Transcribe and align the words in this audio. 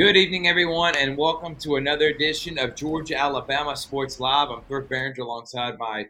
Good 0.00 0.16
evening, 0.16 0.48
everyone, 0.48 0.96
and 0.96 1.14
welcome 1.14 1.56
to 1.56 1.76
another 1.76 2.06
edition 2.06 2.58
of 2.58 2.74
Georgia 2.74 3.18
Alabama 3.18 3.76
Sports 3.76 4.18
Live. 4.18 4.48
I'm 4.48 4.62
Kirk 4.62 4.88
Barringer 4.88 5.20
alongside 5.20 5.78
my 5.78 6.06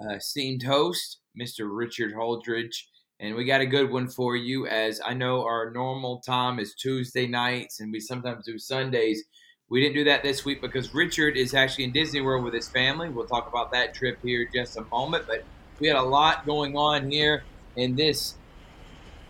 uh, 0.00 0.14
esteemed 0.14 0.62
host, 0.62 1.18
Mr. 1.38 1.68
Richard 1.70 2.14
Holdridge. 2.14 2.74
And 3.20 3.34
we 3.34 3.44
got 3.44 3.60
a 3.60 3.66
good 3.66 3.90
one 3.90 4.08
for 4.08 4.36
you, 4.36 4.66
as 4.66 5.02
I 5.04 5.12
know 5.12 5.44
our 5.44 5.70
normal 5.70 6.22
time 6.22 6.58
is 6.58 6.74
Tuesday 6.74 7.26
nights, 7.26 7.80
and 7.80 7.92
we 7.92 8.00
sometimes 8.00 8.46
do 8.46 8.58
Sundays. 8.58 9.22
We 9.68 9.82
didn't 9.82 9.96
do 9.96 10.04
that 10.04 10.22
this 10.22 10.46
week 10.46 10.62
because 10.62 10.94
Richard 10.94 11.36
is 11.36 11.52
actually 11.52 11.84
in 11.84 11.92
Disney 11.92 12.22
World 12.22 12.42
with 12.42 12.54
his 12.54 12.70
family. 12.70 13.10
We'll 13.10 13.26
talk 13.26 13.50
about 13.50 13.70
that 13.72 13.92
trip 13.92 14.18
here 14.22 14.44
in 14.44 14.48
just 14.54 14.78
a 14.78 14.84
moment. 14.84 15.26
But 15.26 15.44
we 15.78 15.88
had 15.88 15.96
a 15.96 16.02
lot 16.02 16.46
going 16.46 16.74
on 16.74 17.10
here 17.10 17.44
in 17.76 17.96
this 17.96 18.36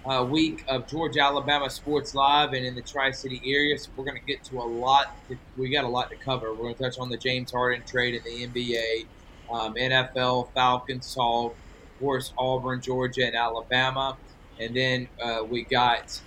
uh, 0.07 0.25
week 0.25 0.65
of 0.69 0.87
Georgia 0.87 1.21
Alabama 1.21 1.69
Sports 1.69 2.15
Live 2.15 2.53
and 2.53 2.65
in 2.65 2.75
the 2.75 2.83
Tri 2.83 3.11
City 3.11 3.43
area. 3.45 3.77
So 3.77 3.91
we're 3.97 4.05
going 4.05 4.19
to 4.19 4.25
get 4.25 4.45
to 4.45 4.59
a 4.59 4.63
lot. 4.63 5.17
To, 5.29 5.37
we 5.57 5.69
got 5.69 5.85
a 5.85 5.89
lot 5.89 6.11
to 6.11 6.17
cover. 6.17 6.53
We're 6.53 6.63
going 6.63 6.75
to 6.77 6.83
touch 6.83 6.99
on 6.99 7.09
the 7.09 7.17
James 7.17 7.51
Harden 7.51 7.83
trade 7.85 8.15
in 8.15 8.23
the 8.23 8.47
NBA, 8.47 9.07
um, 9.51 9.75
NFL, 9.75 10.53
Falcons 10.53 11.13
talk, 11.13 11.53
of 11.53 11.99
course, 11.99 12.33
Auburn, 12.39 12.81
Georgia, 12.81 13.27
and 13.27 13.35
Alabama. 13.35 14.17
And 14.61 14.75
then 14.77 15.09
uh, 15.21 15.43
we 15.49 15.65
got 15.65 16.21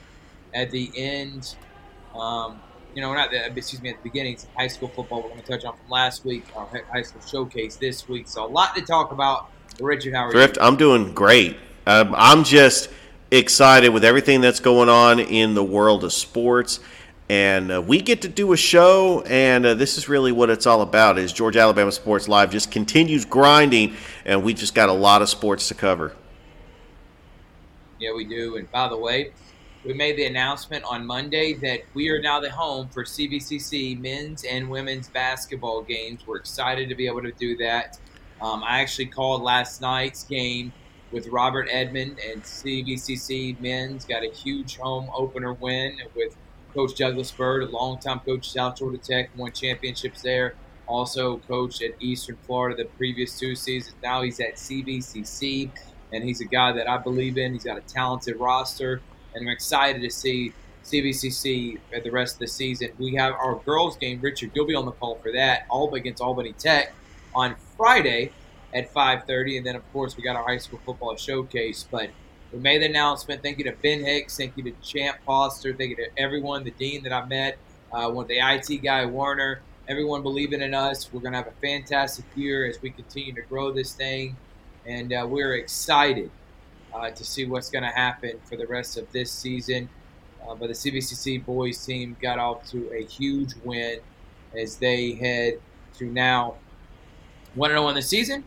at 0.53 0.71
the 0.71 0.91
end, 0.95 1.55
um, 2.13 2.59
you 2.93 3.01
know, 3.01 3.13
not 3.13 3.31
the, 3.31 3.45
excuse 3.45 3.81
me, 3.81 3.89
at 3.89 4.03
the 4.03 4.09
beginning, 4.09 4.33
it's 4.33 4.45
high 4.57 4.67
school 4.67 4.89
football. 4.89 5.21
We're 5.21 5.29
going 5.29 5.41
to 5.41 5.47
touch 5.47 5.63
on 5.63 5.77
from 5.77 5.89
last 5.89 6.25
week, 6.25 6.45
our 6.55 6.67
high 6.91 7.01
school 7.03 7.21
showcase 7.21 7.77
this 7.77 8.09
week. 8.09 8.27
So 8.27 8.45
a 8.45 8.47
lot 8.47 8.75
to 8.75 8.81
talk 8.81 9.13
about. 9.13 9.51
Richard, 9.79 10.13
how 10.13 10.25
are 10.25 10.31
Thrift, 10.31 10.57
you? 10.57 10.63
I'm 10.63 10.75
doing 10.75 11.13
great. 11.13 11.55
Um, 11.87 12.13
I'm 12.17 12.43
just 12.43 12.89
excited 13.31 13.89
with 13.89 14.03
everything 14.03 14.41
that's 14.41 14.59
going 14.59 14.89
on 14.89 15.19
in 15.19 15.53
the 15.53 15.63
world 15.63 16.03
of 16.03 16.13
sports. 16.13 16.79
And 17.29 17.71
uh, 17.71 17.81
we 17.81 18.01
get 18.01 18.23
to 18.23 18.27
do 18.27 18.53
a 18.53 18.57
show, 18.57 19.21
and 19.21 19.63
uh, 19.63 19.73
this 19.75 19.99
is 19.99 20.09
really 20.09 20.31
what 20.31 20.49
it's 20.49 20.65
all 20.65 20.81
about. 20.81 21.19
Is 21.19 21.31
Georgia 21.31 21.59
Alabama 21.59 21.91
Sports 21.91 22.27
Live 22.27 22.49
just 22.51 22.71
continues 22.71 23.23
grinding, 23.23 23.95
and 24.25 24.43
we 24.43 24.55
just 24.55 24.73
got 24.73 24.89
a 24.89 24.93
lot 24.93 25.21
of 25.21 25.29
sports 25.29 25.67
to 25.67 25.75
cover. 25.75 26.15
Yeah, 27.99 28.15
we 28.15 28.25
do. 28.25 28.55
And 28.55 28.71
by 28.71 28.87
the 28.87 28.97
way, 28.97 29.31
we 29.85 29.93
made 29.93 30.17
the 30.17 30.25
announcement 30.25 30.83
on 30.85 31.05
Monday 31.05 31.53
that 31.53 31.81
we 31.93 32.09
are 32.09 32.19
now 32.19 32.39
the 32.39 32.49
home 32.49 32.89
for 32.89 33.03
CVCC 33.03 33.99
men's 33.99 34.43
and 34.43 34.67
women's 34.67 35.07
basketball 35.09 35.83
games. 35.83 36.25
We're 36.25 36.37
excited 36.37 36.89
to 36.89 36.95
be 36.95 37.05
able 37.05 37.21
to 37.21 37.31
do 37.33 37.55
that. 37.57 37.99
Um, 38.41 38.63
I 38.63 38.79
actually 38.81 39.05
called 39.05 39.43
last 39.43 39.81
night's 39.81 40.23
game 40.23 40.73
with 41.11 41.27
Robert 41.27 41.67
Edmond 41.71 42.19
and 42.19 42.43
CVCC 42.43 43.59
men's. 43.59 44.05
Got 44.05 44.23
a 44.23 44.31
huge 44.31 44.77
home 44.77 45.09
opener 45.13 45.53
win 45.53 45.97
with 46.15 46.35
Coach 46.73 46.95
Douglas 46.95 47.31
Bird, 47.31 47.63
a 47.63 47.65
longtime 47.67 48.19
coach 48.19 48.47
at 48.47 48.53
South 48.53 48.77
Georgia 48.77 48.97
Tech, 48.97 49.29
won 49.35 49.51
championships 49.51 50.21
there. 50.21 50.55
Also 50.87 51.37
coached 51.47 51.81
at 51.81 51.91
Eastern 51.99 52.37
Florida 52.45 52.75
the 52.75 52.89
previous 52.89 53.37
two 53.37 53.55
seasons. 53.55 53.95
Now 54.01 54.21
he's 54.21 54.39
at 54.39 54.55
CVCC, 54.55 55.69
and 56.13 56.23
he's 56.23 56.41
a 56.41 56.45
guy 56.45 56.71
that 56.71 56.89
I 56.89 56.97
believe 56.97 57.37
in. 57.37 57.53
He's 57.53 57.63
got 57.63 57.77
a 57.77 57.81
talented 57.81 58.37
roster, 58.37 59.01
and 59.33 59.47
I'm 59.47 59.53
excited 59.53 60.01
to 60.01 60.09
see 60.09 60.53
CVCC 60.83 61.77
at 61.93 62.03
the 62.03 62.09
rest 62.09 62.35
of 62.35 62.39
the 62.39 62.47
season. 62.47 62.89
We 62.97 63.15
have 63.15 63.33
our 63.33 63.55
girls 63.65 63.97
game. 63.97 64.19
Richard, 64.21 64.51
you'll 64.55 64.65
be 64.65 64.75
on 64.75 64.85
the 64.85 64.91
call 64.91 65.15
for 65.15 65.31
that. 65.31 65.65
Albany 65.69 66.01
against 66.01 66.21
Albany 66.21 66.53
Tech 66.53 66.93
on 67.35 67.55
Friday 67.77 68.31
at 68.73 68.93
5.30. 68.93 69.57
And 69.57 69.65
then, 69.65 69.75
of 69.75 69.93
course, 69.93 70.15
we 70.15 70.23
got 70.23 70.35
our 70.35 70.43
high 70.43 70.57
school 70.57 70.79
football 70.85 71.15
showcase. 71.15 71.85
But 71.89 72.09
we 72.51 72.59
made 72.59 72.81
the 72.81 72.87
announcement. 72.87 73.43
Thank 73.43 73.57
you 73.59 73.63
to 73.65 73.73
Ben 73.73 74.03
Hicks. 74.03 74.37
Thank 74.37 74.57
you 74.57 74.63
to 74.63 74.71
Champ 74.81 75.17
Foster. 75.25 75.73
Thank 75.73 75.91
you 75.91 75.95
to 75.97 76.09
everyone, 76.17 76.63
the 76.63 76.71
dean 76.71 77.03
that 77.03 77.13
I 77.13 77.25
met, 77.25 77.57
uh, 77.91 78.11
with 78.13 78.27
the 78.27 78.39
IT 78.39 78.83
guy, 78.83 79.05
Warner, 79.05 79.61
everyone 79.87 80.23
believing 80.23 80.61
in 80.61 80.73
us. 80.73 81.11
We're 81.11 81.21
going 81.21 81.33
to 81.33 81.37
have 81.37 81.47
a 81.47 81.61
fantastic 81.61 82.25
year 82.35 82.67
as 82.67 82.81
we 82.81 82.89
continue 82.89 83.33
to 83.33 83.41
grow 83.41 83.71
this 83.71 83.93
thing. 83.93 84.35
And 84.85 85.13
uh, 85.13 85.27
we're 85.29 85.55
excited 85.55 86.31
uh, 86.93 87.11
to 87.11 87.23
see 87.23 87.45
what's 87.45 87.69
going 87.69 87.83
to 87.83 87.89
happen 87.89 88.39
for 88.45 88.55
the 88.55 88.65
rest 88.65 88.97
of 88.97 89.11
this 89.11 89.31
season. 89.31 89.89
Uh, 90.47 90.55
but 90.55 90.67
the 90.67 90.73
CVCC 90.73 91.45
boys 91.45 91.85
team 91.85 92.15
got 92.21 92.39
off 92.39 92.65
to 92.71 92.91
a 92.93 93.03
huge 93.03 93.53
win 93.63 93.99
as 94.57 94.77
they 94.77 95.13
head 95.13 95.59
to 95.97 96.05
now 96.05 96.55
1 97.55 97.69
0 97.69 97.87
in 97.89 97.95
the 97.95 98.01
season 98.01 98.43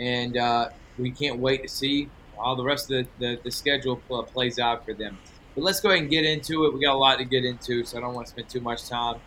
and 0.00 0.36
uh, 0.36 0.70
we 0.98 1.10
can't 1.10 1.38
wait 1.38 1.62
to 1.62 1.68
see 1.68 2.08
how 2.36 2.54
the 2.54 2.64
rest 2.64 2.90
of 2.90 3.06
the, 3.18 3.26
the, 3.26 3.40
the 3.44 3.50
schedule 3.50 3.96
plays 3.96 4.58
out 4.58 4.84
for 4.84 4.94
them. 4.94 5.18
But 5.54 5.64
let's 5.64 5.80
go 5.80 5.90
ahead 5.90 6.02
and 6.02 6.10
get 6.10 6.24
into 6.24 6.64
it. 6.64 6.74
We 6.74 6.80
got 6.80 6.94
a 6.94 6.98
lot 6.98 7.18
to 7.18 7.24
get 7.24 7.44
into, 7.44 7.84
so 7.84 7.98
I 7.98 8.00
don't 8.00 8.14
want 8.14 8.26
to 8.26 8.30
spend 8.32 8.48
too 8.48 8.60
much 8.60 8.88
time 8.88 9.20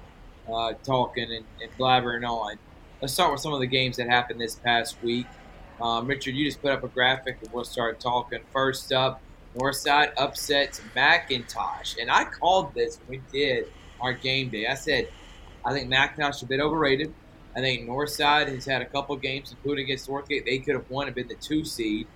uh, 0.52 0.74
talking 0.84 1.32
and, 1.32 1.46
and, 1.62 1.72
blabbering 1.78 2.28
on. 2.28 2.58
Let's 3.02 3.14
start 3.14 3.32
with 3.32 3.42
some 3.42 3.54
of 3.54 3.60
the 3.60 3.68
games 3.68 3.98
that 3.98 4.10
happened 4.10 4.42
this 4.42 4.56
past 4.56 5.02
week. 5.04 5.28
Um, 5.82 6.08
Richard, 6.08 6.36
you 6.36 6.46
just 6.46 6.62
put 6.62 6.72
up 6.72 6.84
a 6.84 6.88
graphic, 6.88 7.38
and 7.42 7.52
we'll 7.54 7.66
start 7.66 8.00
talking. 8.00 8.40
First 8.52 8.92
up, 8.92 9.22
Northside 9.56 10.14
upsets 10.18 10.82
McIntosh, 10.96 11.98
and 12.02 12.10
I 12.10 12.26
called 12.26 12.74
this 12.74 13.00
when 13.06 13.20
we 13.20 13.38
did 13.38 13.68
our 14.02 14.14
game 14.14 14.50
day. 14.50 14.68
I 14.68 14.74
said 14.74 15.08
I 15.66 15.74
think 15.74 15.90
McIntosh 15.90 16.36
is 16.36 16.44
a 16.44 16.46
bit 16.46 16.60
overrated. 16.60 17.14
I 17.56 17.62
think 17.62 17.88
Northside 17.88 18.48
has 18.50 18.66
had 18.66 18.82
a 18.82 18.86
couple 18.86 19.16
games, 19.16 19.52
including 19.52 19.86
against 19.86 20.10
Northgate. 20.10 20.46
They 20.46 20.60
could 20.60 20.74
have 20.76 20.90
won 20.90 21.08
and 21.08 21.16
been 21.16 21.28
the 21.28 21.36
two 21.36 21.64
seed. 21.64 22.08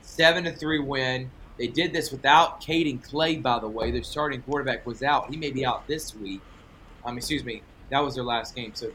Seven 0.00 0.44
to 0.44 0.52
three 0.52 0.78
win. 0.78 1.30
They 1.58 1.66
did 1.66 1.92
this 1.92 2.10
without 2.10 2.62
Caden 2.62 3.02
Clay, 3.02 3.36
by 3.36 3.58
the 3.58 3.68
way. 3.68 3.90
Their 3.90 4.02
starting 4.02 4.40
quarterback 4.42 4.86
was 4.86 5.02
out. 5.02 5.30
He 5.30 5.36
may 5.36 5.50
be 5.50 5.64
out 5.66 5.86
this 5.86 6.14
week. 6.14 6.40
Um, 7.04 7.18
excuse 7.18 7.44
me. 7.44 7.62
That 7.90 8.02
was 8.02 8.14
their 8.14 8.24
last 8.24 8.54
game. 8.54 8.72
So 8.74 8.90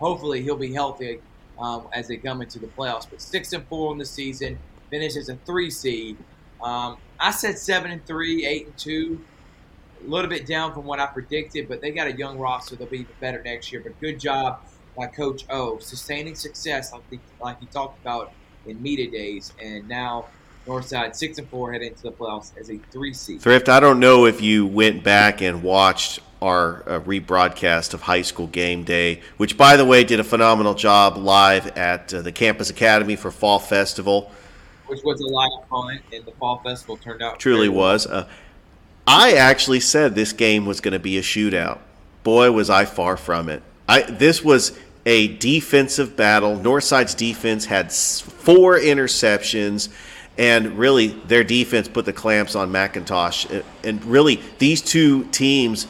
hopefully 0.00 0.42
he'll 0.42 0.56
be 0.56 0.72
healthy 0.72 1.20
um, 1.58 1.86
as 1.92 2.08
they 2.08 2.16
come 2.16 2.42
into 2.42 2.58
the 2.58 2.66
playoffs. 2.66 3.06
But 3.08 3.20
six 3.20 3.52
and 3.52 3.64
four 3.68 3.92
in 3.92 3.98
the 3.98 4.04
season, 4.04 4.58
finishes 4.90 5.28
a 5.28 5.36
three 5.46 5.70
seed. 5.70 6.16
Um, 6.60 6.98
I 7.20 7.30
said 7.30 7.58
seven 7.58 7.92
and 7.92 8.04
three, 8.04 8.44
eight 8.44 8.66
and 8.66 8.76
two. 8.76 9.24
A 10.04 10.10
little 10.10 10.28
bit 10.28 10.46
down 10.46 10.74
from 10.74 10.84
what 10.84 10.98
I 10.98 11.06
predicted, 11.06 11.68
but 11.68 11.80
they 11.80 11.92
got 11.92 12.08
a 12.08 12.12
young 12.12 12.36
roster. 12.36 12.74
They'll 12.74 12.88
be 12.88 12.98
even 12.98 13.14
better 13.20 13.40
next 13.40 13.72
year. 13.72 13.80
But 13.80 13.98
good 14.00 14.18
job 14.18 14.60
by 14.96 15.06
Coach 15.06 15.44
O, 15.50 15.78
sustaining 15.78 16.34
success 16.34 16.92
like, 16.92 17.08
the, 17.10 17.18
like 17.40 17.60
he 17.60 17.66
talked 17.66 18.00
about 18.00 18.32
in 18.66 18.82
media 18.82 19.10
days, 19.10 19.52
and 19.60 19.88
now 19.88 20.26
Northside 20.66 21.16
six 21.16 21.38
and 21.38 21.48
four 21.48 21.72
head 21.72 21.82
into 21.82 22.02
the 22.02 22.12
playoffs 22.12 22.56
as 22.58 22.70
a 22.70 22.78
three 22.90 23.12
seed. 23.12 23.40
Thrift, 23.40 23.68
I 23.68 23.80
don't 23.80 23.98
know 23.98 24.26
if 24.26 24.40
you 24.40 24.66
went 24.66 25.02
back 25.02 25.40
and 25.42 25.62
watched 25.62 26.20
our 26.40 26.82
uh, 26.88 27.00
rebroadcast 27.00 27.94
of 27.94 28.02
high 28.02 28.22
school 28.22 28.46
game 28.48 28.84
day, 28.84 29.20
which, 29.36 29.56
by 29.56 29.76
the 29.76 29.84
way, 29.84 30.04
did 30.04 30.20
a 30.20 30.24
phenomenal 30.24 30.74
job 30.74 31.16
live 31.16 31.66
at 31.76 32.12
uh, 32.12 32.22
the 32.22 32.32
Campus 32.32 32.70
Academy 32.70 33.16
for 33.16 33.30
Fall 33.30 33.58
Festival. 33.58 34.30
Which 34.86 35.02
was 35.04 35.20
a 35.20 35.26
live 35.26 35.50
opponent, 35.64 36.02
and 36.12 36.24
the 36.24 36.32
Fall 36.32 36.58
Festival 36.58 36.96
turned 36.96 37.22
out 37.22 37.38
truly 37.38 37.68
was. 37.68 38.06
Uh, 38.06 38.28
I 39.06 39.32
actually 39.32 39.80
said 39.80 40.14
this 40.14 40.32
game 40.32 40.66
was 40.66 40.80
going 40.80 40.92
to 40.92 41.00
be 41.00 41.18
a 41.18 41.22
shootout. 41.22 41.78
Boy, 42.22 42.52
was 42.52 42.70
I 42.70 42.84
far 42.84 43.16
from 43.16 43.48
it. 43.48 43.62
I 43.88 44.02
this 44.02 44.44
was 44.44 44.78
a 45.04 45.36
defensive 45.38 46.16
battle. 46.16 46.56
Northside's 46.56 47.14
defense 47.14 47.64
had 47.64 47.92
four 47.92 48.78
interceptions, 48.78 49.88
and 50.38 50.78
really 50.78 51.08
their 51.08 51.44
defense 51.44 51.88
put 51.88 52.04
the 52.04 52.12
clamps 52.12 52.54
on 52.54 52.70
McIntosh. 52.70 53.64
And 53.82 54.04
really, 54.04 54.40
these 54.58 54.80
two 54.80 55.24
teams, 55.26 55.86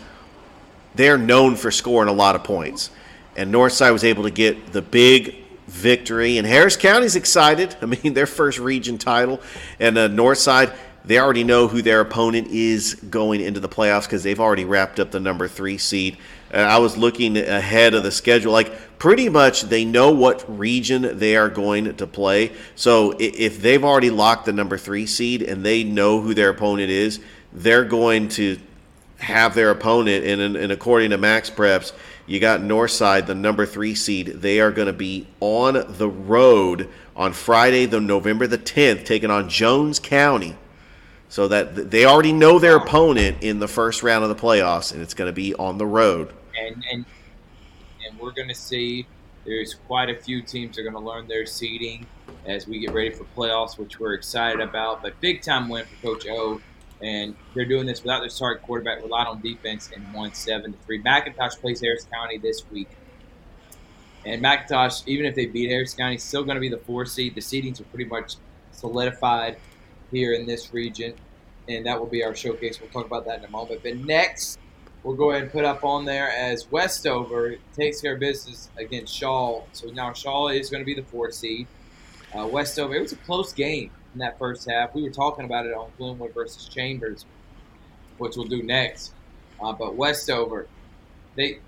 they're 0.95 1.19
known 1.19 1.57
for 1.57 1.71
scoring 1.71 2.09
a 2.09 2.13
lot 2.13 2.37
of 2.37 2.45
points. 2.45 2.91
And 3.37 3.53
Northside 3.53 3.93
was 3.93 4.05
able 4.05 4.25
to 4.25 4.31
get 4.31 4.73
the 4.73 4.83
big 4.83 5.37
victory. 5.67 6.39
And 6.39 6.47
Harris 6.47 6.77
County's 6.77 7.17
excited. 7.17 7.77
I 7.83 7.87
mean, 7.87 8.15
their 8.15 8.27
first 8.27 8.59
region 8.59 8.99
title. 8.99 9.41
And 9.81 9.97
uh, 9.97 10.09
Northside, 10.09 10.75
they 11.05 11.19
already 11.19 11.45
know 11.45 11.69
who 11.69 11.83
their 11.83 12.01
opponent 12.01 12.49
is 12.49 12.95
going 12.95 13.41
into 13.41 13.61
the 13.61 13.69
playoffs 13.69 14.05
because 14.05 14.23
they've 14.23 14.41
already 14.41 14.65
wrapped 14.65 15.01
up 15.01 15.11
the 15.11 15.21
number 15.21 15.49
three 15.49 15.79
seed. 15.79 16.19
Uh, 16.53 16.57
I 16.57 16.79
was 16.79 16.97
looking 16.97 17.37
ahead 17.37 17.95
of 17.95 18.03
the 18.03 18.11
schedule. 18.11 18.53
Like 18.53 18.99
pretty 18.99 19.29
much, 19.29 19.63
they 19.63 19.85
know 19.85 20.11
what 20.11 20.45
region 20.59 21.19
they 21.19 21.37
are 21.37 21.49
going 21.49 21.97
to 21.97 22.07
play. 22.07 22.53
So 22.75 23.15
if 23.19 23.61
they've 23.61 23.83
already 23.83 24.11
locked 24.11 24.45
the 24.45 24.53
number 24.53 24.77
three 24.77 25.07
seed 25.07 25.43
and 25.43 25.65
they 25.65 25.85
know 25.85 26.21
who 26.21 26.35
their 26.35 26.51
opponent 26.51 26.91
is, 26.91 27.21
they're 27.53 27.85
going 27.85 28.29
to 28.31 28.59
have 29.19 29.55
their 29.55 29.71
opponent. 29.71 30.25
And, 30.25 30.57
and 30.57 30.73
according 30.73 31.11
to 31.11 31.19
MaxPreps, 31.19 31.93
you 32.27 32.39
got 32.41 32.61
Northside, 32.61 33.27
the 33.27 33.35
number 33.35 33.67
three 33.67 33.95
seed. 33.95 34.27
They 34.27 34.61
are 34.61 34.71
going 34.71 34.87
to 34.87 34.93
be 34.93 35.27
on 35.41 35.85
the 35.97 36.09
road 36.09 36.89
on 37.17 37.33
Friday, 37.33 37.87
the 37.87 38.01
November 38.01 38.47
the 38.47 38.59
10th, 38.59 39.05
taking 39.05 39.31
on 39.31 39.49
Jones 39.49 39.99
County 39.99 40.57
so 41.33 41.49
that 41.49 41.91
they 41.91 42.05
already 42.05 42.33
know 42.33 42.59
their 42.59 42.77
opponent 42.77 43.39
in 43.41 43.59
the 43.59 43.67
first 43.67 44.03
round 44.03 44.23
of 44.23 44.29
the 44.29 44.37
playoffs, 44.37 44.93
and 44.93 45.01
it's 45.01 45.15
going 45.15 45.29
to 45.29 45.33
be 45.33 45.55
on 45.55 45.79
the 45.79 45.87
road. 45.87 46.31
And 46.67 46.85
and 46.91 47.05
and 48.07 48.19
we're 48.19 48.33
going 48.33 48.49
to 48.49 48.55
see 48.55 49.07
there's 49.45 49.75
quite 49.75 50.09
a 50.09 50.15
few 50.15 50.43
teams 50.43 50.79
are 50.79 50.83
going 50.83 50.95
to 50.95 51.01
learn 51.01 51.27
their 51.27 51.47
seeding 51.47 52.07
as 52.47 52.67
we 52.67 52.81
get 52.81 52.93
ready 52.93 53.11
for 53.11 53.25
playoffs, 53.37 53.79
which 53.79 53.99
we're 53.99 54.15
excited 54.15 54.61
about. 54.61 55.03
But 55.03 55.21
big 55.21 55.43
time 55.43 55.69
win 55.69 55.85
for 55.85 56.15
Coach 56.15 56.27
O 56.29 56.61
And 57.01 57.35
they're 57.55 57.65
doing 57.65 57.87
this 57.87 58.03
without 58.03 58.21
their 58.21 58.29
starting 58.29 58.65
quarterback, 58.65 59.03
relied 59.03 59.27
on 59.27 59.41
defense, 59.41 59.91
and 59.95 60.13
won 60.15 60.33
seven 60.35 60.73
to 60.73 60.79
three. 60.87 61.03
McIntosh 61.03 61.61
plays 61.61 61.81
Harris 61.81 62.07
County 62.13 62.39
this 62.39 62.63
week. 62.71 62.89
And 64.25 64.43
McIntosh, 64.43 65.03
even 65.07 65.27
if 65.27 65.35
they 65.35 65.47
beat 65.47 65.69
Harris 65.69 65.95
County, 65.95 66.19
still 66.19 66.45
going 66.45 66.55
to 66.55 66.61
be 66.61 66.69
the 66.69 66.79
four 66.79 67.05
seed. 67.07 67.35
The 67.35 67.41
seedings 67.41 67.81
are 67.81 67.85
pretty 67.85 68.09
much 68.09 68.37
solidified 68.71 69.57
here 70.13 70.33
in 70.33 70.47
this 70.47 70.73
region, 70.73 71.15
and 71.69 71.85
that 71.87 71.99
will 71.99 72.07
be 72.07 72.23
our 72.23 72.35
showcase. 72.35 72.81
We'll 72.81 72.91
talk 72.91 73.07
about 73.07 73.25
that 73.27 73.41
in 73.41 73.47
a 73.47 73.51
moment. 73.51 73.81
But 73.83 73.97
next, 73.97 74.61
we'll 75.03 75.17
go 75.17 75.31
ahead 75.31 75.43
and 75.43 75.53
put 75.53 75.65
up 75.65 75.85
on 75.85 76.05
there 76.05 76.31
as 76.31 76.71
Westover 76.71 77.57
takes 77.77 78.01
care 78.01 78.15
of 78.15 78.21
business 78.21 78.71
against 78.77 79.15
Shaw. 79.15 79.63
So 79.73 79.89
now 79.89 80.13
Shaw 80.13 80.49
is 80.49 80.71
going 80.71 80.81
to 80.81 80.87
be 80.87 80.95
the 80.95 81.03
four 81.03 81.31
seed. 81.31 81.67
Uh, 82.35 82.47
Westover, 82.47 82.95
it 82.95 83.03
was 83.03 83.13
a 83.13 83.17
close 83.17 83.53
game 83.53 83.91
in 84.15 84.21
that 84.21 84.39
first 84.39 84.69
half. 84.69 84.95
We 84.95 85.03
were 85.03 85.11
talking 85.11 85.45
about 85.45 85.67
it 85.67 85.75
on 85.75 85.91
Glenwood 85.99 86.33
versus 86.35 86.69
Chambers, 86.69 87.27
which 88.19 88.37
we'll 88.37 88.47
do 88.47 88.63
next. 88.63 89.13
Uh, 89.63 89.73
but 89.73 89.97
Westover, 89.97 90.67
they 91.37 91.59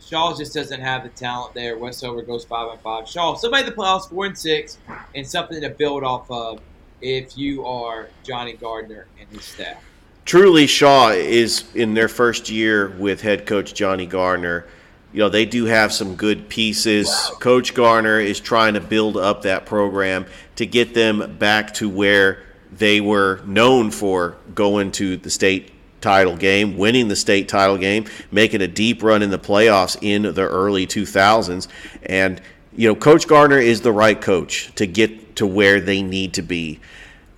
Shaw 0.00 0.34
just 0.34 0.54
doesn't 0.54 0.80
have 0.80 1.02
the 1.02 1.10
talent 1.10 1.54
there. 1.54 1.76
Westover 1.76 2.22
goes 2.22 2.44
five 2.44 2.70
and 2.70 2.80
five. 2.80 3.06
Shaw 3.08 3.34
somebody 3.34 3.64
the 3.64 3.72
playoffs, 3.72 4.08
four 4.08 4.24
and 4.24 4.36
six, 4.36 4.78
and 5.14 5.26
something 5.26 5.60
to 5.60 5.68
build 5.68 6.02
off 6.02 6.30
of 6.30 6.60
if 7.02 7.36
you 7.36 7.66
are 7.66 8.08
Johnny 8.22 8.54
Gardner 8.54 9.06
and 9.20 9.28
his 9.28 9.44
staff. 9.44 9.82
Truly, 10.24 10.66
Shaw 10.66 11.10
is 11.10 11.64
in 11.74 11.94
their 11.94 12.08
first 12.08 12.50
year 12.50 12.90
with 12.90 13.20
head 13.20 13.46
coach 13.46 13.74
Johnny 13.74 14.06
Gardner. 14.06 14.66
You 15.12 15.20
know, 15.20 15.28
they 15.28 15.44
do 15.44 15.64
have 15.64 15.92
some 15.92 16.14
good 16.14 16.48
pieces. 16.48 17.08
Wow. 17.08 17.38
Coach 17.40 17.74
Gardner 17.74 18.20
is 18.20 18.38
trying 18.38 18.74
to 18.74 18.80
build 18.80 19.16
up 19.16 19.42
that 19.42 19.66
program 19.66 20.26
to 20.56 20.66
get 20.66 20.94
them 20.94 21.36
back 21.38 21.74
to 21.74 21.88
where 21.88 22.44
they 22.70 23.00
were 23.00 23.40
known 23.44 23.90
for 23.90 24.36
going 24.54 24.92
to 24.92 25.16
the 25.16 25.30
state 25.30 25.72
title 26.00 26.36
game, 26.36 26.76
winning 26.76 27.08
the 27.08 27.16
state 27.16 27.48
title 27.48 27.76
game, 27.76 28.06
making 28.30 28.62
a 28.62 28.68
deep 28.68 29.02
run 29.02 29.22
in 29.22 29.30
the 29.30 29.38
playoffs 29.38 29.98
in 30.00 30.22
the 30.22 30.48
early 30.48 30.86
2000s. 30.86 31.66
And, 32.04 32.40
you 32.76 32.88
know, 32.88 32.94
Coach 32.94 33.26
Gardner 33.26 33.58
is 33.58 33.80
the 33.80 33.92
right 33.92 34.20
coach 34.20 34.72
to 34.76 34.86
get 34.86 35.36
to 35.36 35.46
where 35.46 35.80
they 35.80 36.02
need 36.02 36.34
to 36.34 36.42
be. 36.42 36.80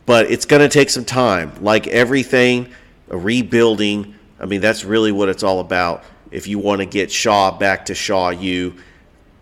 But 0.04 0.30
it's 0.30 0.44
going 0.44 0.62
to 0.62 0.68
take 0.68 0.90
some 0.90 1.04
time. 1.04 1.52
Like 1.62 1.86
everything, 1.86 2.72
rebuilding, 3.08 4.14
I 4.40 4.46
mean, 4.46 4.60
that's 4.60 4.84
really 4.84 5.12
what 5.12 5.28
it's 5.28 5.42
all 5.42 5.60
about. 5.60 6.04
If 6.30 6.46
you 6.46 6.58
want 6.58 6.80
to 6.80 6.86
get 6.86 7.12
Shaw 7.12 7.56
back 7.56 7.86
to 7.86 7.94
Shaw 7.94 8.30
U, 8.30 8.74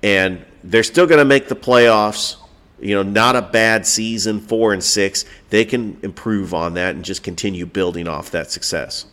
and 0.03 0.45
they're 0.65 0.83
still 0.83 1.07
going 1.07 1.19
to 1.19 1.25
make 1.25 1.49
the 1.49 1.57
playoffs. 1.57 2.37
You 2.81 2.95
know, 2.95 3.03
not 3.03 3.37
a 3.37 3.43
bad 3.43 3.87
season, 3.87 4.41
four 4.41 4.73
and 4.73 4.83
six. 4.83 5.27
They 5.51 5.67
can 5.67 5.99
improve 6.03 6.55
on 6.55 6.75
that 6.75 6.95
and 6.95 7.05
just 7.05 7.23
continue 7.23 7.67
building 7.67 8.09
off 8.09 8.31
that 8.31 8.51
success. 8.51 9.07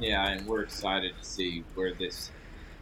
Yeah, 0.00 0.26
and 0.28 0.46
we're 0.46 0.62
excited 0.62 1.12
to 1.18 1.24
see 1.24 1.64
where 1.74 1.92
this 1.92 2.30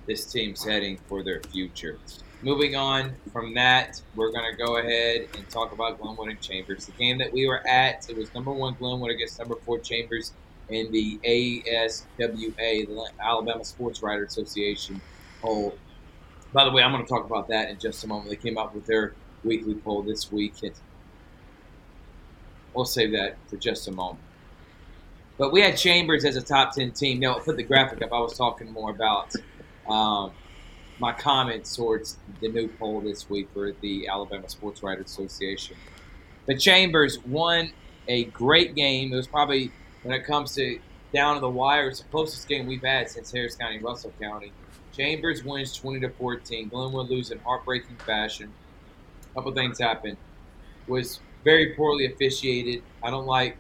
this 0.07 0.25
team's 0.25 0.65
heading 0.65 0.99
for 1.09 1.25
their 1.25 1.41
future. 1.41 1.99
Moving 2.47 2.77
on 2.77 3.13
from 3.33 3.55
that, 3.55 4.01
we're 4.15 4.31
going 4.31 4.49
to 4.49 4.57
go 4.57 4.77
ahead 4.77 5.27
and 5.37 5.51
talk 5.51 5.73
about 5.73 6.01
Glenwood 6.01 6.29
and 6.29 6.41
Chambers. 6.41 6.87
The 6.87 6.93
game 6.93 7.19
that 7.19 7.33
we 7.33 7.49
were 7.49 7.67
at, 7.67 8.09
it 8.09 8.17
was 8.17 8.33
number 8.35 8.53
one 8.53 8.77
Glenwood 8.79 9.11
against 9.11 9.41
number 9.41 9.57
four 9.57 9.81
Chambers 9.81 10.33
in 10.69 10.93
the 10.93 11.19
ASWA, 11.25 12.07
the 12.57 13.11
Alabama 13.19 13.65
Sports 13.65 14.01
Writer 14.01 14.23
Association 14.23 15.01
poll. 15.43 15.77
By 16.53 16.65
the 16.65 16.71
way, 16.71 16.85
I'm 16.85 16.93
going 16.93 17.03
to 17.03 17.09
talk 17.09 17.27
about 17.27 17.49
that 17.49 17.69
in 17.69 17.81
just 17.81 18.05
a 18.05 18.07
moment. 18.07 18.31
They 18.31 18.37
came 18.37 18.59
out 18.59 18.73
with 18.77 18.87
their 18.87 19.15
weekly 19.43 19.75
poll 19.75 20.03
this 20.03 20.31
week. 20.31 20.55
And 20.63 20.73
we'll 22.75 22.85
save 22.85 23.11
that 23.11 23.39
for 23.49 23.57
just 23.57 23.89
a 23.89 23.91
moment. 23.91 24.21
But 25.37 25.51
we 25.51 25.63
had 25.63 25.77
Chambers 25.77 26.25
as 26.25 26.37
a 26.37 26.43
top 26.43 26.77
10 26.77 26.93
team. 26.93 27.19
Now, 27.19 27.41
put 27.41 27.57
the 27.57 27.65
graphic 27.65 28.03
up. 28.03 28.13
I 28.13 28.21
was 28.21 28.39
talking 28.39 28.71
more 28.71 28.91
about 28.91 29.35
um, 29.89 30.31
my 30.99 31.13
comments 31.13 31.77
towards 31.77 32.19
the 32.41 32.49
new 32.49 32.69
poll 32.69 33.01
this 33.01 33.29
week 33.29 33.49
for 33.53 33.73
the 33.81 34.09
Alabama 34.09 34.49
Sports 34.49 34.83
Writers 34.83 35.07
Association. 35.07 35.77
The 36.47 36.57
Chambers 36.57 37.19
won 37.27 37.71
a 38.09 38.25
great 38.25 38.75
game. 38.75 39.13
It 39.13 39.17
was 39.17 39.27
probably, 39.27 39.73
when 40.03 40.15
it 40.15 40.25
comes 40.25 40.55
to 40.55 40.79
down 41.13 41.35
to 41.35 41.41
the 41.41 41.51
wire, 41.51 41.89
it's 41.89 42.01
the 42.01 42.09
closest 42.09 42.49
game 42.49 42.67
we've 42.67 42.83
had 42.83 43.11
since 43.11 43.31
Harris 43.31 43.57
County, 43.57 43.79
Russell 43.79 44.13
County. 44.21 44.53
Chambers 44.97 45.45
wins 45.45 45.75
20 45.75 46.01
to 46.01 46.11
14. 46.11 46.69
Glenwood 46.69 47.11
loses 47.11 47.33
in 47.33 47.39
heartbreaking 47.41 47.97
fashion. 47.97 48.53
A 49.31 49.35
couple 49.35 49.53
things 49.53 49.79
happened. 49.79 50.17
Was 50.87 51.21
very 51.45 51.75
poorly 51.75 52.07
officiated. 52.07 52.83
I 53.03 53.11
don't 53.11 53.27
like 53.27 53.57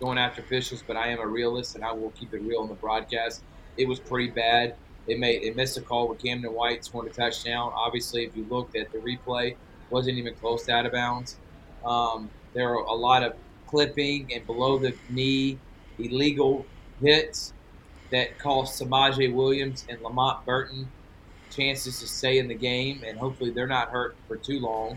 going 0.00 0.18
after 0.18 0.40
officials, 0.40 0.82
but 0.84 0.96
I 0.96 1.08
am 1.08 1.20
a 1.20 1.26
realist 1.26 1.76
and 1.76 1.84
I 1.84 1.92
will 1.92 2.10
keep 2.10 2.34
it 2.34 2.42
real 2.42 2.62
in 2.62 2.68
the 2.68 2.74
broadcast. 2.74 3.42
It 3.76 3.86
was 3.86 4.00
pretty 4.00 4.30
bad. 4.30 4.74
It 5.10 5.18
made 5.18 5.42
it 5.42 5.56
missed 5.56 5.76
a 5.76 5.80
call 5.80 6.06
with 6.06 6.22
Camden 6.22 6.52
White 6.52 6.84
scored 6.84 7.08
a 7.08 7.10
touchdown. 7.10 7.72
Obviously, 7.74 8.24
if 8.24 8.36
you 8.36 8.46
looked 8.48 8.76
at 8.76 8.92
the 8.92 8.98
replay, 8.98 9.56
wasn't 9.90 10.18
even 10.18 10.34
close 10.34 10.64
to 10.66 10.72
out 10.72 10.86
of 10.86 10.92
bounds. 10.92 11.36
Um, 11.84 12.30
there 12.54 12.68
are 12.68 12.84
a 12.84 12.94
lot 12.94 13.24
of 13.24 13.34
clipping 13.66 14.32
and 14.32 14.46
below 14.46 14.78
the 14.78 14.94
knee 15.08 15.58
illegal 15.98 16.64
hits 17.00 17.52
that 18.10 18.38
cost 18.38 18.80
Samaje 18.80 19.32
Williams 19.32 19.84
and 19.88 20.00
Lamont 20.00 20.44
Burton 20.46 20.88
chances 21.50 21.98
to 21.98 22.06
stay 22.06 22.38
in 22.38 22.46
the 22.46 22.54
game, 22.54 23.02
and 23.04 23.18
hopefully 23.18 23.50
they're 23.50 23.66
not 23.66 23.90
hurt 23.90 24.14
for 24.28 24.36
too 24.36 24.60
long. 24.60 24.96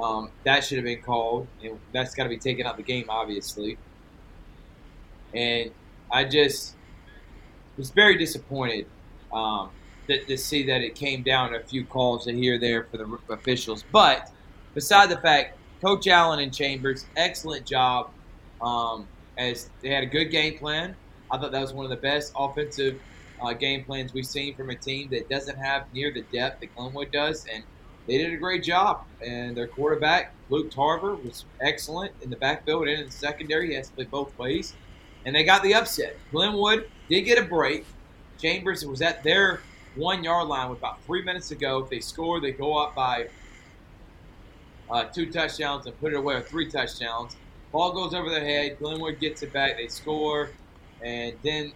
Um, 0.00 0.30
that 0.44 0.64
should 0.64 0.78
have 0.78 0.84
been 0.84 1.02
called, 1.02 1.48
and 1.64 1.80
that's 1.92 2.14
got 2.14 2.24
to 2.24 2.28
be 2.28 2.38
taken 2.38 2.64
out 2.64 2.72
of 2.72 2.76
the 2.76 2.82
game, 2.84 3.06
obviously. 3.08 3.76
And 5.34 5.72
I 6.10 6.24
just 6.24 6.76
was 7.76 7.90
very 7.90 8.16
disappointed 8.16 8.86
um, 9.32 9.70
to, 10.08 10.24
to, 10.24 10.36
see 10.36 10.64
that 10.64 10.82
it 10.82 10.94
came 10.94 11.22
down 11.22 11.54
a 11.54 11.60
few 11.60 11.84
calls 11.84 12.26
here 12.26 12.58
there 12.58 12.84
for 12.84 12.96
the 12.96 13.18
officials. 13.30 13.84
But 13.92 14.30
beside 14.74 15.10
the 15.10 15.18
fact, 15.18 15.58
Coach 15.80 16.06
Allen 16.06 16.40
and 16.40 16.52
Chambers, 16.52 17.06
excellent 17.16 17.66
job. 17.66 18.10
Um, 18.60 19.06
as 19.38 19.70
they 19.80 19.88
had 19.88 20.02
a 20.02 20.06
good 20.06 20.26
game 20.26 20.58
plan. 20.58 20.94
I 21.30 21.38
thought 21.38 21.52
that 21.52 21.60
was 21.60 21.72
one 21.72 21.84
of 21.84 21.90
the 21.90 21.96
best 21.96 22.32
offensive 22.36 23.00
uh, 23.40 23.52
game 23.54 23.84
plans 23.84 24.12
we've 24.12 24.26
seen 24.26 24.54
from 24.54 24.70
a 24.70 24.74
team 24.74 25.08
that 25.10 25.28
doesn't 25.28 25.56
have 25.56 25.92
near 25.92 26.12
the 26.12 26.22
depth 26.32 26.60
that 26.60 26.74
Glenwood 26.76 27.10
does, 27.10 27.46
and 27.52 27.64
they 28.06 28.18
did 28.18 28.32
a 28.32 28.36
great 28.36 28.62
job. 28.62 29.04
And 29.24 29.56
their 29.56 29.66
quarterback, 29.66 30.34
Luke 30.50 30.70
Tarver, 30.70 31.14
was 31.14 31.44
excellent 31.60 32.12
in 32.20 32.30
the 32.30 32.36
backfield 32.36 32.88
and 32.88 33.00
in 33.00 33.06
the 33.06 33.12
secondary. 33.12 33.68
He 33.68 33.74
has 33.74 33.88
to 33.88 33.94
play 33.94 34.04
both 34.04 34.36
ways 34.38 34.74
and 35.24 35.34
they 35.34 35.44
got 35.44 35.62
the 35.62 35.74
upset. 35.74 36.16
Glenwood 36.32 36.88
did 37.08 37.22
get 37.22 37.38
a 37.38 37.42
break. 37.42 37.86
Chambers 38.42 38.84
was 38.84 39.00
at 39.02 39.22
their 39.22 39.60
one 39.94 40.24
yard 40.24 40.48
line 40.48 40.68
with 40.68 40.78
about 40.78 41.00
three 41.04 41.22
minutes 41.22 41.48
to 41.48 41.54
go. 41.54 41.78
If 41.78 41.90
they 41.90 42.00
score, 42.00 42.40
they 42.40 42.50
go 42.50 42.76
up 42.76 42.94
by 42.94 43.28
uh, 44.90 45.04
two 45.04 45.30
touchdowns 45.30 45.86
and 45.86 45.98
put 46.00 46.12
it 46.12 46.16
away 46.16 46.34
with 46.34 46.48
three 46.48 46.68
touchdowns. 46.68 47.36
Ball 47.70 47.92
goes 47.92 48.14
over 48.14 48.28
their 48.28 48.44
head. 48.44 48.78
Glenwood 48.80 49.20
gets 49.20 49.44
it 49.44 49.52
back. 49.52 49.76
They 49.76 49.86
score, 49.86 50.50
and 51.00 51.34
then 51.44 51.72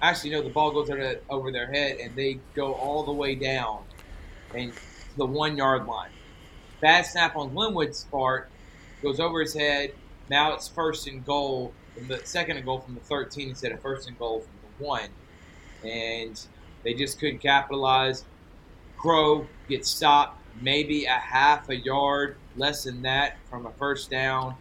actually, 0.00 0.30
no, 0.30 0.42
the 0.42 0.50
ball 0.50 0.70
goes 0.70 0.88
over 1.28 1.50
their 1.50 1.66
head, 1.66 1.98
and 1.98 2.14
they 2.14 2.38
go 2.54 2.74
all 2.74 3.02
the 3.02 3.12
way 3.12 3.34
down 3.34 3.82
and 4.54 4.72
the 5.16 5.26
one 5.26 5.56
yard 5.56 5.86
line. 5.86 6.10
Bad 6.80 7.06
snap 7.06 7.34
on 7.34 7.52
Glenwood's 7.52 8.04
part 8.04 8.48
goes 9.02 9.18
over 9.18 9.40
his 9.40 9.52
head. 9.52 9.92
Now 10.30 10.52
it's 10.54 10.68
first 10.68 11.08
and 11.08 11.24
goal 11.26 11.72
from 11.94 12.06
the 12.06 12.20
second 12.24 12.56
and 12.56 12.64
goal 12.64 12.80
from 12.80 12.94
the 12.94 13.00
13 13.00 13.48
instead 13.48 13.72
of 13.72 13.80
first 13.80 14.06
and 14.06 14.16
goal 14.16 14.40
from 14.40 14.50
the 14.78 14.84
one, 14.84 15.08
and 15.84 16.40
they 16.82 16.94
just 16.94 17.18
couldn't 17.18 17.38
capitalize. 17.38 18.24
Crow 18.96 19.46
gets 19.68 19.88
stopped 19.88 20.40
maybe 20.60 21.04
a 21.04 21.10
half 21.10 21.68
a 21.68 21.76
yard, 21.76 22.36
less 22.56 22.84
than 22.84 23.02
that, 23.02 23.36
from 23.48 23.66
a 23.66 23.70
first 23.72 24.10
down, 24.10 24.54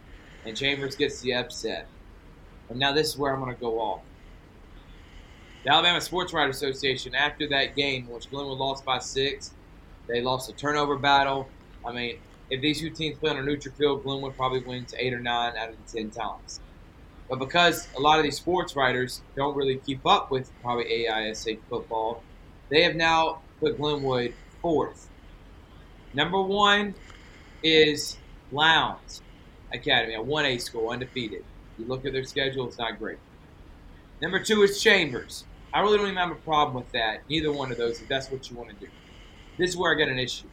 and 0.46 0.56
Chambers 0.56 0.96
gets 0.96 1.22
the 1.22 1.34
upset. 1.34 1.88
And 2.70 2.80
now 2.80 2.92
this 2.92 3.10
is 3.10 3.18
where 3.18 3.34
I'm 3.34 3.40
going 3.40 3.54
to 3.54 3.60
go 3.60 3.80
off. 3.80 4.02
The 5.64 5.72
Alabama 5.74 6.00
Sports 6.02 6.34
Writer 6.34 6.50
Association, 6.50 7.16
after 7.16 7.48
that 7.50 7.76
game, 7.76 8.08
which 8.08 8.30
Glenwood 8.30 8.58
lost 8.58 8.86
by 8.86 9.00
six, 9.00 9.52
they 10.08 10.22
lost 10.22 10.50
a 10.50 10.54
turnover 10.54 10.98
battle. 10.98 11.50
I 11.86 11.92
mean, 11.92 12.18
if 12.50 12.62
these 12.62 12.80
two 12.80 12.90
teams 12.90 13.18
play 13.18 13.32
on 13.32 13.38
a 13.38 13.42
neutral 13.42 13.76
field, 13.76 14.04
Glenwood 14.04 14.38
probably 14.38 14.60
wins 14.60 14.94
eight 14.98 15.14
or 15.14 15.20
nine 15.20 15.58
out 15.58 15.70
of 15.70 15.76
the 15.86 15.98
ten 16.00 16.10
times. 16.10 16.62
But 17.30 17.40
because 17.40 17.88
a 17.98 18.00
lot 18.00 18.20
of 18.20 18.24
these 18.24 18.38
sports 18.38 18.76
writers 18.76 19.22
don't 19.36 19.56
really 19.56 19.78
keep 19.78 20.06
up 20.06 20.32
with 20.32 20.52
probably 20.62 20.86
AISA 20.86 21.60
football, 21.70 22.24
they 22.70 22.84
have 22.84 22.96
now 22.96 23.42
put 23.60 23.78
Glenwood 23.78 24.34
fourth. 24.62 25.10
Number 26.14 26.42
one 26.42 26.96
is 27.64 28.18
Lowndes 28.52 29.22
Academy, 29.74 30.16
a 30.16 30.20
1A 30.20 30.62
school, 30.62 30.90
undefeated. 30.90 31.44
You 31.78 31.86
look 31.86 32.06
at 32.06 32.14
their 32.14 32.24
schedule, 32.24 32.68
it's 32.68 32.78
not 32.78 32.98
great. 32.98 33.18
Number 34.22 34.40
two 34.40 34.64
is 34.64 34.82
Chambers. 34.82 35.46
I 35.74 35.82
really 35.82 35.98
don't 35.98 36.08
even 36.08 36.18
have 36.18 36.32
a 36.32 36.36
problem 36.36 36.76
with 36.76 36.92
that. 36.94 37.22
Neither 37.30 37.52
one 37.52 37.72
of 37.72 37.78
those, 37.78 38.02
if 38.02 38.08
that's 38.08 38.32
what 38.32 38.50
you 38.50 38.56
want 38.56 38.70
to 38.70 38.76
do. 38.76 38.92
This 39.58 39.72
is 39.72 39.78
where 39.78 39.94
I 39.94 39.98
got 39.98 40.08
an 40.08 40.18
issue. 40.18 40.48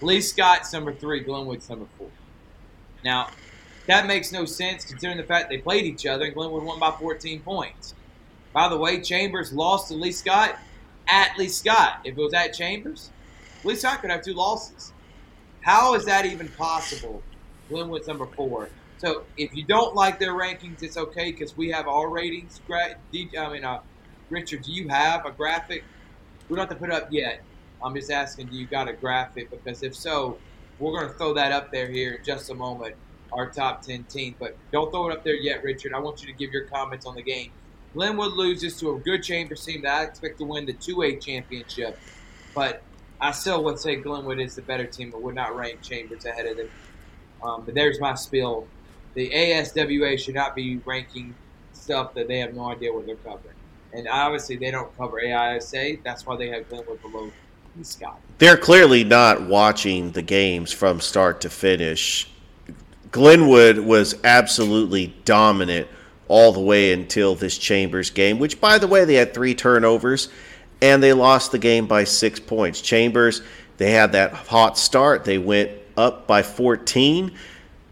Lee 0.00 0.20
Scott's 0.20 0.72
number 0.72 0.92
three, 0.92 1.20
Glenwood's 1.20 1.68
number 1.68 1.86
four. 1.98 2.08
Now, 3.04 3.28
that 3.88 4.06
makes 4.06 4.32
no 4.32 4.44
sense 4.44 4.84
considering 4.84 5.16
the 5.16 5.24
fact 5.24 5.48
they 5.48 5.58
played 5.58 5.84
each 5.84 6.06
other 6.06 6.26
and 6.26 6.34
Glenwood 6.34 6.62
won 6.62 6.78
by 6.78 6.90
14 6.90 7.40
points. 7.40 7.94
By 8.52 8.68
the 8.68 8.76
way, 8.76 9.00
Chambers 9.00 9.52
lost 9.52 9.88
to 9.88 9.94
Lee 9.94 10.12
Scott 10.12 10.58
at 11.08 11.36
Lee 11.38 11.48
Scott. 11.48 12.00
If 12.04 12.16
it 12.16 12.20
was 12.20 12.34
at 12.34 12.52
Chambers, 12.52 13.10
Lee 13.64 13.74
Scott 13.74 14.02
could 14.02 14.10
have 14.10 14.22
two 14.22 14.34
losses. 14.34 14.92
How 15.62 15.94
is 15.94 16.04
that 16.04 16.26
even 16.26 16.48
possible? 16.48 17.22
Glenwood's 17.70 18.06
number 18.06 18.26
four. 18.26 18.68
So 18.98 19.24
if 19.36 19.54
you 19.54 19.64
don't 19.64 19.94
like 19.94 20.18
their 20.18 20.32
rankings, 20.32 20.82
it's 20.82 20.96
okay 20.96 21.32
because 21.32 21.56
we 21.56 21.70
have 21.70 21.88
our 21.88 22.10
ratings. 22.10 22.60
I 22.70 22.94
mean, 23.50 23.64
uh, 23.64 23.80
Richard, 24.28 24.62
do 24.64 24.72
you 24.72 24.88
have 24.88 25.24
a 25.24 25.30
graphic? 25.30 25.82
We 26.48 26.56
don't 26.56 26.68
have 26.68 26.76
to 26.76 26.80
put 26.80 26.90
it 26.90 26.94
up 26.94 27.08
yet. 27.10 27.42
I'm 27.82 27.94
just 27.94 28.10
asking, 28.10 28.48
do 28.48 28.56
you 28.56 28.66
got 28.66 28.88
a 28.88 28.92
graphic? 28.92 29.50
Because 29.50 29.82
if 29.82 29.94
so, 29.94 30.38
we're 30.78 30.92
going 30.92 31.10
to 31.10 31.14
throw 31.14 31.32
that 31.34 31.52
up 31.52 31.70
there 31.70 31.88
here 31.90 32.14
in 32.14 32.24
just 32.24 32.50
a 32.50 32.54
moment, 32.54 32.96
our 33.32 33.48
top 33.48 33.82
10 33.82 34.04
team. 34.04 34.34
But 34.38 34.56
don't 34.72 34.90
throw 34.90 35.08
it 35.08 35.12
up 35.12 35.24
there 35.24 35.34
yet, 35.34 35.62
Richard. 35.62 35.92
I 35.94 35.98
want 35.98 36.20
you 36.20 36.26
to 36.26 36.32
give 36.32 36.52
your 36.52 36.64
comments 36.64 37.06
on 37.06 37.14
the 37.14 37.22
game. 37.22 37.50
Glenwood 37.94 38.34
loses 38.34 38.78
to 38.80 38.94
a 38.94 38.98
good 38.98 39.22
Chambers 39.22 39.64
team 39.64 39.82
that 39.82 40.00
I 40.00 40.04
expect 40.04 40.38
to 40.38 40.44
win 40.44 40.66
the 40.66 40.74
2A 40.74 41.20
championship. 41.22 41.98
But 42.54 42.82
I 43.20 43.32
still 43.32 43.64
would 43.64 43.78
say 43.78 43.96
Glenwood 43.96 44.40
is 44.40 44.54
the 44.54 44.62
better 44.62 44.86
team, 44.86 45.10
but 45.10 45.22
would 45.22 45.34
not 45.34 45.56
rank 45.56 45.82
Chambers 45.82 46.24
ahead 46.24 46.46
of 46.46 46.56
them. 46.56 46.70
Um, 47.42 47.62
but 47.64 47.74
there's 47.74 48.00
my 48.00 48.14
spiel. 48.14 48.66
The 49.14 49.30
ASWA 49.30 50.18
should 50.18 50.34
not 50.34 50.54
be 50.54 50.76
ranking 50.84 51.34
stuff 51.72 52.14
that 52.14 52.28
they 52.28 52.38
have 52.38 52.54
no 52.54 52.70
idea 52.70 52.92
what 52.92 53.06
they're 53.06 53.16
covering. 53.16 53.54
And 53.92 54.06
obviously, 54.06 54.56
they 54.56 54.70
don't 54.70 54.94
cover 54.96 55.20
AISA. 55.20 56.02
That's 56.04 56.26
why 56.26 56.36
they 56.36 56.48
have 56.48 56.68
Glenwood 56.68 57.00
below 57.00 57.32
Scott. 57.82 58.20
They're 58.38 58.56
clearly 58.56 59.04
not 59.04 59.42
watching 59.42 60.12
the 60.12 60.22
games 60.22 60.72
from 60.72 61.00
start 61.00 61.40
to 61.42 61.50
finish. 61.50 62.30
Glenwood 63.10 63.78
was 63.78 64.16
absolutely 64.24 65.14
dominant 65.24 65.88
all 66.28 66.52
the 66.52 66.60
way 66.60 66.92
until 66.92 67.34
this 67.34 67.56
Chambers 67.56 68.10
game, 68.10 68.38
which, 68.38 68.60
by 68.60 68.78
the 68.78 68.86
way, 68.86 69.04
they 69.04 69.14
had 69.14 69.32
three 69.32 69.54
turnovers 69.54 70.28
and 70.82 71.02
they 71.02 71.12
lost 71.12 71.52
the 71.52 71.58
game 71.58 71.86
by 71.86 72.04
six 72.04 72.38
points. 72.38 72.80
Chambers, 72.80 73.42
they 73.78 73.90
had 73.90 74.12
that 74.12 74.32
hot 74.32 74.78
start. 74.78 75.24
They 75.24 75.38
went 75.38 75.70
up 75.96 76.26
by 76.26 76.42
14. 76.42 77.32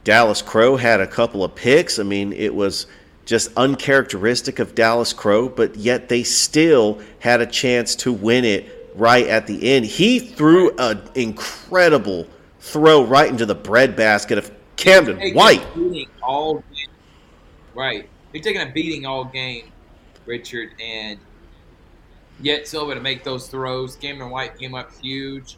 Dallas 0.05 0.43
Crow 0.43 0.77
had 0.77 1.01
a 1.01 1.07
couple 1.07 1.43
of 1.43 1.55
picks. 1.55 1.99
I 1.99 2.03
mean, 2.03 2.33
it 2.33 2.55
was 2.55 2.87
just 3.25 3.51
uncharacteristic 3.57 4.61
of 4.61 4.75
Dallas 4.75 5.13
Crow, 5.13 5.49
but 5.49 5.75
yet 5.77 6.09
they 6.09 6.23
still 6.23 7.01
had 7.19 7.41
a 7.41 7.47
chance 7.47 7.97
to 7.97 8.13
win 8.13 8.45
it 8.45 8.93
right 8.95 9.27
at 9.27 9.47
the 9.47 9.73
end. 9.73 9.85
He 9.85 10.21
threw 10.21 10.77
an 10.79 11.03
incredible 11.15 12.27
throw 12.61 13.05
right 13.05 13.29
into 13.29 13.47
the 13.47 13.55
breadbasket 13.55 14.39
of 14.39 14.56
Camden 14.77 15.35
White. 15.35 15.65
All 16.23 16.63
right. 17.75 18.09
He's 18.33 18.45
taking 18.45 18.63
a 18.63 18.71
beating 18.71 19.07
all 19.07 19.25
game, 19.25 19.73
Richard, 20.27 20.71
and 20.81 21.19
yet 22.41 22.69
Silva 22.69 22.95
to 22.95 23.01
make 23.01 23.25
those 23.25 23.49
throws. 23.49 23.97
Cameron 23.97 24.31
White 24.31 24.59
came 24.59 24.75
up 24.75 24.93
huge, 25.01 25.57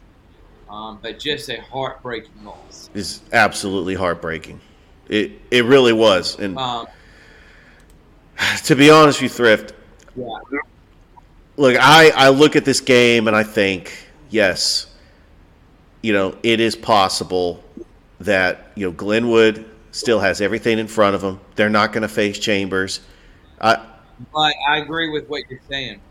um, 0.69 0.99
but 1.01 1.19
just 1.19 1.49
a 1.49 1.61
heartbreaking 1.61 2.43
loss. 2.45 2.89
It's 2.93 3.21
absolutely 3.33 3.95
heartbreaking. 3.95 4.61
It 5.09 5.31
it 5.51 5.65
really 5.65 5.93
was. 5.93 6.39
And 6.39 6.57
um, 6.57 6.87
to 8.65 8.75
be 8.75 8.89
honest 8.89 9.21
with 9.21 9.31
you, 9.31 9.35
Thrift, 9.35 9.73
yeah. 10.15 10.25
look, 11.57 11.75
I, 11.79 12.11
I 12.11 12.29
look 12.29 12.55
at 12.55 12.65
this 12.65 12.81
game 12.81 13.27
and 13.27 13.35
I 13.35 13.43
think, 13.43 14.07
yes, 14.29 14.87
you 16.01 16.13
know, 16.13 16.37
it 16.43 16.59
is 16.59 16.75
possible 16.75 17.63
that, 18.19 18.71
you 18.75 18.85
know, 18.85 18.91
Glenwood 18.91 19.65
still 19.91 20.19
has 20.19 20.41
everything 20.41 20.79
in 20.79 20.87
front 20.87 21.15
of 21.15 21.21
them. 21.21 21.39
They're 21.55 21.69
not 21.69 21.93
going 21.93 22.03
to 22.03 22.07
face 22.07 22.37
Chambers. 22.39 23.01
I, 23.59 23.85
but 24.33 24.53
I 24.67 24.77
agree 24.77 25.09
with 25.09 25.27
what 25.27 25.43
you're 25.49 25.59
saying. 25.69 26.01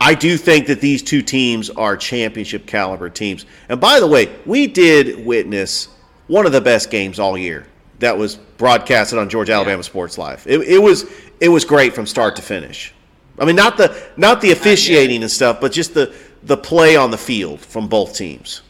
I 0.00 0.14
do 0.14 0.36
think 0.36 0.68
that 0.68 0.80
these 0.80 1.02
two 1.02 1.22
teams 1.22 1.70
are 1.70 1.96
championship 1.96 2.66
caliber 2.66 3.10
teams. 3.10 3.46
And 3.68 3.80
by 3.80 3.98
the 3.98 4.06
way, 4.06 4.34
we 4.46 4.66
did 4.66 5.24
witness 5.26 5.88
one 6.28 6.46
of 6.46 6.52
the 6.52 6.60
best 6.60 6.90
games 6.90 7.18
all 7.18 7.36
year 7.36 7.66
that 7.98 8.16
was 8.16 8.36
broadcasted 8.36 9.18
on 9.18 9.28
Georgia 9.28 9.54
Alabama 9.54 9.78
yeah. 9.78 9.82
Sports 9.82 10.16
Live. 10.16 10.46
It, 10.46 10.60
it, 10.60 10.78
was 10.78 11.10
it 11.40 11.48
was 11.48 11.64
great 11.64 11.94
from 11.94 12.06
start 12.06 12.36
to 12.36 12.42
finish. 12.42 12.94
I 13.40 13.44
mean, 13.44 13.56
not 13.56 13.76
the 13.76 14.08
not 14.16 14.40
the 14.40 14.50
officiating 14.50 15.22
and 15.22 15.30
stuff, 15.30 15.60
but 15.60 15.72
just 15.72 15.94
the 15.94 16.14
the 16.42 16.56
play 16.56 16.96
on 16.96 17.10
the 17.10 17.18
field 17.18 17.60
from 17.60 17.88
both 17.88 18.16
teams. 18.16 18.62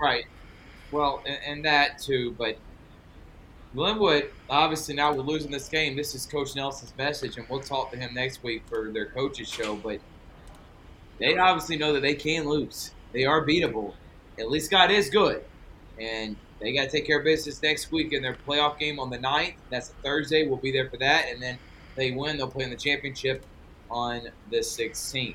Right. 0.00 0.24
Well, 0.94 1.24
and, 1.26 1.38
and 1.44 1.64
that 1.64 1.98
too, 1.98 2.36
but 2.38 2.56
Glenwood, 3.74 4.30
obviously 4.48 4.94
now 4.94 5.12
we're 5.12 5.22
losing 5.22 5.50
this 5.50 5.68
game. 5.68 5.96
This 5.96 6.14
is 6.14 6.24
Coach 6.24 6.54
Nelson's 6.54 6.96
message, 6.96 7.36
and 7.36 7.44
we'll 7.48 7.58
talk 7.58 7.90
to 7.90 7.96
him 7.96 8.14
next 8.14 8.44
week 8.44 8.62
for 8.68 8.92
their 8.92 9.06
coaches 9.06 9.48
show. 9.48 9.74
But 9.74 9.98
they 11.18 11.36
obviously 11.36 11.78
know 11.78 11.92
that 11.94 12.02
they 12.02 12.14
can 12.14 12.48
lose. 12.48 12.92
They 13.12 13.24
are 13.24 13.44
beatable. 13.44 13.94
At 14.38 14.52
least 14.52 14.70
God 14.70 14.92
is 14.92 15.10
good. 15.10 15.42
And 15.98 16.36
they 16.60 16.72
got 16.72 16.84
to 16.84 16.90
take 16.90 17.08
care 17.08 17.18
of 17.18 17.24
business 17.24 17.60
next 17.60 17.90
week 17.90 18.12
in 18.12 18.22
their 18.22 18.36
playoff 18.46 18.78
game 18.78 19.00
on 19.00 19.10
the 19.10 19.18
9th. 19.18 19.54
That's 19.70 19.90
a 19.90 19.94
Thursday. 19.94 20.46
We'll 20.46 20.58
be 20.58 20.70
there 20.70 20.88
for 20.88 20.98
that. 20.98 21.24
And 21.28 21.42
then 21.42 21.58
they 21.96 22.12
win, 22.12 22.36
they'll 22.36 22.46
play 22.46 22.62
in 22.62 22.70
the 22.70 22.76
championship 22.76 23.44
on 23.90 24.28
the 24.48 24.58
16th. 24.58 25.34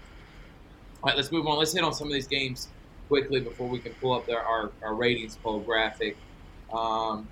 All 1.04 1.10
right, 1.10 1.18
let's 1.18 1.34
move 1.34 1.48
on. 1.48 1.58
Let's 1.58 1.74
hit 1.74 1.84
on 1.84 1.94
some 1.94 2.08
of 2.08 2.14
these 2.14 2.28
games 2.28 2.70
quickly 3.10 3.42
before 3.42 3.68
we 3.68 3.80
can 3.80 3.94
pull 3.96 4.14
up 4.14 4.26
their, 4.26 4.40
our, 4.40 4.72
our 4.82 4.96
ratings 4.96 5.36
poll 5.36 5.60
graphic. 5.60 6.16
Um, 6.72 7.28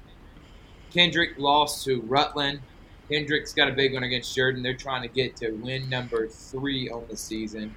Kendrick 0.91 1.37
lost 1.37 1.85
to 1.85 2.01
Rutland. 2.01 2.59
Kendrick's 3.09 3.53
got 3.53 3.69
a 3.69 3.71
big 3.71 3.93
one 3.93 4.03
against 4.03 4.35
Jordan. 4.35 4.61
They're 4.61 4.75
trying 4.75 5.03
to 5.03 5.07
get 5.07 5.37
to 5.37 5.51
win 5.51 5.89
number 5.89 6.27
three 6.27 6.89
on 6.89 7.05
the 7.09 7.15
season 7.15 7.73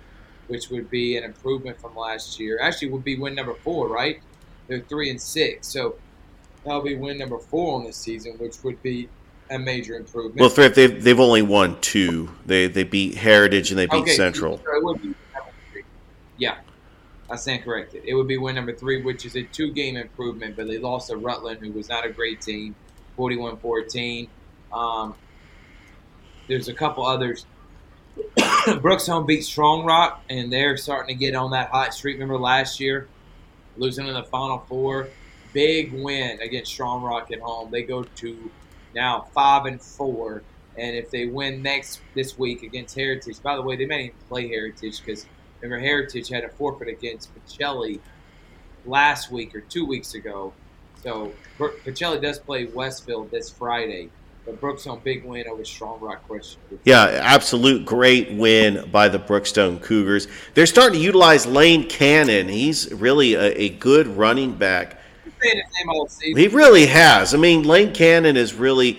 which 0.50 0.68
would 0.68 0.90
be 0.90 1.16
an 1.16 1.22
improvement 1.22 1.80
from 1.80 1.94
last 1.94 2.40
year. 2.40 2.58
Actually, 2.60 2.90
would 2.90 3.04
be 3.04 3.16
win 3.16 3.36
number 3.36 3.54
four, 3.54 3.86
right? 3.86 4.20
They're 4.66 4.80
three 4.80 5.08
and 5.08 5.22
six, 5.22 5.68
so 5.68 5.94
that'll 6.64 6.82
be 6.82 6.96
win 6.96 7.18
number 7.18 7.38
four 7.38 7.76
on 7.76 7.84
this 7.84 7.96
season, 7.96 8.32
which 8.38 8.62
would 8.64 8.82
be 8.82 9.08
a 9.50 9.58
major 9.58 9.94
improvement. 9.94 10.40
Well, 10.40 10.48
Thrift, 10.48 10.74
they've, 10.74 11.02
they've 11.02 11.20
only 11.20 11.42
won 11.42 11.80
two. 11.80 12.30
They 12.46 12.66
they 12.66 12.82
beat 12.82 13.14
Heritage 13.14 13.70
and 13.70 13.78
they 13.78 13.86
beat 13.86 14.02
okay, 14.02 14.16
Central. 14.16 14.60
So 14.64 14.98
yeah, 16.36 16.58
I 17.30 17.36
stand 17.36 17.62
corrected. 17.62 18.02
It 18.04 18.14
would 18.14 18.26
be 18.26 18.38
win 18.38 18.56
number 18.56 18.74
three, 18.74 19.02
which 19.02 19.24
is 19.24 19.36
a 19.36 19.42
two 19.44 19.70
game 19.72 19.96
improvement, 19.96 20.56
but 20.56 20.66
they 20.66 20.78
lost 20.78 21.08
to 21.10 21.16
Rutland, 21.16 21.60
who 21.60 21.72
was 21.72 21.88
not 21.88 22.04
a 22.04 22.10
great 22.10 22.40
team, 22.40 22.74
41 23.16 23.58
14. 23.58 24.28
Um, 24.72 25.14
there's 26.48 26.68
a 26.68 26.74
couple 26.74 27.06
others 27.06 27.46
Brookstone 28.36 29.26
beat 29.26 29.44
Strong 29.44 29.84
Rock, 29.84 30.22
and 30.28 30.52
they're 30.52 30.76
starting 30.76 31.16
to 31.16 31.18
get 31.18 31.34
on 31.34 31.52
that 31.52 31.70
hot 31.70 31.94
streak. 31.94 32.14
Remember 32.14 32.38
last 32.38 32.80
year, 32.80 33.08
losing 33.76 34.06
in 34.06 34.14
the 34.14 34.22
Final 34.24 34.58
Four, 34.68 35.08
big 35.52 35.92
win 35.92 36.40
against 36.40 36.72
Strong 36.72 37.02
Rock 37.02 37.30
at 37.32 37.40
home. 37.40 37.70
They 37.70 37.82
go 37.82 38.02
to 38.02 38.50
now 38.94 39.28
five 39.32 39.66
and 39.66 39.80
four, 39.80 40.42
and 40.76 40.96
if 40.96 41.10
they 41.10 41.26
win 41.26 41.62
next 41.62 42.00
this 42.14 42.38
week 42.38 42.62
against 42.62 42.94
Heritage, 42.94 43.42
by 43.42 43.56
the 43.56 43.62
way, 43.62 43.76
they 43.76 43.86
may 43.86 44.04
even 44.04 44.16
play 44.28 44.48
Heritage 44.48 45.00
because 45.04 45.26
remember 45.62 45.84
Heritage 45.84 46.28
had 46.28 46.44
a 46.44 46.48
forfeit 46.48 46.88
against 46.88 47.30
Pacelli 47.34 48.00
last 48.84 49.30
week 49.30 49.54
or 49.54 49.60
two 49.60 49.84
weeks 49.86 50.14
ago. 50.14 50.52
So 51.02 51.32
Pacelli 51.58 52.20
does 52.20 52.38
play 52.38 52.66
Westfield 52.66 53.30
this 53.30 53.50
Friday. 53.50 54.10
But 54.46 54.58
Brookstone 54.58 55.02
big 55.04 55.24
win 55.24 55.46
over 55.48 55.64
Strong 55.66 56.00
Rock 56.00 56.26
Christian. 56.26 56.60
Yeah, 56.84 57.04
absolute 57.04 57.84
great 57.84 58.32
win 58.32 58.88
by 58.90 59.08
the 59.08 59.18
Brookstone 59.18 59.82
Cougars. 59.82 60.28
They're 60.54 60.64
starting 60.64 60.98
to 60.98 61.04
utilize 61.04 61.46
Lane 61.46 61.86
Cannon. 61.88 62.48
He's 62.48 62.90
really 62.90 63.34
a, 63.34 63.52
a 63.52 63.68
good 63.68 64.06
running 64.06 64.54
back. 64.54 64.98
He 66.22 66.48
really 66.48 66.86
has. 66.86 67.34
I 67.34 67.36
mean, 67.36 67.64
Lane 67.64 67.92
Cannon 67.92 68.36
is 68.36 68.54
really, 68.54 68.98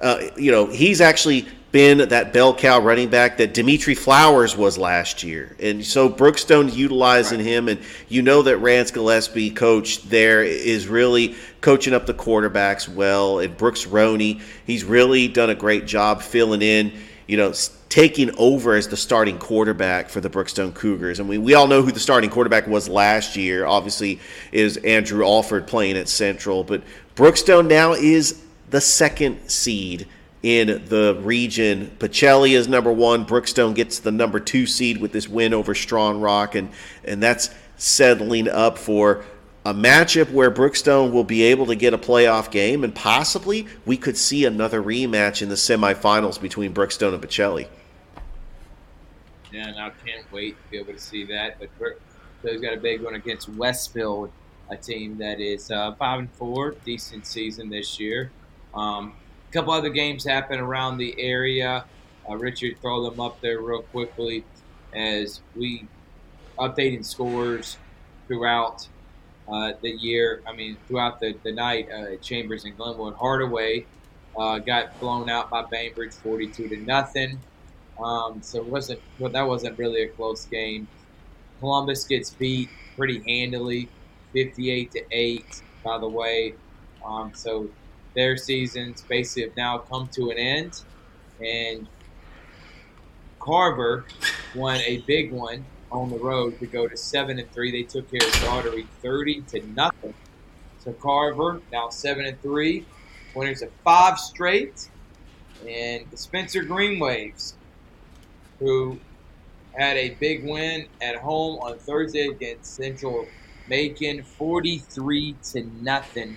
uh, 0.00 0.22
you 0.36 0.52
know, 0.52 0.66
he's 0.66 1.00
actually 1.00 1.46
been 1.72 2.10
that 2.10 2.34
bell 2.34 2.54
cow 2.54 2.78
running 2.78 3.08
back 3.08 3.38
that 3.38 3.54
Dimitri 3.54 3.94
Flowers 3.94 4.54
was 4.54 4.76
last 4.76 5.22
year. 5.22 5.56
And 5.58 5.84
so 5.84 6.08
Brookstone 6.08 6.72
utilizing 6.72 7.38
right. 7.38 7.46
him, 7.46 7.68
and 7.68 7.80
you 8.08 8.20
know 8.20 8.42
that 8.42 8.58
Rance 8.58 8.90
Gillespie, 8.90 9.50
coach 9.50 10.02
there, 10.02 10.44
is 10.44 10.86
really 10.86 11.34
coaching 11.62 11.94
up 11.94 12.04
the 12.04 12.14
quarterbacks 12.14 12.86
well. 12.88 13.38
And 13.38 13.56
Brooks 13.56 13.86
Roney, 13.86 14.42
he's 14.66 14.84
really 14.84 15.28
done 15.28 15.48
a 15.48 15.54
great 15.54 15.86
job 15.86 16.20
filling 16.20 16.60
in, 16.60 16.92
you 17.26 17.38
know, 17.38 17.54
taking 17.88 18.30
over 18.36 18.74
as 18.74 18.88
the 18.88 18.96
starting 18.96 19.38
quarterback 19.38 20.10
for 20.10 20.20
the 20.20 20.28
Brookstone 20.28 20.74
Cougars. 20.74 21.20
And 21.20 21.28
mean, 21.28 21.42
we 21.42 21.54
all 21.54 21.66
know 21.66 21.82
who 21.82 21.90
the 21.90 22.00
starting 22.00 22.28
quarterback 22.28 22.66
was 22.66 22.86
last 22.86 23.34
year. 23.34 23.64
Obviously, 23.64 24.20
is 24.50 24.76
Andrew 24.78 25.24
Alford 25.24 25.66
playing 25.66 25.96
at 25.96 26.08
Central, 26.08 26.64
but 26.64 26.82
Brookstone 27.16 27.66
now 27.66 27.92
is 27.92 28.42
the 28.68 28.80
second 28.80 29.48
seed 29.50 30.06
in 30.42 30.84
the 30.88 31.18
region. 31.22 31.90
Pacelli 31.98 32.52
is 32.52 32.68
number 32.68 32.92
one. 32.92 33.24
Brookstone 33.24 33.74
gets 33.74 34.00
the 34.00 34.10
number 34.10 34.40
two 34.40 34.66
seed 34.66 35.00
with 35.00 35.12
this 35.12 35.28
win 35.28 35.54
over 35.54 35.74
Strong 35.74 36.20
Rock, 36.20 36.54
and 36.54 36.70
and 37.04 37.22
that's 37.22 37.50
settling 37.76 38.48
up 38.48 38.78
for 38.78 39.24
a 39.64 39.72
matchup 39.72 40.32
where 40.32 40.50
Brookstone 40.50 41.12
will 41.12 41.24
be 41.24 41.42
able 41.44 41.66
to 41.66 41.76
get 41.76 41.94
a 41.94 41.98
playoff 41.98 42.50
game, 42.50 42.82
and 42.82 42.94
possibly 42.94 43.66
we 43.86 43.96
could 43.96 44.16
see 44.16 44.44
another 44.44 44.82
rematch 44.82 45.42
in 45.42 45.48
the 45.48 45.54
semifinals 45.54 46.40
between 46.40 46.74
Brookstone 46.74 47.14
and 47.14 47.22
Pacelli. 47.22 47.68
Yeah, 49.52 49.68
and 49.68 49.78
I 49.78 49.90
can't 50.04 50.30
wait 50.32 50.56
to 50.56 50.70
be 50.70 50.78
able 50.78 50.94
to 50.94 50.98
see 50.98 51.24
that. 51.26 51.58
But 51.60 51.68
Brookstone's 51.78 52.60
got 52.60 52.74
a 52.74 52.80
big 52.80 53.02
one 53.02 53.14
against 53.14 53.48
Westfield, 53.50 54.32
a 54.70 54.76
team 54.76 55.18
that 55.18 55.40
is 55.40 55.70
uh, 55.70 55.94
five 55.94 56.18
and 56.18 56.32
four, 56.32 56.74
decent 56.84 57.26
season 57.26 57.68
this 57.68 58.00
year. 58.00 58.32
Um, 58.74 59.12
a 59.52 59.54
couple 59.54 59.74
other 59.74 59.90
games 59.90 60.24
happen 60.24 60.58
around 60.58 60.96
the 60.96 61.14
area. 61.20 61.84
Uh, 62.28 62.36
Richard, 62.36 62.80
throw 62.80 63.10
them 63.10 63.20
up 63.20 63.38
there 63.42 63.60
real 63.60 63.82
quickly 63.82 64.44
as 64.94 65.42
we 65.54 65.86
updating 66.58 67.04
scores 67.04 67.76
throughout 68.26 68.88
uh, 69.46 69.72
the 69.82 69.90
year. 69.90 70.40
I 70.46 70.54
mean, 70.54 70.78
throughout 70.88 71.20
the, 71.20 71.36
the 71.42 71.52
night, 71.52 71.90
uh, 71.92 72.16
Chambers 72.22 72.64
and 72.64 72.74
Glenwood 72.78 73.14
Hardaway 73.14 73.84
uh, 74.38 74.58
got 74.58 74.98
blown 75.00 75.28
out 75.28 75.50
by 75.50 75.64
Bainbridge, 75.64 76.14
forty-two 76.14 76.68
to 76.68 76.76
nothing. 76.78 77.38
Um, 78.02 78.40
so 78.40 78.62
wasn't 78.62 79.00
well, 79.18 79.30
that 79.30 79.46
wasn't 79.46 79.78
really 79.78 80.04
a 80.04 80.08
close 80.08 80.46
game. 80.46 80.88
Columbus 81.60 82.04
gets 82.04 82.30
beat 82.30 82.70
pretty 82.96 83.22
handily, 83.26 83.90
fifty-eight 84.32 84.92
to 84.92 85.02
eight. 85.10 85.62
By 85.84 85.98
the 85.98 86.08
way, 86.08 86.54
um, 87.04 87.32
so 87.34 87.68
their 88.14 88.36
seasons 88.36 89.02
basically 89.08 89.42
have 89.44 89.56
now 89.56 89.78
come 89.78 90.08
to 90.12 90.30
an 90.30 90.38
end, 90.38 90.82
and 91.40 91.86
Carver 93.40 94.04
won 94.54 94.80
a 94.82 94.98
big 95.06 95.32
one 95.32 95.64
on 95.90 96.10
the 96.10 96.18
road 96.18 96.58
to 96.60 96.66
go 96.66 96.86
to 96.88 96.96
seven 96.96 97.38
and 97.38 97.50
three. 97.52 97.70
They 97.70 97.82
took 97.82 98.10
care 98.10 98.26
of 98.26 98.32
Dougherty 98.40 98.86
thirty 99.02 99.40
to 99.48 99.66
nothing. 99.74 100.14
So 100.78 100.92
Carver 100.92 101.60
now 101.72 101.88
seven 101.90 102.24
and 102.26 102.40
three, 102.42 102.86
winners 103.34 103.62
of 103.62 103.70
five 103.84 104.18
straight, 104.18 104.88
and 105.66 106.04
the 106.10 106.16
Spencer 106.16 106.62
Green 106.62 106.98
Waves, 106.98 107.54
who 108.58 108.98
had 109.72 109.96
a 109.96 110.10
big 110.20 110.44
win 110.44 110.86
at 111.00 111.16
home 111.16 111.58
on 111.60 111.78
Thursday 111.78 112.28
against 112.28 112.74
Central 112.74 113.26
Macon, 113.68 114.22
forty-three 114.22 115.36
to 115.52 115.62
nothing. 115.82 116.36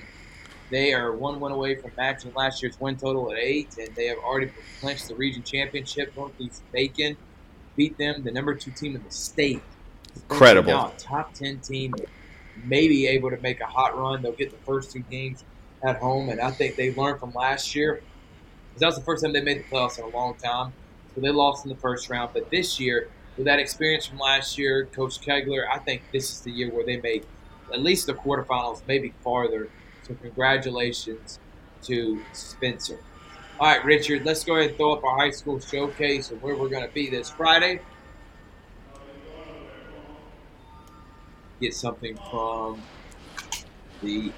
They 0.70 0.94
are 0.94 1.14
one 1.14 1.40
win 1.40 1.52
away 1.52 1.76
from 1.76 1.92
matching 1.96 2.34
last 2.34 2.62
year's 2.62 2.80
win 2.80 2.98
total 2.98 3.32
at 3.32 3.38
eight, 3.38 3.78
and 3.78 3.94
they 3.96 4.08
have 4.08 4.18
already 4.20 4.52
clinched 4.80 5.08
the 5.08 5.16
region 5.16 5.44
championship. 5.44 6.16
Northeast 6.16 6.64
Bacon 6.72 7.18
beat 7.76 7.98
them, 7.98 8.24
the 8.24 8.32
number 8.32 8.56
two 8.56 8.72
team 8.72 8.96
in 8.96 9.04
the 9.04 9.12
state. 9.12 9.62
Incredible. 10.16 10.72
Now, 10.72 10.94
top 10.98 11.34
10 11.34 11.60
team, 11.60 11.94
maybe 12.64 13.08
able 13.08 13.30
to 13.30 13.38
make 13.38 13.60
a 13.62 13.66
hot 13.66 13.98
run. 13.98 14.22
They'll 14.22 14.32
get 14.32 14.52
the 14.52 14.66
first 14.66 14.92
two 14.92 15.02
games 15.02 15.44
at 15.84 15.98
home, 15.98 16.30
and 16.30 16.40
I 16.40 16.52
think 16.52 16.76
they 16.76 16.94
learned 16.94 17.20
from 17.20 17.34
last 17.34 17.76
year. 17.76 18.02
That 18.78 18.88
was 18.88 18.96
the 18.96 19.04
first 19.04 19.24
time 19.24 19.34
they 19.34 19.42
made 19.42 19.60
the 19.60 19.64
playoffs 19.64 20.00
in 20.00 20.06
a 20.06 20.10
long 20.10 20.36
time. 20.36 20.74
So 21.14 21.22
they 21.22 21.30
lost 21.30 21.66
in 21.66 21.70
the 21.70 21.78
first 21.78 22.10
round. 22.10 22.32
But 22.34 22.50
this 22.50 22.80
year, 22.80 23.10
with 23.38 23.46
that 23.46 23.60
experience 23.60 24.06
from 24.06 24.18
last 24.18 24.58
year, 24.58 24.86
Coach 24.92 25.22
Kegler, 25.22 25.66
I 25.72 25.80
think 25.80 26.02
this 26.12 26.30
is 26.32 26.42
the 26.42 26.52
year 26.52 26.72
where 26.72 26.86
they 26.86 26.98
make 26.98 27.24
at 27.74 27.82
least 27.82 28.08
the 28.08 28.14
quarterfinals, 28.14 28.82
maybe 28.88 29.14
farther. 29.24 29.70
So 30.06 30.14
congratulations 30.22 31.40
to 31.84 32.22
Spencer. 32.32 33.00
All 33.60 33.68
right, 33.68 33.84
Richard, 33.84 34.24
let's 34.24 34.44
go 34.44 34.56
ahead 34.56 34.70
and 34.70 34.78
throw 34.78 34.94
up 34.94 35.04
our 35.04 35.18
high 35.18 35.32
school 35.32 35.60
showcase 35.60 36.30
of 36.30 36.44
where 36.44 36.56
we're 36.56 36.70
going 36.70 36.88
to 36.88 36.94
be 36.94 37.10
this 37.10 37.30
Friday. 37.30 37.80
Get 41.60 41.74
something 41.74 42.20
from 42.30 42.84
the 44.04 44.32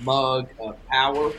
mug 0.00 0.48
of 0.58 0.76
power. 0.86 1.32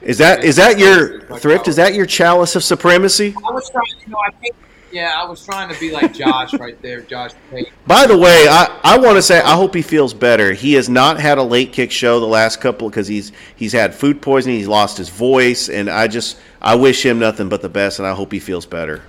Is 0.00 0.18
that 0.18 0.44
is 0.44 0.56
that 0.56 0.78
your 0.78 1.20
thrift? 1.38 1.66
Is 1.66 1.76
that 1.76 1.94
your 1.94 2.06
chalice 2.06 2.54
of 2.54 2.62
supremacy? 2.62 3.34
I 3.44 3.50
was 3.50 3.70
trying, 3.70 3.86
you 4.04 4.12
know, 4.12 4.18
I 4.24 4.30
think 4.32 4.54
yeah, 4.92 5.12
I 5.16 5.24
was 5.24 5.44
trying 5.44 5.72
to 5.72 5.80
be 5.80 5.90
like 5.90 6.12
Josh 6.14 6.52
right 6.54 6.80
there, 6.82 7.00
Josh 7.00 7.32
Payton. 7.50 7.72
By 7.86 8.06
the 8.06 8.16
way, 8.16 8.46
I, 8.48 8.80
I 8.84 8.98
want 8.98 9.16
to 9.16 9.22
say 9.22 9.40
I 9.40 9.54
hope 9.54 9.74
he 9.74 9.82
feels 9.82 10.12
better. 10.12 10.52
He 10.52 10.74
has 10.74 10.88
not 10.88 11.18
had 11.18 11.38
a 11.38 11.42
late 11.42 11.72
kick 11.72 11.90
show 11.90 12.20
the 12.20 12.26
last 12.26 12.60
couple 12.60 12.88
because 12.88 13.08
he's 13.08 13.32
he's 13.56 13.72
had 13.72 13.94
food 13.94 14.20
poisoning, 14.20 14.58
he's 14.58 14.68
lost 14.68 14.98
his 14.98 15.08
voice, 15.08 15.68
and 15.68 15.88
I 15.88 16.08
just 16.08 16.38
I 16.60 16.74
wish 16.74 17.04
him 17.04 17.18
nothing 17.18 17.48
but 17.48 17.62
the 17.62 17.68
best, 17.68 17.98
and 17.98 18.06
I 18.06 18.14
hope 18.14 18.32
he 18.32 18.38
feels 18.38 18.66
better. 18.66 19.02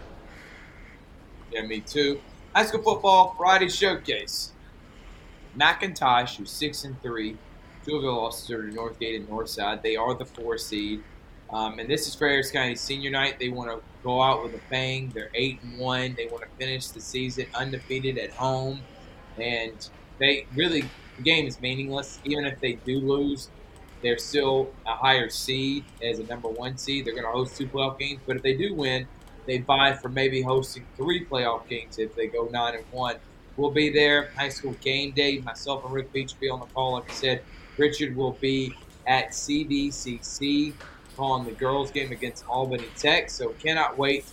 Yeah, 1.51 1.63
me 1.63 1.81
too. 1.81 2.19
High 2.55 2.65
school 2.65 2.81
football 2.81 3.35
Friday 3.37 3.69
showcase. 3.69 4.51
McIntosh, 5.59 6.37
who's 6.37 6.49
six 6.49 6.83
and 6.83 6.99
three, 7.01 7.37
two 7.85 7.95
of 7.95 8.01
the 8.01 8.09
losses 8.09 8.49
are 8.49 8.67
to 8.67 8.75
Northgate 8.75 9.17
and 9.17 9.27
Northside. 9.27 9.81
They 9.81 9.95
are 9.95 10.15
the 10.15 10.25
four 10.25 10.57
seed. 10.57 11.03
Um, 11.51 11.77
and 11.77 11.87
this 11.87 12.07
is 12.07 12.19
Harris 12.19 12.49
County 12.49 12.75
Senior 12.75 13.11
Night. 13.11 13.37
They 13.37 13.49
want 13.49 13.69
to 13.69 13.81
go 14.03 14.21
out 14.21 14.43
with 14.43 14.53
a 14.55 14.61
bang. 14.69 15.11
They're 15.13 15.31
eight 15.35 15.61
and 15.63 15.77
one. 15.77 16.15
They 16.17 16.27
want 16.27 16.43
to 16.43 16.49
finish 16.59 16.89
the 16.91 17.01
season 17.01 17.47
undefeated 17.53 18.17
at 18.17 18.31
home, 18.31 18.87
and 19.37 19.79
they 20.19 20.47
really 20.53 20.93
the 21.17 21.23
game 21.23 21.47
is 21.47 21.59
meaningless. 21.61 22.19
Even 22.23 22.45
if 22.45 22.59
they 22.61 22.73
do 22.85 22.99
lose, 22.99 23.51
they're 24.01 24.17
still 24.17 24.75
a 24.87 24.95
higher 24.95 25.29
seed 25.29 25.87
as 26.01 26.19
a 26.19 26.25
number 26.25 26.49
one 26.49 26.77
seed. 26.77 27.05
They're 27.05 27.13
going 27.13 27.25
to 27.25 27.31
host 27.31 27.57
two 27.57 27.69
playoff 27.69 27.97
games, 27.99 28.21
but 28.25 28.37
if 28.37 28.43
they 28.43 28.57
do 28.57 28.75
win, 28.75 29.07
they 29.47 29.59
vie 29.59 29.93
for 29.95 30.09
maybe 30.09 30.41
hosting 30.41 30.87
three 30.97 31.25
playoff 31.27 31.67
games 31.69 31.97
if 31.97 32.13
they 32.15 32.27
go 32.27 32.49
nine 32.51 32.75
and 32.75 32.85
one. 32.89 33.17
We'll 33.55 33.71
be 33.71 33.91
there. 33.91 34.31
High 34.37 34.49
school 34.49 34.73
game 34.81 35.13
day. 35.13 35.39
Myself 35.39 35.83
and 35.85 35.93
Rick 35.93 36.11
Beach 36.11 36.33
will 36.33 36.39
be 36.47 36.49
on 36.49 36.59
the 36.59 36.65
call. 36.67 36.93
Like 36.93 37.05
I 37.07 37.11
said, 37.11 37.45
Richard 37.77 38.15
will 38.15 38.37
be 38.41 38.79
at 39.07 39.33
CVCC 39.33 40.79
on 41.17 41.45
the 41.45 41.51
girls' 41.51 41.91
game 41.91 42.11
against 42.11 42.45
Albany 42.47 42.87
Tech. 42.97 43.29
So 43.29 43.49
cannot 43.49 43.97
wait 43.97 44.25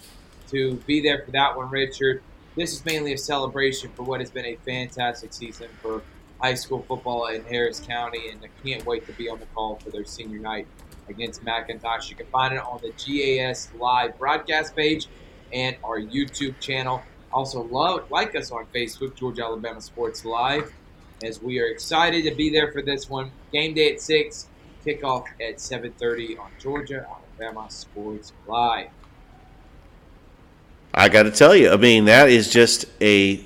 to 0.49 0.75
be 0.87 1.01
there 1.01 1.23
for 1.25 1.31
that 1.33 1.57
one, 1.57 1.71
Richard. 1.71 2.23
This 2.57 2.73
is 2.73 2.85
mainly 2.85 3.13
a 3.13 3.19
celebration 3.19 3.91
for 3.95 4.03
what 4.03 4.21
has 4.21 4.31
been 4.31 4.47
a 4.47 4.57
fantastic 4.57 5.33
season 5.33 5.69
for 5.81 6.03
high 6.41 6.55
school 6.55 6.85
football 6.89 7.27
in 7.27 7.45
Harris 7.45 7.81
County, 7.81 8.31
and 8.31 8.41
I 8.43 8.49
can't 8.67 8.85
wait 8.87 9.07
to 9.07 9.13
be 9.13 9.29
on 9.29 9.39
the 9.39 9.47
call 9.47 9.77
for 9.77 9.91
their 9.91 10.05
senior 10.05 10.39
night 10.39 10.67
against 11.09 11.45
McIntosh. 11.45 12.11
You 12.11 12.17
can 12.17 12.27
find 12.27 12.55
it 12.55 12.61
on 12.61 12.81
the 12.83 12.93
GAS 12.93 13.69
Live 13.79 14.19
broadcast 14.19 14.75
page 14.75 15.07
and 15.53 15.77
our 15.85 16.01
YouTube 16.01 16.59
channel. 16.61 17.03
Also, 17.33 17.63
love 17.63 18.11
like 18.11 18.35
us 18.35 18.51
on 18.51 18.67
Facebook, 18.75 19.15
Georgia 19.15 19.45
Alabama 19.45 19.81
Sports 19.81 20.25
Live, 20.25 20.73
as 21.23 21.41
we 21.41 21.61
are 21.61 21.67
excited 21.67 22.25
to 22.25 22.35
be 22.35 22.51
there 22.51 22.73
for 22.73 22.83
this 22.83 23.09
one. 23.09 23.31
Game 23.53 23.75
day 23.75 23.93
at 23.93 24.01
six 24.01 24.49
kickoff 24.85 25.27
at 25.41 25.57
7.30 25.57 26.39
on 26.39 26.51
Georgia 26.59 27.07
Alabama 27.09 27.71
Sports 27.71 28.33
Live. 28.47 28.91
I 30.93 31.09
got 31.09 31.25
to 31.25 31.31
tell 31.31 31.55
you, 31.55 31.71
I 31.71 31.77
mean, 31.77 32.07
that 32.07 32.29
is 32.29 32.51
just 32.51 32.85
a 33.01 33.45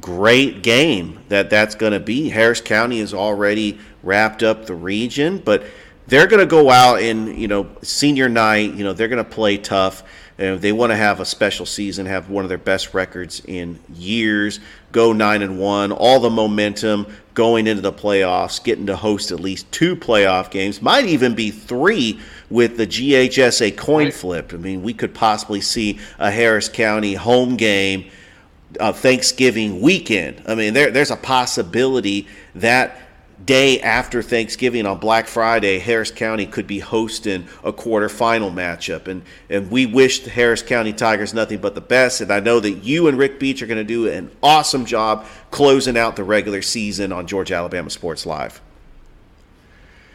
great 0.00 0.62
game 0.62 1.20
that 1.28 1.50
that's 1.50 1.74
going 1.74 1.92
to 1.92 2.00
be. 2.00 2.28
Harris 2.28 2.60
County 2.60 3.00
has 3.00 3.12
already 3.12 3.78
wrapped 4.02 4.42
up 4.42 4.66
the 4.66 4.74
region, 4.74 5.38
but 5.38 5.64
they're 6.06 6.26
going 6.26 6.40
to 6.40 6.46
go 6.46 6.70
out 6.70 7.02
in, 7.02 7.38
you 7.38 7.48
know, 7.48 7.68
senior 7.82 8.28
night, 8.28 8.74
you 8.74 8.84
know, 8.84 8.92
they're 8.92 9.08
going 9.08 9.24
to 9.24 9.30
play 9.30 9.56
tough. 9.56 10.04
Uh, 10.38 10.56
they 10.56 10.70
want 10.70 10.92
to 10.92 10.96
have 10.96 11.18
a 11.18 11.24
special 11.24 11.64
season, 11.64 12.06
have 12.06 12.28
one 12.28 12.44
of 12.44 12.48
their 12.48 12.58
best 12.58 12.94
records 12.94 13.40
in 13.46 13.80
years, 13.94 14.60
go 14.92 15.12
nine 15.12 15.42
and 15.42 15.58
one, 15.58 15.90
all 15.92 16.20
the 16.20 16.30
momentum 16.30 17.06
going 17.36 17.66
into 17.66 17.82
the 17.82 17.92
playoffs, 17.92 18.64
getting 18.64 18.86
to 18.86 18.96
host 18.96 19.30
at 19.30 19.38
least 19.38 19.70
two 19.70 19.94
playoff 19.94 20.50
games, 20.50 20.82
might 20.82 21.04
even 21.04 21.34
be 21.34 21.50
three 21.52 22.18
with 22.50 22.78
the 22.78 22.86
GHSA 22.86 23.76
coin 23.76 24.06
right. 24.06 24.14
flip. 24.14 24.52
I 24.52 24.56
mean, 24.56 24.82
we 24.82 24.94
could 24.94 25.14
possibly 25.14 25.60
see 25.60 26.00
a 26.18 26.30
Harris 26.30 26.68
County 26.68 27.14
home 27.14 27.56
game 27.56 28.10
uh, 28.80 28.92
Thanksgiving 28.92 29.80
weekend. 29.80 30.42
I 30.46 30.54
mean, 30.54 30.74
there, 30.74 30.90
there's 30.90 31.10
a 31.10 31.16
possibility 31.16 32.26
that 32.54 32.98
day 33.46 33.80
after 33.80 34.22
Thanksgiving 34.22 34.86
on 34.86 34.98
Black 34.98 35.28
Friday, 35.28 35.78
Harris 35.78 36.10
County 36.10 36.46
could 36.46 36.66
be 36.66 36.80
hosting 36.80 37.46
a 37.62 37.72
quarterfinal 37.72 38.52
matchup. 38.52 39.06
And, 39.06 39.22
and 39.48 39.70
we 39.70 39.86
wish 39.86 40.20
the 40.20 40.30
Harris 40.30 40.62
County 40.62 40.92
Tigers 40.92 41.32
nothing 41.32 41.60
but 41.60 41.76
the 41.76 41.80
best. 41.80 42.20
And 42.20 42.32
I 42.32 42.40
know 42.40 42.58
that 42.58 42.70
you 42.84 43.06
and 43.06 43.16
Rick 43.16 43.38
Beach 43.38 43.62
are 43.62 43.66
going 43.66 43.78
to 43.78 43.84
do 43.84 44.08
an 44.08 44.30
awesome 44.42 44.84
job 44.84 45.26
closing 45.52 45.96
out 45.96 46.16
the 46.16 46.24
regular 46.24 46.60
season 46.60 47.12
on 47.12 47.26
Georgia 47.26 47.54
Alabama 47.54 47.88
Sports 47.88 48.26
Live. 48.26 48.60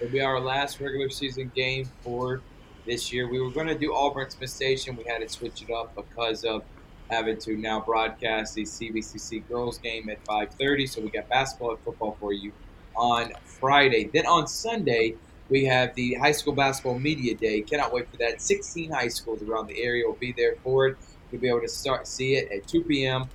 It'll 0.01 0.11
be 0.11 0.21
our 0.21 0.39
last 0.39 0.81
regular 0.81 1.09
season 1.09 1.51
game 1.55 1.87
for 2.01 2.41
this 2.85 3.13
year. 3.13 3.29
We 3.29 3.39
were 3.39 3.51
going 3.51 3.67
to 3.67 3.77
do 3.77 3.95
Auburn 3.95 4.29
Smith 4.29 4.49
Station. 4.49 4.97
We 4.97 5.05
had 5.05 5.19
to 5.19 5.29
switch 5.29 5.61
it 5.61 5.71
up 5.71 5.95
because 5.95 6.43
of 6.43 6.63
having 7.09 7.37
to 7.37 7.55
now 7.55 7.79
broadcast 7.79 8.55
the 8.55 8.63
CVCC 8.63 9.47
girls 9.47 9.77
game 9.77 10.09
at 10.09 10.23
5:30. 10.25 10.89
So 10.89 11.01
we 11.01 11.09
got 11.09 11.29
basketball 11.29 11.71
and 11.71 11.79
football 11.81 12.17
for 12.19 12.33
you 12.33 12.51
on 12.95 13.32
Friday. 13.45 14.10
Then 14.13 14.25
on 14.25 14.47
Sunday, 14.47 15.15
we 15.49 15.65
have 15.65 15.93
the 15.95 16.13
high 16.15 16.32
school 16.32 16.54
basketball 16.54 16.99
media 16.99 17.36
day. 17.36 17.62
Cannot 17.62 17.93
wait 17.93 18.10
for 18.10 18.17
that. 18.17 18.41
16 18.41 18.91
high 18.91 19.10
schools 19.10 19.41
around 19.43 19.67
the 19.67 19.82
area 19.82 20.06
will 20.06 20.13
be 20.13 20.32
there 20.32 20.56
for 20.63 20.88
it. 20.88 20.97
You'll 21.32 21.41
be 21.41 21.49
able 21.49 21.62
to 21.62 21.67
start 21.67 22.08
see 22.08 22.36
it 22.36 22.51
at 22.51 22.67
2 22.67 22.84
p.m. 22.84 23.23
on 23.23 23.30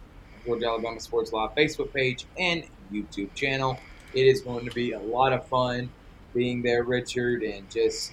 Georgia 0.45 0.67
Alabama 0.67 1.01
Sports 1.01 1.33
Live 1.33 1.55
Facebook 1.55 1.93
page 1.93 2.27
and 2.39 2.65
YouTube 2.93 3.33
channel. 3.35 3.79
It 4.15 4.27
is 4.27 4.41
going 4.41 4.67
to 4.67 4.75
be 4.75 4.93
a 4.93 4.99
lot 5.01 5.33
of 5.33 5.47
fun 5.47 5.91
being 6.35 6.63
there, 6.63 6.85
Richard, 6.85 7.43
and 7.43 7.69
just 7.71 8.13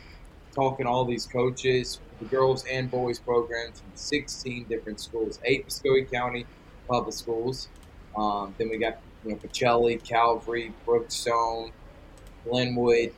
talking 0.53 0.85
to 0.85 0.91
all 0.91 1.05
these 1.05 1.25
coaches, 1.25 1.99
the 2.19 2.25
girls 2.25 2.65
and 2.65 2.89
boys 2.89 3.19
programs 3.19 3.79
from 3.79 3.91
16 3.95 4.65
different 4.65 4.99
schools, 4.99 5.39
eight 5.45 5.65
Muscogee 5.65 6.05
County 6.05 6.45
public 6.87 7.13
schools. 7.13 7.69
Um, 8.17 8.53
then 8.57 8.69
we 8.69 8.77
got 8.77 8.99
you 9.25 9.31
know 9.31 9.37
Pacelli, 9.37 10.03
Calvary, 10.03 10.73
Brookstone, 10.85 11.71
Glenwood, 12.45 13.13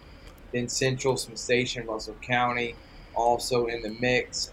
then 0.52 0.70
Central, 0.70 1.18
some 1.18 1.36
Station, 1.36 1.88
Russell 1.88 2.16
County, 2.22 2.76
also 3.16 3.68
in 3.68 3.82
the 3.82 3.90
mix, 4.00 4.52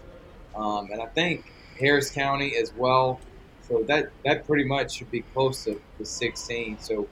um, 0.55 0.89
and 0.91 1.01
I 1.01 1.07
think 1.07 1.51
Harris 1.79 2.09
County 2.09 2.55
as 2.55 2.73
well. 2.73 3.19
So 3.67 3.83
that 3.83 4.11
that 4.25 4.45
pretty 4.45 4.65
much 4.65 4.97
should 4.97 5.11
be 5.11 5.21
close 5.21 5.63
to 5.65 5.81
the 5.97 6.05
16. 6.05 6.79
So 6.79 7.07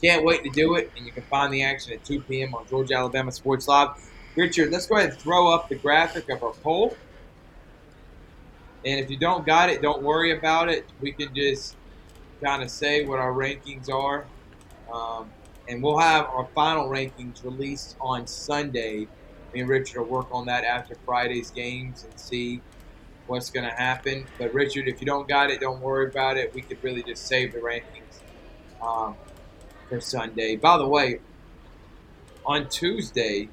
can't 0.00 0.24
wait 0.24 0.44
to 0.44 0.50
do 0.50 0.74
it, 0.74 0.90
and 0.96 1.06
you 1.06 1.12
can 1.12 1.22
find 1.24 1.52
the 1.52 1.62
action 1.62 1.92
at 1.92 2.04
2 2.04 2.20
p.m. 2.22 2.54
on 2.54 2.66
Georgia 2.68 2.94
Alabama 2.94 3.32
Sports 3.32 3.66
Live. 3.66 3.90
Richard, 4.36 4.70
let's 4.70 4.86
go 4.86 4.96
ahead 4.96 5.10
and 5.10 5.18
throw 5.18 5.48
up 5.48 5.68
the 5.68 5.74
graphic 5.74 6.28
of 6.28 6.42
our 6.42 6.52
poll. 6.52 6.96
And 8.84 9.00
if 9.00 9.10
you 9.10 9.16
don't 9.16 9.46
got 9.46 9.70
it, 9.70 9.80
don't 9.80 10.02
worry 10.02 10.36
about 10.36 10.68
it. 10.68 10.86
We 11.00 11.12
can 11.12 11.34
just 11.34 11.74
kind 12.42 12.62
of 12.62 12.70
say 12.70 13.04
what 13.04 13.18
our 13.18 13.32
rankings 13.32 13.90
are. 13.90 14.26
Um, 14.92 15.30
and 15.68 15.82
we'll 15.82 15.98
have 15.98 16.26
our 16.26 16.46
final 16.54 16.88
rankings 16.88 17.44
released 17.44 17.96
on 18.00 18.26
Sunday. 18.26 19.08
Me 19.52 19.60
and 19.60 19.68
Richard 19.68 20.02
will 20.02 20.08
work 20.08 20.28
on 20.30 20.46
that 20.46 20.64
after 20.64 20.94
Friday's 21.04 21.50
games 21.50 22.04
and 22.04 22.18
see 22.18 22.60
what's 23.26 23.50
going 23.50 23.68
to 23.68 23.74
happen. 23.74 24.26
But 24.38 24.54
Richard, 24.54 24.86
if 24.88 25.00
you 25.00 25.06
don't 25.06 25.26
got 25.28 25.50
it, 25.50 25.60
don't 25.60 25.80
worry 25.80 26.08
about 26.08 26.36
it. 26.36 26.54
We 26.54 26.62
could 26.62 26.82
really 26.82 27.02
just 27.02 27.26
save 27.26 27.52
the 27.52 27.58
rankings 27.58 28.20
um, 28.80 29.16
for 29.88 30.00
Sunday. 30.00 30.56
By 30.56 30.78
the 30.78 30.86
way, 30.86 31.20
on 32.44 32.68
Tuesday, 32.68 33.48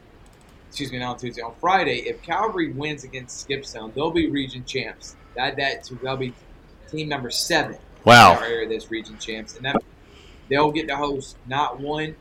excuse 0.70 0.92
me, 0.92 1.00
not 1.00 1.12
on 1.12 1.18
Tuesday, 1.18 1.42
on 1.42 1.56
Friday, 1.60 2.00
if 2.08 2.22
Calvary 2.22 2.72
wins 2.72 3.04
against 3.04 3.48
Skipstone, 3.48 3.94
they'll 3.94 4.12
be 4.12 4.30
region 4.30 4.64
champs. 4.66 5.16
That 5.36 5.56
that 5.58 5.90
they'll 6.04 6.18
be 6.18 6.34
team 6.92 7.10
number 7.10 7.32
seven. 7.32 7.78
Wow. 8.06 8.36
Our 8.36 8.44
area, 8.44 8.68
this 8.68 8.92
region 8.92 9.18
champs, 9.18 9.56
and 9.56 9.66
that 9.66 9.82
they'll 10.50 10.72
get 10.72 10.88
to 10.88 10.96
host 10.96 11.38
not 11.48 11.80
one, 11.80 12.16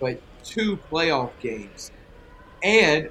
but 0.00 0.20
two 0.44 0.78
playoff 0.90 1.30
games, 1.40 1.90
and 2.62 3.10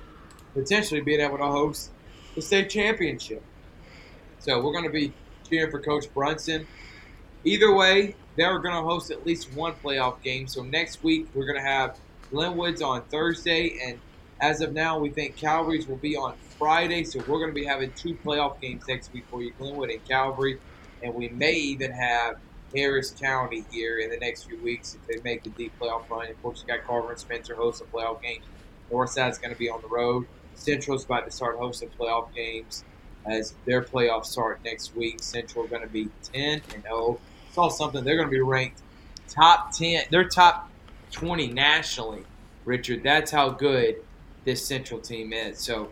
potentially 0.53 1.01
being 1.01 1.19
able 1.19 1.37
to 1.37 1.45
host 1.45 1.91
the 2.35 2.41
state 2.41 2.69
championship. 2.69 3.43
So 4.39 4.61
we're 4.61 4.71
going 4.71 4.85
to 4.85 4.89
be 4.89 5.13
cheering 5.49 5.71
for 5.71 5.81
Coach 5.81 6.13
Brunson. 6.13 6.67
Either 7.43 7.73
way, 7.73 8.15
they're 8.37 8.59
going 8.59 8.75
to 8.75 8.81
host 8.81 9.11
at 9.11 9.25
least 9.25 9.53
one 9.53 9.73
playoff 9.83 10.21
game. 10.23 10.47
So 10.47 10.63
next 10.63 11.03
week 11.03 11.27
we're 11.33 11.45
going 11.45 11.57
to 11.57 11.67
have 11.67 11.97
Glenwood's 12.31 12.81
on 12.81 13.01
Thursday, 13.03 13.77
and 13.85 13.99
as 14.41 14.61
of 14.61 14.73
now, 14.73 14.99
we 14.99 15.09
think 15.09 15.35
Calvary's 15.37 15.87
will 15.87 15.95
be 15.95 16.15
on 16.15 16.35
Friday. 16.57 17.03
So 17.03 17.19
we're 17.19 17.39
going 17.39 17.51
to 17.51 17.55
be 17.55 17.65
having 17.65 17.91
two 17.93 18.15
playoff 18.15 18.59
games 18.59 18.83
next 18.87 19.13
week 19.13 19.25
for 19.29 19.41
you, 19.41 19.51
Glenwood 19.57 19.89
and 19.89 20.03
Calvary, 20.07 20.59
and 21.05 21.13
we 21.13 21.29
may 21.29 21.53
even 21.53 21.91
have 21.91 22.37
Harris 22.75 23.11
County 23.11 23.63
here 23.71 23.99
in 23.99 24.09
the 24.09 24.17
next 24.17 24.45
few 24.45 24.57
weeks 24.61 24.95
if 24.95 25.07
they 25.07 25.21
make 25.23 25.43
the 25.43 25.51
deep 25.51 25.71
playoff 25.79 26.09
run. 26.09 26.29
Of 26.29 26.41
course, 26.41 26.61
you 26.61 26.67
got 26.67 26.85
Carver 26.85 27.11
and 27.11 27.19
Spencer 27.19 27.55
hosting 27.55 27.87
playoff 27.93 28.21
games. 28.21 28.43
Northside's 28.91 29.37
going 29.37 29.53
to 29.53 29.59
be 29.59 29.69
on 29.69 29.81
the 29.81 29.87
road. 29.87 30.25
Central's 30.55 31.05
about 31.05 31.25
to 31.25 31.31
start 31.31 31.57
hosting 31.57 31.89
playoff 31.99 32.33
games 32.33 32.83
as 33.25 33.53
their 33.65 33.81
playoffs 33.83 34.25
start 34.25 34.59
next 34.65 34.95
week. 34.95 35.21
Central 35.21 35.67
going 35.67 35.83
to 35.83 35.87
be 35.87 36.09
10 36.33 36.61
and 36.73 36.83
0. 36.83 37.19
Saw 37.51 37.69
something. 37.69 38.03
They're 38.03 38.17
going 38.17 38.27
to 38.27 38.31
be 38.31 38.41
ranked 38.41 38.81
top 39.29 39.71
10. 39.71 40.05
They're 40.09 40.27
top 40.27 40.69
20 41.11 41.47
nationally, 41.47 42.23
Richard. 42.65 43.03
That's 43.03 43.31
how 43.31 43.49
good 43.49 43.97
this 44.43 44.65
Central 44.65 44.99
team 44.99 45.33
is. 45.33 45.59
So 45.59 45.89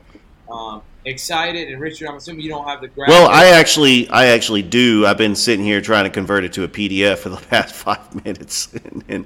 um, 0.49 0.82
excited. 1.06 1.69
And 1.69 1.82
Richard, 1.82 2.08
I'm 2.08 2.15
assuming 2.15 2.41
you 2.41 2.49
don't 2.49 2.67
have 2.67 2.82
the 2.82 2.88
graphic. 2.88 3.13
Well, 3.13 3.29
I 3.29 3.47
actually, 3.58 4.10
I 4.10 4.27
actually 4.27 4.62
do. 4.62 5.06
I've 5.06 5.17
been 5.17 5.36
sitting 5.36 5.65
here 5.65 5.82
trying 5.82 6.06
to 6.06 6.10
convert 6.10 6.43
it 6.43 6.53
to 6.53 6.63
a 6.63 6.67
PDF 6.67 7.19
for 7.19 7.29
the 7.29 7.38
past 7.49 7.75
five 7.75 8.25
minutes, 8.25 8.73
and, 8.73 9.03
and 9.08 9.25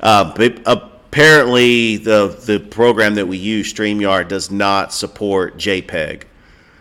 uh, 0.00 0.32
apparently 0.66 1.98
the 1.98 2.40
the 2.46 2.58
program 2.58 3.14
that 3.16 3.26
we 3.26 3.36
use, 3.36 3.72
StreamYard, 3.72 4.28
does 4.28 4.50
not 4.50 4.92
support 4.92 5.56
JPEG. 5.56 6.24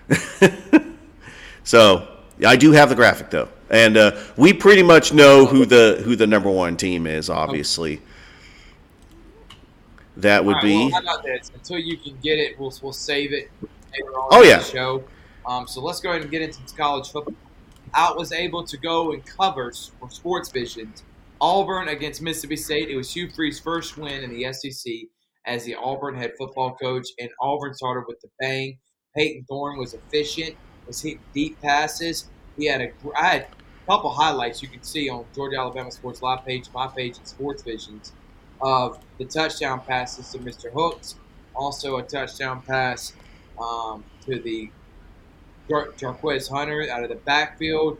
so 1.64 2.08
I 2.46 2.56
do 2.56 2.72
have 2.72 2.90
the 2.90 2.96
graphic 2.96 3.30
though, 3.30 3.50
and 3.70 3.98
uh, 3.98 4.18
we 4.38 4.54
pretty 4.54 4.84
much 4.84 5.14
know 5.14 5.46
who 5.46 5.66
the 5.66 6.02
who 6.04 6.16
the 6.16 6.28
number 6.28 6.50
one 6.50 6.78
team 6.78 7.08
is. 7.08 7.30
Obviously, 7.30 8.02
that 10.18 10.44
would 10.44 10.54
right, 10.56 10.64
be. 10.64 10.78
Well, 10.78 10.92
how 10.92 11.00
about 11.00 11.24
this? 11.24 11.52
Until 11.54 11.80
you 11.80 11.98
can 11.98 12.18
get 12.22 12.38
it, 12.40 12.60
we'll, 12.60 12.74
we'll 12.82 12.94
save 12.94 13.34
it 13.34 13.50
later 13.62 14.10
on 14.12 14.28
Oh, 14.32 14.44
yeah. 14.44 14.58
the 14.60 14.64
show. 14.64 15.04
Um, 15.46 15.68
so 15.68 15.82
let's 15.82 16.00
go 16.00 16.10
ahead 16.10 16.22
and 16.22 16.32
get 16.32 16.42
into 16.42 16.60
college 16.76 17.10
football. 17.12 17.34
Out 17.94 18.18
was 18.18 18.32
able 18.32 18.64
to 18.66 18.78
go 18.78 19.12
and 19.12 19.26
cover 19.26 19.72
for 20.00 20.10
Sports 20.10 20.50
Visions 20.50 21.04
Auburn 21.42 21.88
against 21.90 22.22
Mississippi 22.22 22.56
State. 22.56 22.90
It 22.90 22.96
was 22.96 23.12
Hugh 23.14 23.30
Freeze's 23.30 23.60
first 23.60 23.98
win 23.98 24.24
in 24.24 24.30
the 24.30 24.54
SEC 24.54 24.94
as 25.46 25.66
the 25.66 25.76
Auburn 25.76 26.16
head 26.16 26.34
football 26.38 26.76
coach, 26.76 27.08
and 27.20 27.30
Auburn 27.42 27.74
started 27.74 28.04
with 28.08 28.22
the 28.22 28.30
bang. 28.40 28.78
Payton 29.18 29.46
Thorne 29.50 29.78
was 29.80 29.94
efficient, 29.94 30.56
was 30.88 31.02
hitting 31.02 31.20
deep 31.34 31.60
passes. 31.62 32.30
He 32.58 32.68
had 32.68 32.82
a 32.82 32.92
I 33.18 33.26
had 33.28 33.42
a 33.42 33.86
couple 33.92 34.12
highlights 34.12 34.62
you 34.62 34.68
can 34.70 34.84
see 34.84 35.10
on 35.10 35.26
Georgia 35.36 35.58
Alabama 35.58 35.92
Sports 35.92 36.22
Live 36.22 36.46
page, 36.46 36.66
my 36.74 36.88
page, 36.88 37.18
and 37.18 37.28
Sports 37.28 37.64
Visions 37.64 38.14
of 38.62 39.00
the 39.18 39.26
touchdown 39.26 39.82
passes 39.82 40.30
to 40.32 40.40
Mr. 40.40 40.72
Hooks, 40.72 41.16
also 41.56 41.98
a 41.98 42.04
touchdown 42.04 42.62
pass 42.62 43.14
um, 43.60 44.04
to 44.26 44.40
the 44.40 44.72
Jar- 45.70 45.92
Jarquez 45.98 46.50
Hunter 46.50 46.88
out 46.92 47.04
of 47.04 47.10
the 47.10 47.16
backfield. 47.16 47.98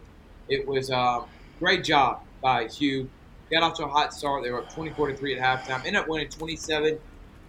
It 0.48 0.68
was 0.68 0.90
a 0.90 1.24
great 1.60 1.84
job 1.84 2.22
by 2.42 2.68
Hugh. 2.68 3.10
Got 3.52 3.64
off 3.64 3.78
to 3.78 3.86
a 3.86 3.90
hot 3.90 4.14
start. 4.14 4.44
They 4.44 4.52
were 4.52 4.60
up 4.60 4.74
24 4.74 5.10
to 5.10 5.18
3 5.18 5.40
at 5.40 5.66
halftime. 5.68 5.86
Ended 5.86 5.96
up 5.96 6.08
winning 6.08 6.30
27 6.30 7.00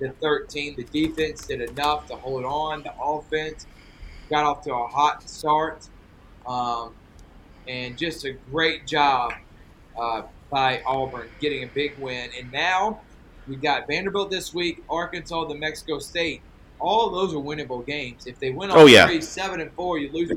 to 0.01 0.12
13. 0.20 0.77
The 0.77 0.85
defense 0.85 1.46
did 1.46 1.61
enough 1.61 2.07
to 2.09 2.16
hold 2.16 2.44
on. 2.44 2.83
The 2.83 2.92
offense 3.01 3.66
got 4.31 4.44
off 4.44 4.62
to 4.62 4.75
a 4.75 4.87
hot 4.88 5.29
start. 5.29 5.88
Um, 6.46 6.94
and 7.68 7.96
just 7.96 8.25
a 8.25 8.33
great 8.33 8.87
job 8.87 9.33
uh, 9.96 10.22
by 10.53 10.83
Auburn 10.87 11.29
getting 11.41 11.65
a 11.65 11.67
big 11.67 11.99
win. 11.99 12.31
And 12.38 12.53
now 12.53 13.01
we 13.49 13.57
got 13.57 13.87
Vanderbilt 13.88 14.31
this 14.31 14.53
week, 14.55 14.85
Arkansas, 14.88 15.47
the 15.47 15.55
Mexico 15.57 15.99
State. 15.99 16.43
All 16.79 17.07
of 17.09 17.12
those 17.15 17.35
are 17.35 17.43
winnable 17.43 17.85
games. 17.85 18.27
If 18.27 18.38
they 18.38 18.51
win 18.51 18.71
all 18.71 18.81
Oh, 18.81 18.87
yeah. 18.87 19.07
three, 19.07 19.23
seven 19.23 19.61
and 19.61 19.73
four, 19.73 19.99
you 19.99 20.12
lose, 20.12 20.31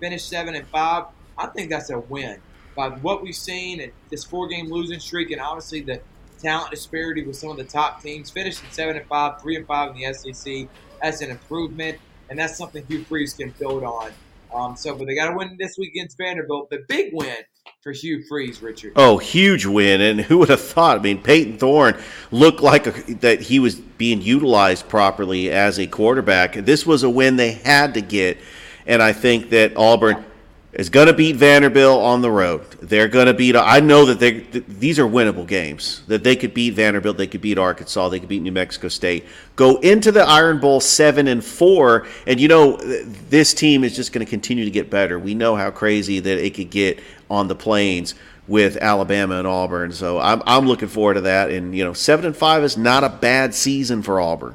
finish 0.00 0.24
seven 0.24 0.54
and 0.54 0.66
five. 0.68 1.04
I 1.36 1.46
think 1.48 1.68
that's 1.70 1.90
a 1.90 1.98
win. 1.98 2.40
By 2.74 2.88
what 2.88 3.22
we've 3.22 3.34
seen 3.36 3.80
and 3.80 3.92
this 4.10 4.24
four-game 4.24 4.70
losing 4.72 4.98
streak, 4.98 5.30
and 5.30 5.40
obviously 5.40 5.82
the 5.82 6.00
talent 6.40 6.70
disparity 6.70 7.24
with 7.24 7.36
some 7.36 7.50
of 7.50 7.56
the 7.56 7.64
top 7.64 8.02
teams, 8.02 8.30
finishing 8.30 8.66
seven 8.70 8.96
and 8.96 9.06
five, 9.06 9.40
three 9.42 9.56
and 9.56 9.66
five 9.66 9.94
in 9.94 10.00
the 10.00 10.12
SEC. 10.14 10.68
That's 11.02 11.20
an 11.20 11.30
improvement, 11.30 11.98
and 12.30 12.38
that's 12.38 12.56
something 12.56 12.84
Hugh 12.86 13.04
Freeze 13.04 13.34
can 13.34 13.54
build 13.58 13.84
on. 13.84 14.10
Um, 14.54 14.76
so, 14.76 14.96
but 14.96 15.06
they 15.06 15.14
got 15.14 15.30
to 15.30 15.36
win 15.36 15.56
this 15.58 15.76
week 15.76 15.90
against 15.92 16.16
Vanderbilt. 16.16 16.70
The 16.70 16.84
big 16.88 17.10
win 17.12 17.36
for 17.84 17.92
Hugh 17.92 18.22
Freeze, 18.22 18.62
Richard. 18.62 18.94
Oh, 18.96 19.18
huge 19.18 19.66
win! 19.66 20.00
And 20.00 20.22
who 20.22 20.38
would 20.38 20.48
have 20.48 20.62
thought? 20.62 20.98
I 20.98 21.02
mean, 21.02 21.20
Payton 21.20 21.58
Thorne 21.58 21.96
looked 22.30 22.62
like 22.62 22.86
a, 22.86 23.14
that 23.16 23.42
he 23.42 23.58
was 23.58 23.74
being 23.74 24.22
utilized 24.22 24.88
properly 24.88 25.50
as 25.50 25.78
a 25.78 25.86
quarterback. 25.86 26.54
This 26.54 26.86
was 26.86 27.02
a 27.02 27.10
win 27.10 27.36
they 27.36 27.52
had 27.52 27.92
to 27.94 28.00
get, 28.00 28.38
and 28.86 29.02
I 29.02 29.12
think 29.12 29.50
that 29.50 29.76
Auburn 29.76 30.24
is 30.74 30.90
going 30.90 31.06
to 31.06 31.12
beat 31.12 31.36
Vanderbilt 31.36 32.02
on 32.02 32.20
the 32.20 32.30
road. 32.30 32.68
They're 32.82 33.08
going 33.08 33.26
to 33.26 33.34
beat. 33.34 33.56
I 33.56 33.80
know 33.80 34.04
that 34.06 34.18
they 34.18 34.40
th- 34.40 34.64
these 34.66 34.98
are 34.98 35.06
winnable 35.06 35.46
games. 35.46 36.02
That 36.08 36.24
they 36.24 36.36
could 36.36 36.52
beat 36.52 36.74
Vanderbilt, 36.74 37.16
they 37.16 37.26
could 37.26 37.40
beat 37.40 37.58
Arkansas, 37.58 38.08
they 38.08 38.18
could 38.18 38.28
beat 38.28 38.42
New 38.42 38.52
Mexico 38.52 38.88
State. 38.88 39.24
Go 39.56 39.76
into 39.78 40.10
the 40.10 40.22
Iron 40.22 40.60
Bowl 40.60 40.80
seven 40.80 41.28
and 41.28 41.44
four, 41.44 42.06
and 42.26 42.40
you 42.40 42.48
know 42.48 42.76
this 42.76 43.54
team 43.54 43.84
is 43.84 43.94
just 43.94 44.12
going 44.12 44.24
to 44.24 44.30
continue 44.30 44.64
to 44.64 44.70
get 44.70 44.90
better. 44.90 45.18
We 45.18 45.34
know 45.34 45.54
how 45.54 45.70
crazy 45.70 46.20
that 46.20 46.44
it 46.44 46.54
could 46.54 46.70
get 46.70 47.00
on 47.30 47.48
the 47.48 47.54
plains 47.54 48.14
with 48.46 48.76
Alabama 48.76 49.38
and 49.38 49.46
Auburn. 49.46 49.92
So 49.92 50.18
I'm 50.18 50.42
I'm 50.46 50.66
looking 50.66 50.88
forward 50.88 51.14
to 51.14 51.20
that. 51.22 51.50
And 51.50 51.76
you 51.76 51.84
know, 51.84 51.92
seven 51.92 52.26
and 52.26 52.36
five 52.36 52.64
is 52.64 52.76
not 52.76 53.04
a 53.04 53.08
bad 53.08 53.54
season 53.54 54.02
for 54.02 54.20
Auburn. 54.20 54.54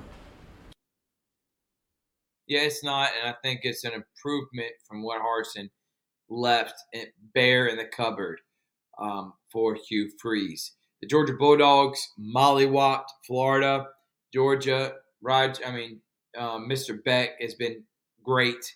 Yeah, 2.47 2.62
it's 2.62 2.84
not, 2.84 3.12
and 3.19 3.29
I 3.29 3.36
think 3.43 3.60
it's 3.62 3.84
an 3.84 3.91
improvement 3.93 4.71
from 4.88 5.03
what 5.03 5.21
Harsin 5.21 5.69
left 6.30 6.76
bare 7.34 7.68
in 7.68 7.78
the 7.78 7.86
cupboard 7.86 8.39
um, 9.00 9.34
for 9.52 9.76
Hugh 9.76 10.12
Freeze. 10.22 10.74
The 11.02 11.08
Georgia 11.08 11.34
Bulldogs 11.34 12.00
mollywopped 12.20 13.08
Florida, 13.26 13.88
Georgia. 14.34 14.94
Raj, 15.22 15.60
I 15.65 15.72
mean, 15.72 16.02
um, 16.38 16.68
Mr. 16.70 17.02
Beck 17.04 17.32
has 17.42 17.56
been 17.56 17.84
great. 18.24 18.76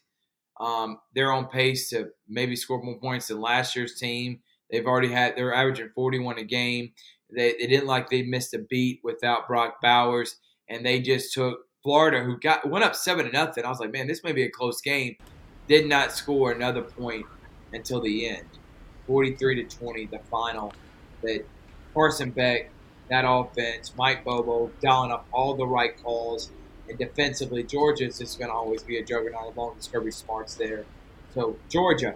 Um, 0.59 0.99
they're 1.13 1.31
on 1.31 1.47
pace 1.47 1.89
to 1.89 2.09
maybe 2.27 2.55
score 2.55 2.81
more 2.81 2.99
points 2.99 3.27
than 3.27 3.41
last 3.41 3.75
year's 3.75 3.95
team. 3.95 4.39
They've 4.71 4.85
already 4.85 5.09
had 5.09 5.35
they're 5.35 5.53
averaging 5.53 5.89
41 5.93 6.39
a 6.39 6.43
game. 6.43 6.93
They, 7.35 7.53
they 7.59 7.67
didn't 7.67 7.87
like 7.87 8.09
they 8.09 8.23
missed 8.23 8.53
a 8.53 8.59
beat 8.59 9.01
without 9.03 9.47
Brock 9.47 9.75
Bowers, 9.81 10.37
and 10.69 10.85
they 10.85 11.01
just 11.01 11.33
took 11.33 11.59
Florida, 11.83 12.23
who 12.23 12.39
got 12.39 12.69
went 12.69 12.85
up 12.85 12.95
seven 12.95 13.25
to 13.25 13.31
nothing. 13.31 13.65
I 13.65 13.69
was 13.69 13.79
like, 13.79 13.91
man, 13.91 14.07
this 14.07 14.23
may 14.23 14.31
be 14.31 14.43
a 14.43 14.49
close 14.49 14.79
game. 14.81 15.15
Did 15.67 15.87
not 15.87 16.11
score 16.11 16.51
another 16.51 16.81
point 16.81 17.25
until 17.73 18.01
the 18.01 18.27
end. 18.27 18.45
43 19.07 19.63
to 19.63 19.77
20, 19.77 20.05
the 20.07 20.19
final. 20.31 20.73
That 21.21 21.45
Carson 21.93 22.31
Beck, 22.31 22.69
that 23.09 23.25
offense, 23.27 23.93
Mike 23.97 24.23
Bobo 24.23 24.71
dialing 24.81 25.11
up 25.11 25.25
all 25.31 25.55
the 25.55 25.67
right 25.67 26.01
calls. 26.01 26.51
And 26.87 26.97
defensively, 26.97 27.63
Georgia 27.63 28.05
is 28.05 28.19
just 28.19 28.37
going 28.39 28.49
to 28.49 28.55
always 28.55 28.83
be 28.83 28.97
a 28.97 29.03
juggernaut 29.03 29.55
along 29.55 29.75
with 29.75 29.91
Kirby 29.91 30.11
Smart's 30.11 30.55
there. 30.55 30.85
So 31.33 31.57
Georgia 31.69 32.15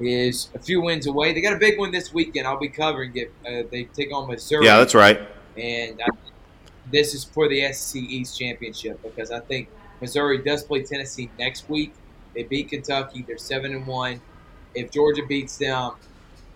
is 0.00 0.48
a 0.54 0.58
few 0.58 0.80
wins 0.80 1.06
away. 1.06 1.32
They 1.32 1.40
got 1.40 1.52
a 1.52 1.58
big 1.58 1.78
one 1.78 1.90
this 1.90 2.12
weekend. 2.12 2.46
I'll 2.46 2.58
be 2.58 2.68
covering 2.68 3.12
it. 3.14 3.32
Uh, 3.46 3.68
they 3.70 3.84
take 3.84 4.12
on 4.12 4.28
Missouri. 4.28 4.64
Yeah, 4.64 4.78
that's 4.78 4.94
right. 4.94 5.20
And 5.56 6.00
I, 6.00 6.08
this 6.90 7.14
is 7.14 7.24
for 7.24 7.48
the 7.48 7.72
SEC 7.72 8.02
East 8.02 8.38
championship 8.38 9.02
because 9.02 9.30
I 9.30 9.40
think 9.40 9.68
Missouri 10.00 10.38
does 10.38 10.64
play 10.64 10.82
Tennessee 10.82 11.30
next 11.38 11.68
week. 11.68 11.92
They 12.34 12.44
beat 12.44 12.68
Kentucky. 12.68 13.24
They're 13.26 13.38
seven 13.38 13.74
and 13.74 13.86
one. 13.86 14.20
If 14.74 14.90
Georgia 14.90 15.22
beats 15.26 15.56
them, 15.56 15.92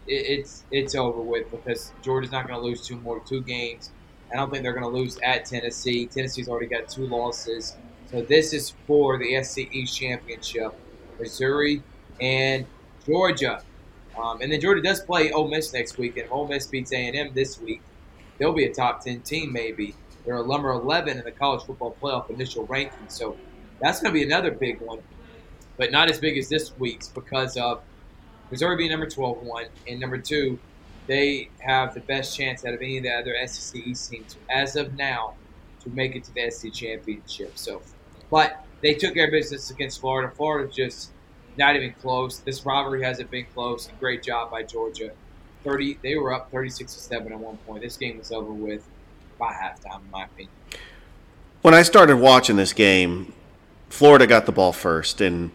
it, 0.07 0.13
it's 0.13 0.65
it's 0.71 0.95
over 0.95 1.21
with 1.21 1.51
because 1.51 1.93
Georgia's 2.03 2.33
not 2.33 2.47
going 2.47 2.59
to 2.59 2.65
lose 2.65 2.87
two 2.87 2.97
more 2.97 3.21
two 3.21 3.43
games. 3.43 3.91
I 4.33 4.37
don't 4.37 4.51
think 4.51 4.63
they're 4.63 4.73
going 4.73 4.85
to 4.85 4.99
lose 4.99 5.19
at 5.23 5.45
Tennessee. 5.45 6.07
Tennessee's 6.07 6.49
already 6.49 6.67
got 6.67 6.89
two 6.89 7.07
losses. 7.07 7.77
So 8.11 8.23
this 8.23 8.53
is 8.53 8.75
for 8.87 9.19
the 9.19 9.25
East 9.73 9.99
championship. 9.99 10.75
Missouri 11.19 11.83
and 12.21 12.67
Georgia. 13.07 13.63
Um, 14.21 14.41
and 14.41 14.53
then 14.53 14.61
Georgia 14.61 14.83
does 14.83 15.01
play 15.01 15.33
Ole 15.33 15.49
Miss 15.49 15.73
next 15.73 15.99
week, 15.99 16.17
and 16.17 16.29
Ole 16.31 16.47
Miss 16.47 16.67
beats 16.67 16.93
A&M 16.93 17.33
this 17.35 17.61
week. 17.61 17.83
They'll 18.39 18.53
be 18.53 18.65
a 18.65 18.73
top 18.73 19.05
10 19.05 19.21
team 19.21 19.53
maybe. 19.53 19.95
They're 20.25 20.43
a 20.43 20.47
number 20.47 20.71
11 20.71 21.19
in 21.19 21.25
the 21.25 21.33
college 21.33 21.65
football 21.65 21.97
playoff 22.01 22.31
initial 22.31 22.67
ranking. 22.67 23.09
So 23.09 23.37
that's 23.81 24.01
going 24.01 24.13
to 24.15 24.19
be 24.19 24.25
another 24.25 24.51
big 24.51 24.81
one, 24.81 25.01
but 25.77 25.93
not 25.93 26.11
as 26.11 26.19
big 26.19 26.39
as 26.39 26.49
this 26.49 26.77
week's 26.79 27.09
because 27.09 27.57
of 27.57 27.83
Missouri 28.51 28.77
being 28.77 28.91
number 28.91 29.09
12 29.09 29.43
one, 29.43 29.67
and 29.89 30.01
number 30.01 30.19
two, 30.19 30.59
they 31.07 31.49
have 31.61 31.95
the 31.95 32.01
best 32.01 32.37
chance 32.37 32.65
out 32.65 32.75
of 32.75 32.81
any 32.81 32.99
of 32.99 33.03
the 33.03 33.11
other 33.11 33.35
SEC 33.47 33.87
East 33.87 34.11
teams 34.11 34.37
as 34.51 34.77
of 34.77 34.95
now 34.95 35.35
to 35.83 35.91
make 35.91 36.17
it 36.17 36.25
to 36.25 36.35
the 36.35 36.51
SEC 36.51 36.73
championship. 36.73 37.53
So, 37.57 37.83
but 38.31 38.65
they 38.81 38.95
took 38.95 39.17
of 39.17 39.31
business 39.31 39.71
against 39.71 40.01
Florida. 40.01 40.33
Florida 40.35 40.71
just 40.71 41.11
not 41.57 41.77
even 41.77 41.93
close. 41.95 42.39
This 42.39 42.65
rivalry 42.65 43.03
hasn't 43.03 43.31
been 43.31 43.47
close. 43.55 43.89
Great 44.01 44.23
job 44.23 44.51
by 44.51 44.63
Georgia. 44.63 45.13
30, 45.63 45.99
they 46.03 46.17
were 46.17 46.33
up 46.33 46.51
36 46.51 46.93
to 46.95 47.01
7 47.01 47.33
at 47.33 47.39
one 47.39 47.57
point. 47.59 47.83
This 47.83 47.97
game 47.97 48.19
was 48.19 48.33
over 48.33 48.53
with 48.53 48.87
by 49.39 49.53
halftime, 49.53 50.01
in 50.05 50.11
my 50.11 50.25
opinion. 50.25 50.51
When 51.63 51.75
I 51.75 51.83
started 51.83 52.17
watching 52.17 52.57
this 52.57 52.73
game, 52.73 53.33
Florida 53.89 54.27
got 54.27 54.45
the 54.47 54.53
ball 54.53 54.73
first, 54.73 55.21
and 55.21 55.51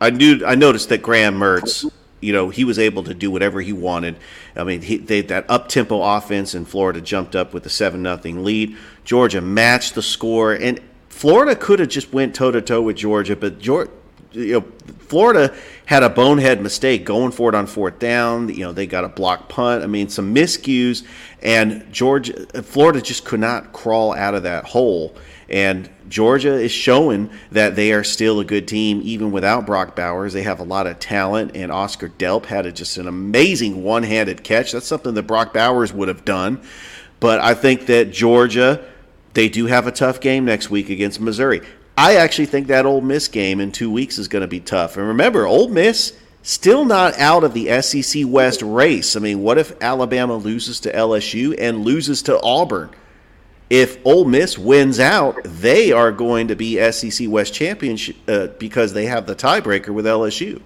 I 0.00 0.10
knew 0.10 0.44
I 0.44 0.54
noticed 0.54 0.88
that 0.90 1.02
Graham 1.02 1.36
Mertz, 1.36 1.90
you 2.20 2.32
know, 2.32 2.50
he 2.50 2.64
was 2.64 2.78
able 2.78 3.04
to 3.04 3.14
do 3.14 3.30
whatever 3.30 3.60
he 3.60 3.72
wanted. 3.72 4.16
I 4.56 4.64
mean, 4.64 4.82
he, 4.82 4.96
they, 4.96 5.20
that 5.22 5.48
up 5.48 5.68
tempo 5.68 6.02
offense, 6.02 6.54
and 6.54 6.66
Florida 6.68 7.00
jumped 7.00 7.36
up 7.36 7.52
with 7.54 7.64
a 7.66 7.70
seven 7.70 8.02
nothing 8.02 8.44
lead. 8.44 8.76
Georgia 9.04 9.40
matched 9.40 9.94
the 9.94 10.02
score, 10.02 10.52
and 10.52 10.80
Florida 11.08 11.54
could 11.54 11.78
have 11.78 11.88
just 11.88 12.12
went 12.12 12.34
toe 12.34 12.50
to 12.50 12.60
toe 12.60 12.82
with 12.82 12.96
Georgia, 12.96 13.36
but 13.36 13.64
you 13.64 13.88
know, 14.34 14.64
Florida 15.00 15.54
had 15.86 16.02
a 16.02 16.08
bonehead 16.08 16.60
mistake 16.60 17.04
going 17.04 17.30
for 17.30 17.48
it 17.50 17.54
on 17.54 17.66
fourth 17.66 17.98
down. 17.98 18.48
You 18.48 18.64
know, 18.64 18.72
they 18.72 18.86
got 18.86 19.04
a 19.04 19.08
block 19.08 19.48
punt. 19.48 19.84
I 19.84 19.86
mean, 19.86 20.08
some 20.08 20.34
miscues, 20.34 21.04
and 21.42 21.86
Georgia, 21.92 22.46
Florida 22.62 23.00
just 23.00 23.24
could 23.24 23.40
not 23.40 23.72
crawl 23.72 24.12
out 24.14 24.34
of 24.34 24.42
that 24.42 24.64
hole. 24.64 25.14
And 25.54 25.88
Georgia 26.08 26.54
is 26.54 26.72
showing 26.72 27.30
that 27.52 27.76
they 27.76 27.92
are 27.92 28.02
still 28.02 28.40
a 28.40 28.44
good 28.44 28.66
team, 28.66 29.00
even 29.04 29.30
without 29.30 29.66
Brock 29.66 29.94
Bowers. 29.94 30.32
They 30.32 30.42
have 30.42 30.58
a 30.58 30.64
lot 30.64 30.88
of 30.88 30.98
talent, 30.98 31.52
and 31.54 31.70
Oscar 31.70 32.08
Delp 32.08 32.46
had 32.46 32.66
a, 32.66 32.72
just 32.72 32.98
an 32.98 33.06
amazing 33.06 33.84
one-handed 33.84 34.42
catch. 34.42 34.72
That's 34.72 34.84
something 34.84 35.14
that 35.14 35.28
Brock 35.28 35.54
Bowers 35.54 35.92
would 35.92 36.08
have 36.08 36.24
done. 36.24 36.60
But 37.20 37.38
I 37.38 37.54
think 37.54 37.86
that 37.86 38.10
Georgia, 38.10 38.84
they 39.34 39.48
do 39.48 39.66
have 39.66 39.86
a 39.86 39.92
tough 39.92 40.20
game 40.20 40.44
next 40.44 40.70
week 40.70 40.90
against 40.90 41.20
Missouri. 41.20 41.60
I 41.96 42.16
actually 42.16 42.46
think 42.46 42.66
that 42.66 42.84
Ole 42.84 43.00
Miss 43.00 43.28
game 43.28 43.60
in 43.60 43.70
two 43.70 43.92
weeks 43.92 44.18
is 44.18 44.26
going 44.26 44.42
to 44.42 44.48
be 44.48 44.58
tough. 44.58 44.96
And 44.96 45.06
remember, 45.06 45.46
Ole 45.46 45.68
Miss 45.68 46.18
still 46.42 46.84
not 46.84 47.16
out 47.20 47.44
of 47.44 47.54
the 47.54 47.80
SEC 47.80 48.24
West 48.26 48.60
race. 48.60 49.14
I 49.14 49.20
mean, 49.20 49.40
what 49.40 49.58
if 49.58 49.80
Alabama 49.80 50.34
loses 50.34 50.80
to 50.80 50.92
LSU 50.92 51.54
and 51.56 51.84
loses 51.84 52.22
to 52.22 52.42
Auburn? 52.42 52.90
If 53.70 53.98
Ole 54.04 54.26
Miss 54.26 54.58
wins 54.58 55.00
out, 55.00 55.38
they 55.44 55.90
are 55.90 56.12
going 56.12 56.48
to 56.48 56.54
be 56.54 56.78
SEC 56.92 57.28
West 57.30 57.54
championship 57.54 58.16
uh, 58.28 58.48
because 58.58 58.92
they 58.92 59.06
have 59.06 59.26
the 59.26 59.34
tiebreaker 59.34 59.88
with 59.88 60.04
LSU. 60.04 60.60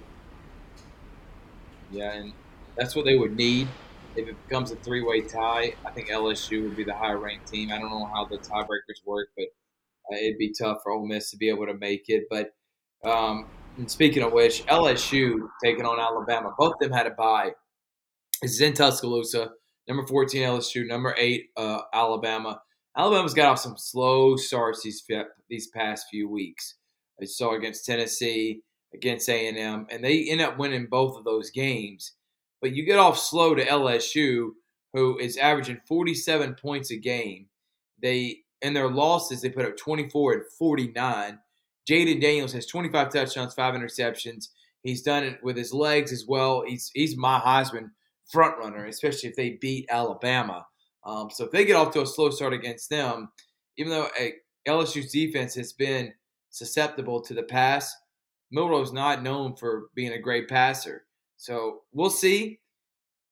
Yeah, 1.90 2.12
and 2.12 2.32
that's 2.76 2.96
what 2.96 3.04
they 3.04 3.16
would 3.16 3.36
need 3.36 3.68
if 4.16 4.28
it 4.28 4.36
becomes 4.48 4.72
a 4.72 4.76
three-way 4.76 5.22
tie. 5.22 5.74
I 5.86 5.90
think 5.90 6.08
LSU 6.08 6.64
would 6.64 6.76
be 6.76 6.84
the 6.84 6.94
higher-ranked 6.94 7.46
team. 7.46 7.70
I 7.72 7.78
don't 7.78 7.90
know 7.90 8.10
how 8.12 8.24
the 8.24 8.38
tiebreakers 8.38 9.06
work, 9.06 9.28
but 9.36 9.46
uh, 10.12 10.16
it'd 10.16 10.38
be 10.38 10.52
tough 10.52 10.78
for 10.82 10.92
Ole 10.92 11.06
Miss 11.06 11.30
to 11.30 11.36
be 11.36 11.48
able 11.48 11.66
to 11.66 11.74
make 11.74 12.04
it. 12.08 12.24
But 12.28 12.52
um, 13.04 13.46
speaking 13.86 14.22
of 14.24 14.32
which, 14.32 14.66
LSU 14.66 15.48
taking 15.62 15.86
on 15.86 16.00
Alabama, 16.00 16.52
both 16.58 16.74
of 16.74 16.80
them 16.80 16.92
had 16.92 17.06
a 17.06 17.10
bye. 17.10 17.52
This 18.42 18.52
is 18.52 18.60
in 18.60 18.72
Tuscaloosa. 18.72 19.52
Number 19.86 20.06
14 20.06 20.42
LSU, 20.42 20.86
number 20.86 21.14
eight 21.16 21.46
uh, 21.56 21.80
Alabama. 21.94 22.60
Alabama's 22.98 23.34
got 23.34 23.46
off 23.46 23.60
some 23.60 23.76
slow 23.76 24.34
starts 24.36 24.82
these 24.82 25.04
these 25.48 25.68
past 25.68 26.06
few 26.10 26.28
weeks. 26.28 26.74
I 27.22 27.26
saw 27.26 27.54
against 27.54 27.86
Tennessee, 27.86 28.62
against 28.92 29.28
A 29.28 29.48
and 29.48 29.56
M, 29.56 29.86
and 29.90 30.02
they 30.02 30.24
end 30.24 30.40
up 30.40 30.58
winning 30.58 30.86
both 30.90 31.16
of 31.16 31.24
those 31.24 31.50
games. 31.50 32.12
But 32.60 32.74
you 32.74 32.84
get 32.84 32.98
off 32.98 33.16
slow 33.16 33.54
to 33.54 33.64
LSU, 33.64 34.50
who 34.94 35.16
is 35.18 35.36
averaging 35.36 35.80
47 35.86 36.56
points 36.60 36.90
a 36.90 36.96
game. 36.96 37.46
They 38.02 38.38
in 38.62 38.74
their 38.74 38.90
losses, 38.90 39.40
they 39.40 39.50
put 39.50 39.64
up 39.64 39.76
24 39.76 40.32
and 40.32 40.42
49. 40.58 41.38
Jayden 41.88 42.20
Daniels 42.20 42.52
has 42.52 42.66
25 42.66 43.12
touchdowns, 43.12 43.54
five 43.54 43.74
interceptions. 43.74 44.48
He's 44.82 45.02
done 45.02 45.22
it 45.22 45.38
with 45.42 45.56
his 45.56 45.72
legs 45.72 46.12
as 46.12 46.26
well. 46.26 46.64
He's 46.66 46.90
he's 46.94 47.16
my 47.16 47.38
Heisman 47.38 47.90
front 48.28 48.58
runner, 48.58 48.86
especially 48.86 49.30
if 49.30 49.36
they 49.36 49.50
beat 49.60 49.86
Alabama. 49.88 50.66
Um, 51.08 51.30
so 51.30 51.44
if 51.44 51.50
they 51.50 51.64
get 51.64 51.76
off 51.76 51.92
to 51.94 52.02
a 52.02 52.06
slow 52.06 52.30
start 52.30 52.52
against 52.52 52.90
them, 52.90 53.30
even 53.76 53.90
though 53.90 54.08
a, 54.18 54.34
LSU's 54.68 55.10
defense 55.10 55.54
has 55.54 55.72
been 55.72 56.12
susceptible 56.50 57.20
to 57.22 57.34
the 57.34 57.42
pass, 57.42 57.94
Milroe's 58.50 58.92
not 58.92 59.22
known 59.22 59.56
for 59.56 59.88
being 59.94 60.12
a 60.12 60.20
great 60.20 60.48
passer. 60.48 61.06
So 61.36 61.80
we'll 61.92 62.10
see. 62.10 62.60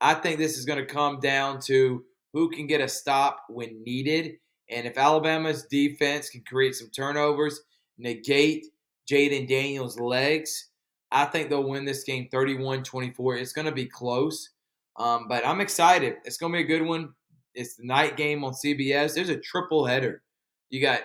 I 0.00 0.14
think 0.14 0.38
this 0.38 0.58
is 0.58 0.64
going 0.64 0.78
to 0.78 0.86
come 0.86 1.20
down 1.20 1.60
to 1.66 2.04
who 2.32 2.50
can 2.50 2.66
get 2.66 2.80
a 2.80 2.88
stop 2.88 3.44
when 3.48 3.82
needed 3.84 4.36
and 4.68 4.86
if 4.86 4.98
Alabama's 4.98 5.64
defense 5.66 6.28
can 6.28 6.42
create 6.42 6.74
some 6.74 6.90
turnovers, 6.90 7.60
negate 7.98 8.66
Jayden 9.10 9.48
Daniels' 9.48 9.98
legs, 9.98 10.70
I 11.12 11.26
think 11.26 11.48
they'll 11.48 11.68
win 11.68 11.84
this 11.84 12.02
game 12.02 12.28
31 12.30 12.82
24. 12.82 13.36
It's 13.36 13.52
going 13.52 13.66
to 13.66 13.72
be 13.72 13.86
close, 13.86 14.50
um, 14.96 15.26
but 15.28 15.46
I'm 15.46 15.60
excited. 15.60 16.16
It's 16.24 16.36
going 16.36 16.52
to 16.52 16.58
be 16.58 16.64
a 16.64 16.66
good 16.66 16.84
one. 16.84 17.14
It's 17.56 17.76
the 17.76 17.86
night 17.86 18.18
game 18.18 18.44
on 18.44 18.52
CBS. 18.52 19.14
There's 19.14 19.30
a 19.30 19.36
triple 19.38 19.86
header. 19.86 20.22
You 20.68 20.82
got 20.82 21.00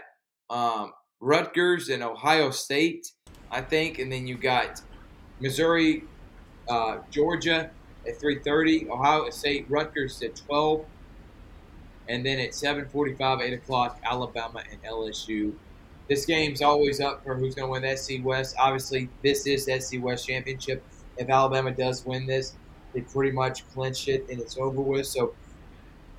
um, 0.49 0.91
Rutgers 1.21 1.87
and 1.87 2.03
Ohio 2.03 2.51
State, 2.51 3.07
I 3.49 3.61
think, 3.61 3.99
and 3.99 4.11
then 4.11 4.27
you 4.27 4.35
got 4.35 4.81
Missouri, 5.39 6.03
uh, 6.69 6.97
Georgia 7.09 7.71
at 8.05 8.19
3:30. 8.19 8.89
Ohio 8.89 9.29
State, 9.29 9.65
Rutgers 9.69 10.21
at 10.21 10.35
12. 10.35 10.85
And 12.09 12.25
then 12.25 12.39
at 12.39 12.53
7:45, 12.53 13.41
8 13.41 13.53
o'clock, 13.53 13.99
Alabama 14.03 14.61
and 14.69 14.83
LSU. 14.83 15.53
This 16.09 16.25
game's 16.25 16.61
always 16.61 16.99
up 16.99 17.23
for 17.23 17.35
who's 17.35 17.55
going 17.55 17.67
to 17.67 17.71
win 17.71 17.83
the 17.83 17.95
SC 17.95 18.21
West. 18.21 18.55
Obviously, 18.59 19.07
this 19.23 19.47
is 19.47 19.65
the 19.65 19.79
SC 19.79 20.01
West 20.01 20.27
championship. 20.27 20.83
If 21.17 21.29
Alabama 21.29 21.71
does 21.71 22.05
win 22.05 22.25
this, 22.25 22.55
they 22.93 23.01
pretty 23.01 23.31
much 23.31 23.65
clinch 23.69 24.09
it 24.09 24.27
and 24.29 24.41
it's 24.41 24.57
over 24.57 24.81
with. 24.81 25.07
So 25.07 25.33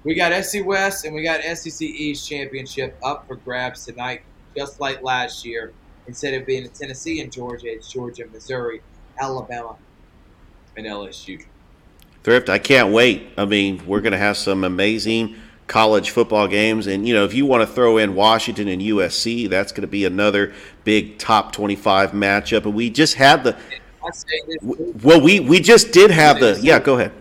we 0.04 0.14
got 0.14 0.44
SC 0.44 0.64
West 0.64 1.04
and 1.04 1.14
we 1.14 1.22
got 1.22 1.42
SEC 1.42 1.80
East 1.82 2.28
championship 2.28 2.96
up 3.02 3.26
for 3.26 3.36
grabs 3.36 3.84
tonight, 3.84 4.22
just 4.56 4.80
like 4.80 5.02
last 5.02 5.44
year. 5.44 5.72
Instead 6.08 6.34
of 6.34 6.44
being 6.44 6.64
in 6.64 6.70
Tennessee 6.70 7.20
and 7.20 7.30
Georgia, 7.30 7.68
it's 7.68 7.90
Georgia, 7.90 8.26
Missouri, 8.32 8.82
Alabama, 9.20 9.76
and 10.76 10.84
LSU. 10.84 11.44
Thrift, 12.24 12.48
I 12.48 12.58
can't 12.58 12.92
wait. 12.92 13.28
I 13.38 13.44
mean, 13.44 13.86
we're 13.86 14.00
going 14.00 14.12
to 14.12 14.18
have 14.18 14.36
some 14.36 14.64
amazing 14.64 15.36
college 15.68 16.10
football 16.10 16.48
games. 16.48 16.88
And, 16.88 17.06
you 17.06 17.14
know, 17.14 17.24
if 17.24 17.34
you 17.34 17.46
want 17.46 17.62
to 17.62 17.72
throw 17.72 17.98
in 17.98 18.16
Washington 18.16 18.66
and 18.66 18.82
USC, 18.82 19.48
that's 19.48 19.70
going 19.70 19.82
to 19.82 19.88
be 19.88 20.04
another 20.04 20.52
big 20.82 21.18
top 21.18 21.52
25 21.52 22.10
matchup. 22.10 22.64
And 22.64 22.74
we 22.74 22.90
just 22.90 23.14
had 23.14 23.44
the. 23.44 23.56
Well, 24.60 25.20
we, 25.20 25.38
we 25.38 25.60
just 25.60 25.92
did 25.92 26.10
have 26.10 26.40
the. 26.40 26.58
Yeah, 26.60 26.80
go 26.80 26.98
ahead. 26.98 27.12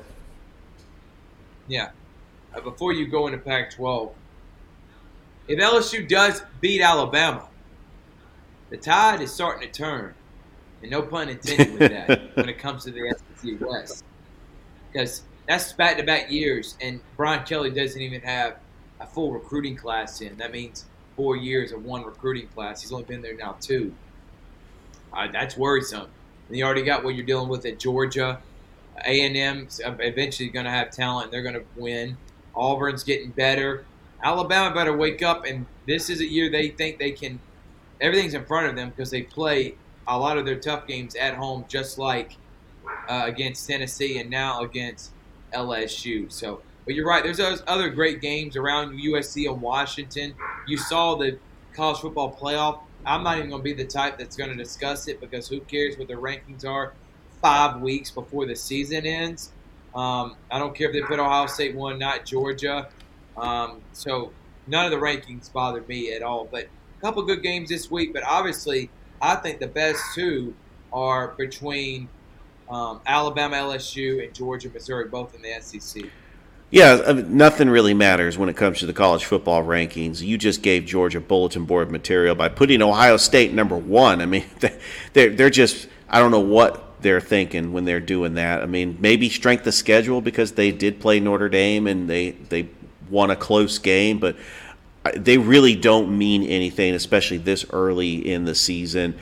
Yeah. 1.67 1.91
Uh, 2.53 2.61
before 2.61 2.93
you 2.93 3.07
go 3.07 3.27
into 3.27 3.37
Pac-12, 3.37 4.11
if 5.47 5.59
LSU 5.59 6.07
does 6.07 6.43
beat 6.59 6.81
Alabama, 6.81 7.47
the 8.69 8.77
tide 8.77 9.21
is 9.21 9.33
starting 9.33 9.67
to 9.67 9.73
turn, 9.73 10.13
and 10.81 10.91
no 10.91 11.01
pun 11.01 11.29
intended 11.29 11.79
with 11.79 11.91
that 11.91 12.21
when 12.35 12.49
it 12.49 12.57
comes 12.57 12.83
to 12.85 12.91
the 12.91 13.15
SEC 13.41 13.59
West, 13.61 14.03
because 14.91 15.23
that's 15.47 15.73
back-to-back 15.73 16.31
years, 16.31 16.77
and 16.81 16.99
Brian 17.17 17.43
Kelly 17.45 17.71
doesn't 17.71 18.01
even 18.01 18.21
have 18.21 18.57
a 18.99 19.05
full 19.05 19.31
recruiting 19.31 19.75
class 19.75 20.21
in. 20.21 20.37
That 20.37 20.51
means 20.51 20.85
four 21.15 21.35
years 21.35 21.71
of 21.71 21.83
one 21.83 22.03
recruiting 22.03 22.47
class. 22.47 22.81
He's 22.81 22.91
only 22.91 23.05
been 23.05 23.21
there 23.21 23.35
now 23.35 23.57
two. 23.59 23.93
Uh, 25.13 25.27
that's 25.31 25.57
worrisome. 25.57 26.07
And 26.47 26.57
you 26.57 26.63
already 26.63 26.83
got 26.83 27.03
what 27.03 27.15
you're 27.15 27.25
dealing 27.25 27.49
with 27.49 27.65
at 27.65 27.79
Georgia. 27.79 28.41
A&M 29.05 29.67
eventually 29.81 30.49
going 30.49 30.65
to 30.65 30.71
have 30.71 30.91
talent. 30.91 31.31
They're 31.31 31.41
going 31.41 31.55
to 31.55 31.63
win. 31.75 32.17
Auburn's 32.55 33.03
getting 33.03 33.31
better. 33.31 33.85
Alabama 34.23 34.73
better 34.73 34.95
wake 34.95 35.23
up, 35.23 35.45
and 35.45 35.65
this 35.87 36.09
is 36.09 36.21
a 36.21 36.25
year 36.25 36.49
they 36.49 36.69
think 36.69 36.99
they 36.99 37.11
can. 37.11 37.39
Everything's 37.99 38.33
in 38.33 38.45
front 38.45 38.67
of 38.67 38.75
them 38.75 38.89
because 38.89 39.09
they 39.11 39.23
play 39.23 39.75
a 40.07 40.17
lot 40.17 40.37
of 40.37 40.45
their 40.45 40.59
tough 40.59 40.87
games 40.87 41.15
at 41.15 41.35
home, 41.35 41.65
just 41.67 41.97
like 41.97 42.35
uh, 43.07 43.23
against 43.25 43.67
Tennessee 43.67 44.19
and 44.19 44.29
now 44.29 44.61
against 44.61 45.11
LSU. 45.53 46.31
So, 46.31 46.61
but 46.85 46.95
you're 46.95 47.07
right. 47.07 47.23
There's 47.23 47.37
those 47.37 47.63
other 47.67 47.89
great 47.89 48.21
games 48.21 48.55
around 48.55 48.99
USC 48.99 49.49
and 49.51 49.61
Washington. 49.61 50.33
You 50.67 50.77
saw 50.77 51.15
the 51.15 51.37
college 51.73 51.99
football 51.99 52.35
playoff. 52.35 52.79
I'm 53.05 53.23
not 53.23 53.37
even 53.37 53.49
going 53.49 53.61
to 53.61 53.63
be 53.63 53.73
the 53.73 53.85
type 53.85 54.17
that's 54.17 54.35
going 54.35 54.51
to 54.51 54.55
discuss 54.55 55.07
it 55.07 55.19
because 55.19 55.47
who 55.47 55.59
cares 55.61 55.97
what 55.97 56.07
the 56.07 56.13
rankings 56.15 56.65
are 56.65 56.93
five 57.41 57.81
weeks 57.81 58.11
before 58.11 58.45
the 58.45 58.55
season 58.55 59.05
ends. 59.05 59.51
Um, 59.95 60.35
I 60.49 60.59
don't 60.59 60.75
care 60.75 60.87
if 60.87 60.93
they 60.93 61.01
put 61.01 61.19
Ohio 61.19 61.47
State 61.47 61.75
one, 61.75 61.99
not 61.99 62.25
Georgia. 62.25 62.87
Um, 63.37 63.81
so 63.93 64.31
none 64.67 64.85
of 64.85 64.91
the 64.91 64.97
rankings 64.97 65.51
bothered 65.51 65.87
me 65.87 66.13
at 66.13 66.21
all. 66.21 66.45
But 66.49 66.65
a 66.97 67.01
couple 67.01 67.23
good 67.23 67.43
games 67.43 67.69
this 67.69 67.91
week. 67.91 68.13
But 68.13 68.23
obviously, 68.23 68.89
I 69.21 69.35
think 69.35 69.59
the 69.59 69.67
best 69.67 70.01
two 70.15 70.53
are 70.93 71.29
between 71.29 72.07
um, 72.69 73.01
Alabama, 73.05 73.57
LSU, 73.57 74.23
and 74.23 74.33
Georgia, 74.33 74.69
Missouri, 74.69 75.07
both 75.07 75.35
in 75.35 75.41
the 75.41 75.61
SEC. 75.61 76.03
Yeah, 76.69 77.01
I 77.05 77.11
mean, 77.11 77.35
nothing 77.35 77.69
really 77.69 77.93
matters 77.93 78.37
when 78.37 78.47
it 78.47 78.55
comes 78.55 78.79
to 78.79 78.85
the 78.85 78.93
college 78.93 79.25
football 79.25 79.61
rankings. 79.61 80.21
You 80.21 80.37
just 80.37 80.61
gave 80.61 80.85
Georgia 80.85 81.19
bulletin 81.19 81.65
board 81.65 81.91
material 81.91 82.33
by 82.33 82.47
putting 82.47 82.81
Ohio 82.81 83.17
State 83.17 83.53
number 83.53 83.75
one. 83.75 84.21
I 84.21 84.25
mean, 84.25 84.45
they're 85.13 85.29
they're 85.31 85.49
just 85.49 85.89
I 86.09 86.19
don't 86.19 86.31
know 86.31 86.39
what 86.39 86.90
they're 87.01 87.21
thinking 87.21 87.73
when 87.73 87.85
they're 87.85 87.99
doing 87.99 88.35
that. 88.35 88.61
I 88.61 88.65
mean, 88.65 88.97
maybe 88.99 89.29
strength 89.29 89.65
of 89.67 89.73
schedule 89.73 90.21
because 90.21 90.53
they 90.53 90.71
did 90.71 90.99
play 90.99 91.19
Notre 91.19 91.49
Dame 91.49 91.87
and 91.87 92.09
they 92.09 92.31
they 92.31 92.69
won 93.09 93.31
a 93.31 93.35
close 93.35 93.77
game, 93.77 94.19
but 94.19 94.35
they 95.15 95.37
really 95.37 95.75
don't 95.75 96.15
mean 96.17 96.43
anything, 96.43 96.93
especially 96.93 97.37
this 97.37 97.65
early 97.71 98.15
in 98.15 98.45
the 98.45 98.55
season. 98.55 99.15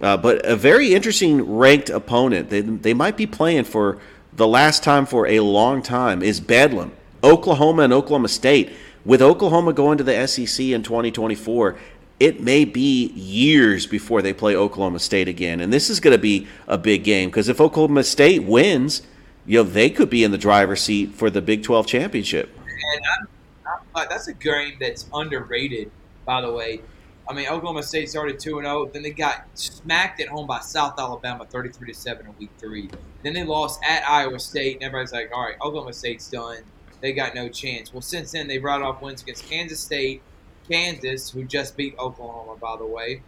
Uh, 0.00 0.16
but 0.16 0.44
a 0.46 0.56
very 0.56 0.94
interesting 0.94 1.42
ranked 1.42 1.90
opponent. 1.90 2.50
They 2.50 2.60
they 2.60 2.94
might 2.94 3.16
be 3.16 3.26
playing 3.26 3.64
for 3.64 3.98
the 4.32 4.46
last 4.46 4.82
time 4.82 5.06
for 5.06 5.26
a 5.26 5.40
long 5.40 5.82
time 5.82 6.22
is 6.22 6.40
Bedlam, 6.40 6.92
Oklahoma 7.22 7.82
and 7.82 7.92
Oklahoma 7.92 8.28
State. 8.28 8.72
With 9.02 9.22
Oklahoma 9.22 9.72
going 9.72 9.96
to 9.96 10.04
the 10.04 10.26
SEC 10.26 10.66
in 10.66 10.82
2024, 10.82 11.78
it 12.20 12.40
may 12.40 12.66
be 12.66 13.06
years 13.08 13.86
before 13.86 14.20
they 14.20 14.34
play 14.34 14.54
Oklahoma 14.54 14.98
State 14.98 15.26
again. 15.26 15.60
And 15.60 15.72
this 15.72 15.88
is 15.88 16.00
going 16.00 16.12
to 16.12 16.20
be 16.20 16.46
a 16.68 16.76
big 16.76 17.02
game 17.02 17.30
because 17.30 17.48
if 17.48 17.60
Oklahoma 17.60 18.04
State 18.04 18.44
wins, 18.44 19.02
you 19.46 19.58
know, 19.58 19.62
they 19.62 19.88
could 19.88 20.10
be 20.10 20.22
in 20.22 20.30
the 20.30 20.38
driver's 20.38 20.82
seat 20.82 21.14
for 21.14 21.30
the 21.30 21.40
Big 21.40 21.62
12 21.62 21.86
championship. 21.86 22.54
And 22.56 23.02
I'm, 23.18 23.28
I'm, 23.66 23.80
uh, 23.94 24.06
that's 24.08 24.28
a 24.28 24.34
game 24.34 24.76
that's 24.78 25.08
underrated, 25.14 25.90
by 26.26 26.42
the 26.42 26.52
way. 26.52 26.82
I 27.28 27.32
mean, 27.32 27.46
Oklahoma 27.48 27.82
State 27.82 28.10
started 28.10 28.38
two 28.38 28.58
and 28.58 28.66
zero. 28.66 28.82
Oh, 28.82 28.90
then 28.92 29.02
they 29.02 29.12
got 29.12 29.46
smacked 29.54 30.20
at 30.20 30.28
home 30.28 30.46
by 30.46 30.60
South 30.60 30.98
Alabama, 30.98 31.46
thirty-three 31.46 31.92
to 31.92 31.94
seven 31.94 32.26
in 32.26 32.36
week 32.38 32.50
three. 32.58 32.90
Then 33.22 33.34
they 33.34 33.44
lost 33.44 33.80
at 33.88 34.02
Iowa 34.08 34.40
State, 34.40 34.76
and 34.76 34.82
everybody's 34.82 35.12
like, 35.12 35.30
"All 35.32 35.44
right, 35.44 35.54
Oklahoma 35.62 35.92
State's 35.92 36.28
done. 36.28 36.64
They 37.00 37.12
got 37.12 37.36
no 37.36 37.48
chance." 37.48 37.92
Well, 37.92 38.00
since 38.02 38.32
then 38.32 38.48
they 38.48 38.58
brought 38.58 38.82
off 38.82 39.00
wins 39.00 39.22
against 39.22 39.48
Kansas 39.48 39.78
State, 39.78 40.22
Kansas, 40.70 41.30
who 41.30 41.44
just 41.44 41.76
beat 41.76 41.98
Oklahoma, 41.98 42.56
by 42.56 42.76
the 42.76 42.86
way, 42.86 43.22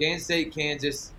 Kansas 0.00 0.24
State, 0.24 0.54
Kansas, 0.54 1.12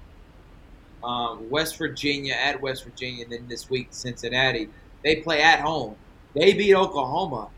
um, 1.03 1.49
West 1.49 1.77
Virginia 1.77 2.33
at 2.33 2.61
West 2.61 2.83
Virginia, 2.83 3.23
and 3.23 3.31
then 3.31 3.47
this 3.47 3.69
week 3.69 3.87
Cincinnati. 3.91 4.69
They 5.03 5.17
play 5.17 5.41
at 5.41 5.59
home. 5.59 5.95
They 6.33 6.53
beat 6.53 6.73
Oklahoma. 6.73 7.49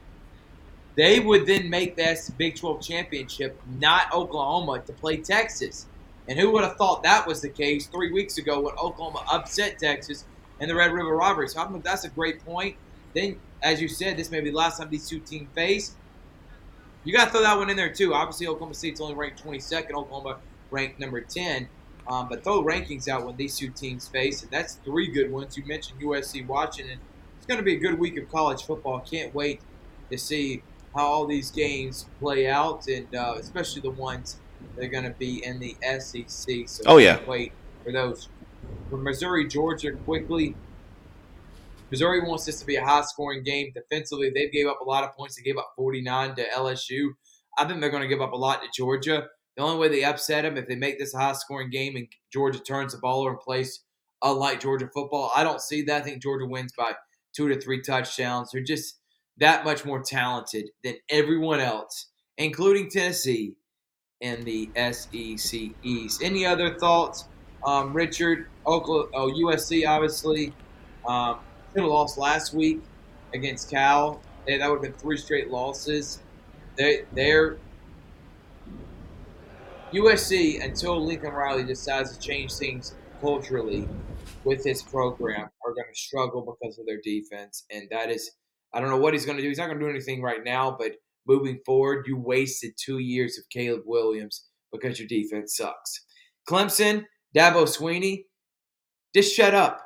They 0.95 1.19
would 1.19 1.45
then 1.45 1.69
make 1.69 1.95
that 1.97 2.17
Big 2.37 2.55
12 2.55 2.81
championship, 2.81 3.61
not 3.79 4.13
Oklahoma, 4.13 4.79
to 4.79 4.93
play 4.93 5.17
Texas. 5.17 5.85
And 6.27 6.39
who 6.39 6.51
would 6.51 6.63
have 6.63 6.77
thought 6.77 7.03
that 7.03 7.27
was 7.27 7.41
the 7.41 7.49
case 7.49 7.87
three 7.87 8.11
weeks 8.11 8.37
ago 8.37 8.61
when 8.61 8.73
Oklahoma 8.75 9.23
upset 9.31 9.77
Texas 9.77 10.25
in 10.59 10.69
the 10.69 10.75
Red 10.75 10.91
River 10.91 11.15
Robbery? 11.15 11.47
So 11.49 11.61
I 11.61 11.79
that's 11.79 12.05
a 12.05 12.09
great 12.09 12.43
point. 12.43 12.75
Then, 13.13 13.39
as 13.61 13.81
you 13.81 13.87
said, 13.87 14.17
this 14.17 14.31
may 14.31 14.39
be 14.41 14.49
the 14.49 14.55
last 14.55 14.79
time 14.79 14.89
these 14.89 15.07
two 15.07 15.19
teams 15.19 15.47
face. 15.53 15.95
You 17.05 17.13
got 17.13 17.25
to 17.25 17.31
throw 17.31 17.41
that 17.41 17.57
one 17.57 17.69
in 17.69 17.77
there 17.77 17.93
too. 17.93 18.13
Obviously, 18.13 18.47
Oklahoma 18.47 18.73
State's 18.73 18.99
only 18.99 19.13
ranked 19.15 19.43
22nd. 19.43 19.91
Oklahoma 19.91 20.39
ranked 20.71 20.99
number 20.99 21.21
10. 21.21 21.69
Um, 22.07 22.27
but 22.29 22.43
throw 22.43 22.63
rankings 22.63 23.07
out 23.07 23.25
when 23.25 23.35
these 23.35 23.57
two 23.57 23.69
teams 23.69 24.07
face, 24.07 24.43
and 24.43 24.51
that's 24.51 24.75
three 24.85 25.07
good 25.07 25.31
ones. 25.31 25.57
You 25.57 25.65
mentioned 25.65 25.99
USC, 26.01 26.45
Washington. 26.45 26.99
It's 27.37 27.47
going 27.47 27.57
to 27.57 27.63
be 27.63 27.75
a 27.75 27.79
good 27.79 27.97
week 27.97 28.17
of 28.17 28.29
college 28.31 28.63
football. 28.63 28.99
Can't 28.99 29.33
wait 29.33 29.59
to 30.11 30.17
see 30.17 30.61
how 30.95 31.03
all 31.03 31.25
these 31.25 31.49
games 31.49 32.05
play 32.19 32.47
out, 32.47 32.87
and 32.87 33.13
uh, 33.15 33.35
especially 33.39 33.81
the 33.81 33.89
ones 33.89 34.37
that 34.75 34.85
are 34.85 34.87
going 34.87 35.03
to 35.03 35.11
be 35.11 35.43
in 35.43 35.59
the 35.59 35.75
SEC. 35.99 36.67
So 36.67 36.83
oh 36.85 36.97
yeah, 36.97 37.19
wait 37.25 37.53
for 37.83 37.91
those. 37.91 38.29
For 38.89 38.97
Missouri, 38.97 39.47
Georgia, 39.47 39.91
quickly. 39.91 40.55
Missouri 41.91 42.21
wants 42.21 42.45
this 42.45 42.59
to 42.59 42.65
be 42.65 42.75
a 42.75 42.83
high-scoring 42.83 43.43
game. 43.43 43.71
Defensively, 43.73 44.31
they 44.33 44.49
gave 44.49 44.67
up 44.67 44.79
a 44.81 44.83
lot 44.83 45.03
of 45.03 45.15
points. 45.15 45.35
They 45.35 45.43
gave 45.43 45.57
up 45.57 45.73
49 45.75 46.35
to 46.35 46.45
LSU. 46.49 47.09
I 47.57 47.65
think 47.65 47.79
they're 47.79 47.89
going 47.89 48.01
to 48.01 48.09
give 48.09 48.21
up 48.21 48.33
a 48.33 48.37
lot 48.37 48.61
to 48.61 48.67
Georgia. 48.75 49.27
The 49.55 49.63
only 49.63 49.77
way 49.77 49.87
they 49.87 50.03
upset 50.03 50.43
them 50.43 50.57
if 50.57 50.67
they 50.67 50.75
make 50.75 50.99
this 50.99 51.13
a 51.13 51.19
high-scoring 51.19 51.69
game 51.69 51.95
and 51.95 52.07
Georgia 52.33 52.59
turns 52.59 52.93
the 52.93 52.99
ball 52.99 53.21
over 53.21 53.31
and 53.31 53.39
plays 53.39 53.83
unlike 54.21 54.59
Georgia 54.59 54.89
football. 54.93 55.31
I 55.35 55.43
don't 55.43 55.61
see 55.61 55.83
that. 55.83 56.01
I 56.01 56.03
think 56.03 56.21
Georgia 56.21 56.45
wins 56.45 56.73
by 56.77 56.93
two 57.35 57.47
to 57.49 57.59
three 57.59 57.81
touchdowns. 57.81 58.51
They're 58.51 58.63
just 58.63 58.99
that 59.37 59.63
much 59.63 59.85
more 59.85 60.01
talented 60.01 60.65
than 60.83 60.95
everyone 61.09 61.59
else, 61.59 62.09
including 62.37 62.89
Tennessee 62.89 63.55
in 64.21 64.43
the 64.43 64.69
SEC 64.75 65.59
East. 65.83 66.23
Any 66.23 66.45
other 66.45 66.77
thoughts, 66.77 67.25
um, 67.65 67.93
Richard? 67.93 68.47
Oklahoma, 68.65 69.09
oh, 69.13 69.29
USC 69.29 69.87
obviously 69.87 70.53
um, 71.07 71.39
have 71.83 71.91
lost 71.91 72.17
last 72.17 72.53
week 72.53 72.81
against 73.33 73.69
Cal. 73.69 74.21
That 74.47 74.69
would 74.69 74.75
have 74.75 74.81
been 74.81 74.93
three 74.93 75.17
straight 75.17 75.49
losses. 75.49 76.21
They, 76.77 77.03
they're 77.13 77.57
USC 79.93 80.63
until 80.63 81.03
Lincoln 81.03 81.31
Riley 81.31 81.63
decides 81.63 82.15
to 82.15 82.19
change 82.19 82.53
things 82.53 82.95
culturally 83.21 83.87
with 84.43 84.63
his 84.63 84.81
program 84.81 85.49
are 85.65 85.73
going 85.73 85.87
to 85.91 85.99
struggle 85.99 86.41
because 86.41 86.77
of 86.77 86.85
their 86.85 87.01
defense, 87.01 87.65
and 87.71 87.87
that 87.91 88.09
is 88.09 88.31
I 88.73 88.81
don't 88.81 88.89
know 88.89 88.97
what 88.97 89.13
he's 89.13 89.25
going 89.25 89.37
to 89.37 89.41
do. 89.41 89.47
He's 89.47 89.57
not 89.57 89.67
going 89.67 89.79
to 89.79 89.85
do 89.85 89.89
anything 89.89 90.21
right 90.21 90.43
now, 90.43 90.75
but 90.77 90.91
moving 91.25 91.59
forward, 91.65 92.05
you 92.07 92.17
wasted 92.17 92.73
two 92.77 92.99
years 92.99 93.37
of 93.37 93.45
Caleb 93.49 93.83
Williams 93.85 94.47
because 94.71 94.99
your 94.99 95.07
defense 95.07 95.55
sucks. 95.55 96.05
Clemson, 96.49 97.05
Dabo 97.35 97.63
Swinney, 97.63 98.25
just 99.15 99.33
shut 99.33 99.53
up. 99.53 99.81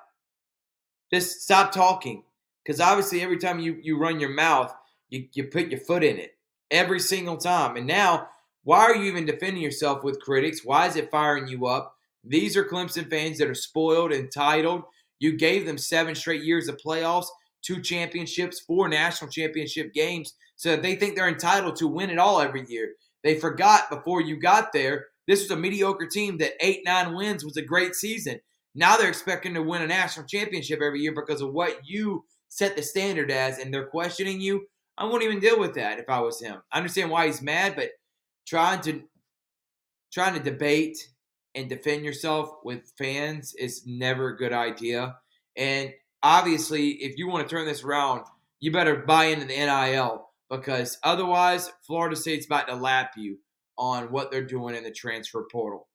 Just 1.11 1.41
stop 1.41 1.71
talking. 1.71 2.23
Because 2.63 2.79
obviously, 2.79 3.21
every 3.21 3.37
time 3.37 3.59
you, 3.59 3.77
you 3.81 3.97
run 3.97 4.19
your 4.19 4.29
mouth, 4.29 4.73
you, 5.09 5.27
you 5.33 5.45
put 5.45 5.69
your 5.69 5.79
foot 5.79 6.03
in 6.03 6.17
it. 6.17 6.35
Every 6.71 6.99
single 6.99 7.37
time. 7.37 7.77
And 7.77 7.87
now, 7.87 8.27
why 8.63 8.81
are 8.81 8.95
you 8.95 9.05
even 9.05 9.25
defending 9.25 9.63
yourself 9.63 10.03
with 10.03 10.21
critics? 10.21 10.63
Why 10.63 10.87
is 10.87 10.95
it 10.95 11.09
firing 11.09 11.47
you 11.47 11.65
up? 11.65 11.95
These 12.23 12.55
are 12.57 12.63
Clemson 12.63 13.09
fans 13.09 13.37
that 13.39 13.49
are 13.49 13.55
spoiled, 13.55 14.11
entitled. 14.11 14.83
You 15.19 15.37
gave 15.37 15.65
them 15.65 15.77
seven 15.77 16.13
straight 16.13 16.43
years 16.43 16.67
of 16.67 16.77
playoffs 16.77 17.27
two 17.61 17.81
championships, 17.81 18.59
four 18.59 18.87
national 18.87 19.29
championship 19.31 19.93
games, 19.93 20.33
so 20.55 20.75
they 20.75 20.95
think 20.95 21.15
they're 21.15 21.27
entitled 21.27 21.75
to 21.77 21.87
win 21.87 22.09
it 22.09 22.19
all 22.19 22.41
every 22.41 22.65
year. 22.67 22.93
They 23.23 23.39
forgot 23.39 23.89
before 23.89 24.21
you 24.21 24.37
got 24.37 24.71
there, 24.73 25.07
this 25.27 25.41
was 25.41 25.51
a 25.51 25.55
mediocre 25.55 26.07
team 26.07 26.37
that 26.37 26.53
eight, 26.61 26.81
nine 26.85 27.13
wins 27.15 27.43
was 27.43 27.57
a 27.57 27.61
great 27.61 27.95
season. 27.95 28.39
Now 28.75 28.97
they're 28.97 29.09
expecting 29.09 29.53
to 29.55 29.63
win 29.63 29.81
a 29.81 29.87
national 29.87 30.27
championship 30.27 30.79
every 30.81 31.01
year 31.01 31.13
because 31.13 31.41
of 31.41 31.53
what 31.53 31.81
you 31.83 32.25
set 32.49 32.75
the 32.75 32.83
standard 32.83 33.31
as, 33.31 33.57
and 33.59 33.73
they're 33.73 33.87
questioning 33.87 34.39
you. 34.41 34.67
I 34.97 35.05
wouldn't 35.05 35.23
even 35.23 35.39
deal 35.39 35.59
with 35.59 35.75
that 35.75 35.99
if 35.99 36.09
I 36.09 36.19
was 36.19 36.41
him. 36.41 36.61
I 36.71 36.77
understand 36.77 37.09
why 37.09 37.27
he's 37.27 37.41
mad, 37.41 37.75
but 37.75 37.89
trying 38.47 38.81
to 38.81 39.03
trying 40.11 40.33
to 40.33 40.39
debate 40.39 40.97
and 41.55 41.69
defend 41.69 42.03
yourself 42.03 42.49
with 42.63 42.91
fans 42.97 43.53
is 43.55 43.83
never 43.85 44.29
a 44.29 44.37
good 44.37 44.53
idea. 44.53 45.15
And 45.55 45.93
obviously, 46.23 46.89
if 46.91 47.17
you 47.17 47.27
want 47.27 47.47
to 47.47 47.55
turn 47.55 47.65
this 47.65 47.83
around, 47.83 48.23
you 48.59 48.71
better 48.71 48.95
buy 48.95 49.25
into 49.25 49.45
the 49.45 49.55
NIL 49.55 50.29
because 50.49 50.97
otherwise, 51.03 51.71
Florida 51.85 52.15
State's 52.15 52.45
about 52.45 52.67
to 52.67 52.75
lap 52.75 53.11
you 53.17 53.37
on 53.77 54.11
what 54.11 54.31
they're 54.31 54.43
doing 54.43 54.75
in 54.75 54.83
the 54.83 54.91
transfer 54.91 55.45
portal. 55.51 55.88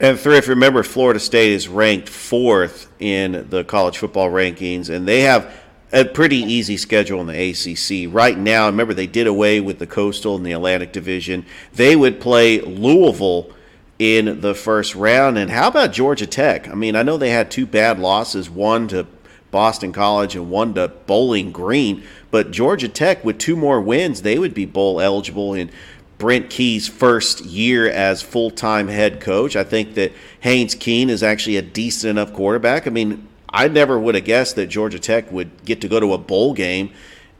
And 0.00 0.18
three, 0.18 0.38
if 0.38 0.46
you 0.46 0.54
remember, 0.54 0.82
Florida 0.82 1.20
State 1.20 1.52
is 1.52 1.68
ranked 1.68 2.08
fourth 2.08 2.90
in 2.98 3.46
the 3.50 3.64
college 3.64 3.98
football 3.98 4.30
rankings, 4.30 4.88
and 4.88 5.06
they 5.06 5.20
have 5.20 5.54
a 5.92 6.06
pretty 6.06 6.38
easy 6.38 6.78
schedule 6.78 7.20
in 7.20 7.26
the 7.26 7.50
ACC. 7.50 8.12
Right 8.12 8.38
now, 8.38 8.64
remember, 8.64 8.94
they 8.94 9.06
did 9.06 9.26
away 9.26 9.60
with 9.60 9.78
the 9.78 9.86
Coastal 9.86 10.36
and 10.36 10.46
the 10.46 10.52
Atlantic 10.52 10.92
Division. 10.92 11.44
They 11.74 11.96
would 11.96 12.18
play 12.18 12.62
Louisville 12.62 13.50
in 13.98 14.40
the 14.40 14.54
first 14.54 14.94
round. 14.94 15.36
And 15.36 15.50
how 15.50 15.68
about 15.68 15.92
Georgia 15.92 16.26
Tech? 16.26 16.66
I 16.68 16.74
mean, 16.74 16.96
I 16.96 17.02
know 17.02 17.18
they 17.18 17.30
had 17.30 17.50
two 17.50 17.66
bad 17.66 17.98
losses, 17.98 18.48
one 18.48 18.88
to 18.88 19.06
Boston 19.50 19.92
College 19.92 20.34
and 20.34 20.48
one 20.48 20.72
to 20.74 20.88
Bowling 20.88 21.52
Green, 21.52 22.04
but 22.30 22.52
Georgia 22.52 22.88
Tech, 22.88 23.22
with 23.22 23.36
two 23.36 23.56
more 23.56 23.80
wins, 23.80 24.22
they 24.22 24.38
would 24.38 24.54
be 24.54 24.64
bowl 24.64 25.00
eligible 25.00 25.52
in 25.52 25.70
Brent 26.20 26.50
Key's 26.50 26.86
first 26.86 27.46
year 27.46 27.90
as 27.90 28.20
full 28.20 28.50
time 28.50 28.88
head 28.88 29.20
coach. 29.20 29.56
I 29.56 29.64
think 29.64 29.94
that 29.94 30.12
Haynes 30.40 30.74
King 30.74 31.08
is 31.08 31.22
actually 31.22 31.56
a 31.56 31.62
decent 31.62 32.10
enough 32.10 32.34
quarterback. 32.34 32.86
I 32.86 32.90
mean, 32.90 33.26
I 33.48 33.66
never 33.68 33.98
would 33.98 34.14
have 34.14 34.24
guessed 34.24 34.54
that 34.56 34.66
Georgia 34.66 34.98
Tech 34.98 35.32
would 35.32 35.64
get 35.64 35.80
to 35.80 35.88
go 35.88 35.98
to 35.98 36.12
a 36.12 36.18
bowl 36.18 36.52
game. 36.52 36.90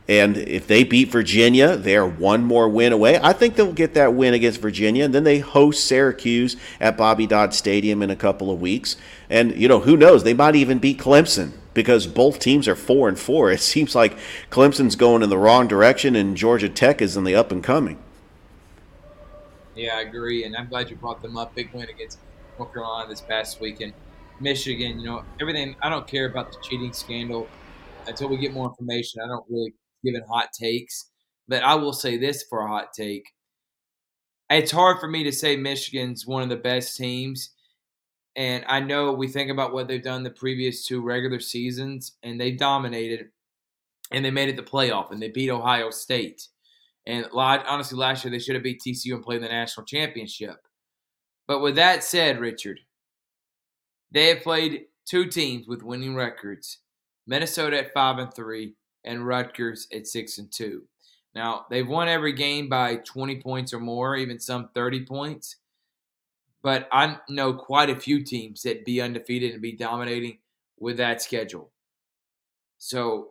And 0.09 0.39
if 0.39 0.67
they 0.67 0.83
beat 0.83 1.09
Virginia, 1.09 1.77
they're 1.77 2.07
one 2.07 2.43
more 2.43 2.69
win 2.71 2.93
away. 2.93 3.21
I 3.23 3.35
think 3.35 3.55
they'll 3.55 3.73
get 3.73 3.95
that 3.95 4.15
win 4.15 4.33
against 4.33 4.63
Virginia. 4.63 5.05
And 5.05 5.15
then 5.15 5.25
they 5.25 5.39
host 5.41 5.85
Syracuse 5.85 6.57
at 6.81 6.97
Bobby 6.97 7.27
Dodd 7.27 7.53
Stadium 7.53 8.03
in 8.03 8.11
a 8.11 8.17
couple 8.17 8.51
of 8.51 8.63
weeks. 8.63 8.97
And, 9.29 9.55
you 9.55 9.69
know, 9.69 9.81
who 9.81 9.97
knows? 9.97 10.25
They 10.25 10.35
might 10.35 10.57
even 10.57 10.79
beat 10.79 10.99
Clemson 10.99 11.53
because 11.75 12.07
both 12.07 12.41
teams 12.41 12.67
are 12.67 12.75
four 12.75 13.09
and 13.09 13.19
four. 13.19 13.53
It 13.53 13.61
seems 13.61 13.95
like 13.95 14.19
Clemson's 14.51 14.97
going 14.97 15.23
in 15.23 15.29
the 15.29 15.39
wrong 15.39 15.69
direction 15.69 16.17
and 16.17 16.35
Georgia 16.35 16.71
Tech 16.71 17.03
is 17.03 17.17
in 17.17 17.25
the 17.25 17.37
up 17.37 17.53
and 17.53 17.63
coming. 17.63 17.99
Yeah, 19.81 19.97
I 19.97 20.03
agree, 20.03 20.45
and 20.45 20.55
I'm 20.55 20.69
glad 20.69 20.91
you 20.91 20.97
brought 20.97 21.23
them 21.23 21.39
up. 21.39 21.55
Big 21.55 21.73
win 21.73 21.89
against 21.89 22.19
North 22.59 22.71
Carolina 22.75 23.09
this 23.09 23.23
past 23.23 23.63
weekend. 23.63 23.95
Michigan, 24.39 25.01
you 25.01 25.07
know, 25.07 25.25
everything. 25.41 25.75
I 25.81 25.89
don't 25.89 26.07
care 26.07 26.27
about 26.27 26.53
the 26.53 26.59
cheating 26.61 26.93
scandal 26.93 27.49
until 28.07 28.29
we 28.29 28.37
get 28.37 28.53
more 28.53 28.69
information. 28.69 29.23
I 29.25 29.27
don't 29.27 29.47
really 29.49 29.73
give 30.05 30.15
it 30.15 30.23
hot 30.31 30.51
takes, 30.53 31.11
but 31.49 31.63
I 31.63 31.77
will 31.77 31.95
say 31.95 32.19
this 32.19 32.45
for 32.51 32.61
a 32.61 32.69
hot 32.69 32.93
take. 32.93 33.25
It's 34.51 34.71
hard 34.71 35.01
for 35.01 35.09
me 35.09 35.25
to 35.25 35.33
say 35.33 35.57
Michigan's 35.57 36.27
one 36.27 36.43
of 36.43 36.51
the 36.51 36.57
best 36.57 36.99
teams. 36.99 37.49
And 38.37 38.67
I 38.69 38.81
know 38.81 39.15
we 39.15 39.29
think 39.29 39.51
about 39.51 39.73
what 39.73 39.89
they've 39.89 40.03
done 40.03 40.25
the 40.25 40.31
previous 40.31 40.87
two 40.87 41.01
regular 41.01 41.41
seasons, 41.41 42.19
and 42.23 42.39
they 42.39 42.51
dominated, 42.51 43.31
and 44.13 44.27
they 44.27 44.31
made 44.31 44.51
it 44.51 44.57
the 44.57 44.63
playoff, 44.63 45.11
and 45.11 45.23
they 45.23 45.31
beat 45.31 45.49
Ohio 45.49 45.89
State. 45.89 46.49
And 47.11 47.27
honestly, 47.33 47.99
last 47.99 48.25
year 48.25 48.31
they 48.31 48.39
should 48.39 48.55
have 48.55 48.63
beat 48.63 48.81
TCU 48.81 49.15
and 49.15 49.23
played 49.23 49.43
the 49.43 49.49
national 49.49 49.85
championship. 49.85 50.59
But 51.49 51.61
with 51.61 51.75
that 51.75 52.05
said, 52.05 52.39
Richard, 52.39 52.79
they 54.13 54.29
have 54.29 54.45
played 54.45 54.83
two 55.07 55.27
teams 55.27 55.67
with 55.67 55.83
winning 55.83 56.15
records: 56.15 56.79
Minnesota 57.27 57.79
at 57.79 57.93
five 57.93 58.19
and 58.19 58.33
three, 58.33 58.77
and 59.03 59.27
Rutgers 59.27 59.89
at 59.93 60.07
six 60.07 60.39
and 60.39 60.53
two. 60.53 60.85
Now 61.35 61.67
they've 61.69 61.89
won 61.89 62.07
every 62.07 62.33
game 62.33 62.69
by 62.69 62.97
20 62.97 63.41
points 63.41 63.75
or 63.75 63.81
more, 63.81 64.15
even 64.15 64.39
some 64.39 64.71
30 64.73 65.05
points. 65.05 65.57
But 66.63 66.89
I 66.93 67.17
know 67.29 67.55
quite 67.55 67.91
a 67.91 67.99
few 67.99 68.23
teams 68.23 68.63
that 68.63 68.85
be 68.85 69.01
undefeated 69.01 69.53
and 69.53 69.63
be 69.63 69.73
dominating 69.73 70.39
with 70.79 70.99
that 70.99 71.23
schedule. 71.23 71.73
So 72.79 73.31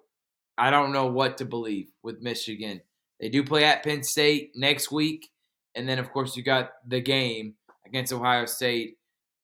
I 0.57 0.69
don't 0.69 0.91
know 0.91 1.05
what 1.05 1.37
to 1.37 1.45
believe 1.45 1.91
with 2.03 2.21
Michigan. 2.21 2.81
They 3.19 3.29
do 3.29 3.43
play 3.43 3.65
at 3.65 3.83
Penn 3.83 4.03
State 4.03 4.51
next 4.55 4.91
week. 4.91 5.29
And 5.75 5.87
then, 5.87 5.99
of 5.99 6.11
course, 6.11 6.35
you 6.35 6.43
got 6.43 6.71
the 6.87 7.01
game 7.01 7.55
against 7.85 8.13
Ohio 8.13 8.45
State 8.45 8.97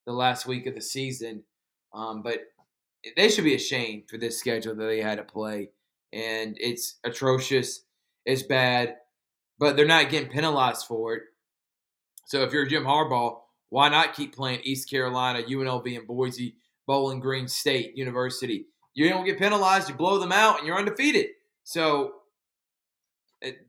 the 0.05 0.13
last 0.13 0.45
week 0.45 0.65
of 0.65 0.75
the 0.75 0.81
season. 0.81 1.43
Um, 1.93 2.21
but 2.21 2.39
they 3.15 3.29
should 3.29 3.43
be 3.43 3.55
ashamed 3.55 4.03
for 4.09 4.17
this 4.17 4.39
schedule 4.39 4.75
that 4.75 4.85
they 4.85 5.01
had 5.01 5.17
to 5.17 5.23
play. 5.23 5.69
And 6.13 6.57
it's 6.59 6.97
atrocious. 7.03 7.81
It's 8.25 8.43
bad. 8.43 8.97
But 9.59 9.75
they're 9.75 9.85
not 9.85 10.09
getting 10.09 10.29
penalized 10.29 10.85
for 10.87 11.15
it. 11.15 11.23
So 12.25 12.41
if 12.43 12.51
you're 12.51 12.65
Jim 12.65 12.83
Harbaugh, 12.83 13.37
why 13.69 13.89
not 13.89 14.15
keep 14.15 14.35
playing 14.35 14.61
East 14.63 14.89
Carolina, 14.89 15.43
UNLV, 15.43 15.97
and 15.97 16.07
Boise, 16.07 16.55
Bowling 16.87 17.19
Green 17.19 17.47
State 17.47 17.97
University? 17.97 18.65
You 18.93 19.09
don't 19.09 19.25
get 19.25 19.37
penalized, 19.37 19.89
you 19.89 19.95
blow 19.95 20.17
them 20.19 20.31
out, 20.31 20.59
and 20.59 20.67
you're 20.67 20.77
undefeated. 20.77 21.27
So 21.63 22.13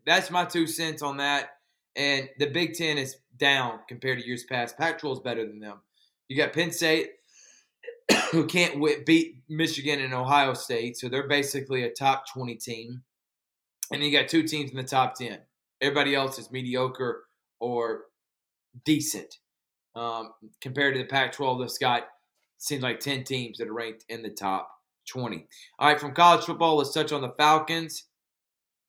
that's 0.04 0.30
my 0.30 0.44
two 0.44 0.66
cents 0.66 1.02
on 1.02 1.18
that. 1.18 1.50
And 1.96 2.28
the 2.38 2.46
Big 2.46 2.74
Ten 2.74 2.98
is 2.98 3.16
down 3.36 3.80
compared 3.88 4.18
to 4.18 4.26
years 4.26 4.44
past. 4.44 4.76
Pac-12 4.76 5.12
is 5.12 5.20
better 5.20 5.46
than 5.46 5.60
them. 5.60 5.80
You 6.28 6.36
got 6.36 6.52
Penn 6.52 6.72
State, 6.72 7.10
who 8.32 8.46
can't 8.46 8.84
beat 9.06 9.42
Michigan 9.48 10.00
and 10.00 10.12
Ohio 10.12 10.54
State, 10.54 10.96
so 10.96 11.08
they're 11.08 11.28
basically 11.28 11.84
a 11.84 11.90
top 11.90 12.24
20 12.32 12.56
team. 12.56 13.02
And 13.92 14.02
you 14.02 14.10
got 14.10 14.28
two 14.28 14.42
teams 14.42 14.70
in 14.70 14.76
the 14.76 14.82
top 14.82 15.14
10. 15.14 15.38
Everybody 15.80 16.14
else 16.14 16.38
is 16.38 16.50
mediocre 16.50 17.24
or 17.60 18.04
decent. 18.84 19.38
Um, 19.94 20.32
compared 20.60 20.94
to 20.94 21.00
the 21.00 21.08
Pac-12, 21.08 21.60
that's 21.60 21.78
got 21.78 22.02
seems 22.58 22.82
like 22.82 23.00
10 23.00 23.24
teams 23.24 23.58
that 23.58 23.68
are 23.68 23.72
ranked 23.72 24.04
in 24.08 24.22
the 24.22 24.30
top 24.30 24.68
20. 25.08 25.46
All 25.78 25.88
right, 25.88 26.00
from 26.00 26.14
college 26.14 26.44
football, 26.44 26.76
let's 26.76 26.92
touch 26.92 27.12
on 27.12 27.22
the 27.22 27.32
Falcons. 27.38 28.04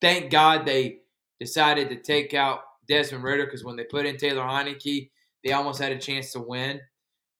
Thank 0.01 0.31
God 0.31 0.65
they 0.65 0.99
decided 1.39 1.89
to 1.89 1.95
take 1.95 2.33
out 2.33 2.61
Desmond 2.87 3.23
Ridder 3.23 3.45
because 3.45 3.63
when 3.63 3.75
they 3.75 3.83
put 3.83 4.05
in 4.05 4.17
Taylor 4.17 4.43
Heinicke, 4.43 5.09
they 5.43 5.51
almost 5.51 5.81
had 5.81 5.91
a 5.91 5.97
chance 5.97 6.31
to 6.33 6.39
win. 6.39 6.79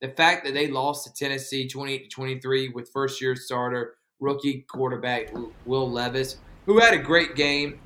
The 0.02 0.10
fact 0.10 0.46
that 0.46 0.54
they 0.54 0.68
lost 0.68 1.06
to 1.06 1.14
Tennessee 1.14 1.68
28 1.68 2.04
to 2.04 2.10
23 2.10 2.70
with 2.70 2.90
first 2.90 3.22
year 3.22 3.36
starter, 3.36 3.96
rookie 4.20 4.66
quarterback 4.70 5.32
Will 5.66 5.90
Levis, 5.90 6.38
who 6.66 6.80
had 6.80 6.94
a 6.94 6.98
great 6.98 7.36
game, 7.36 7.80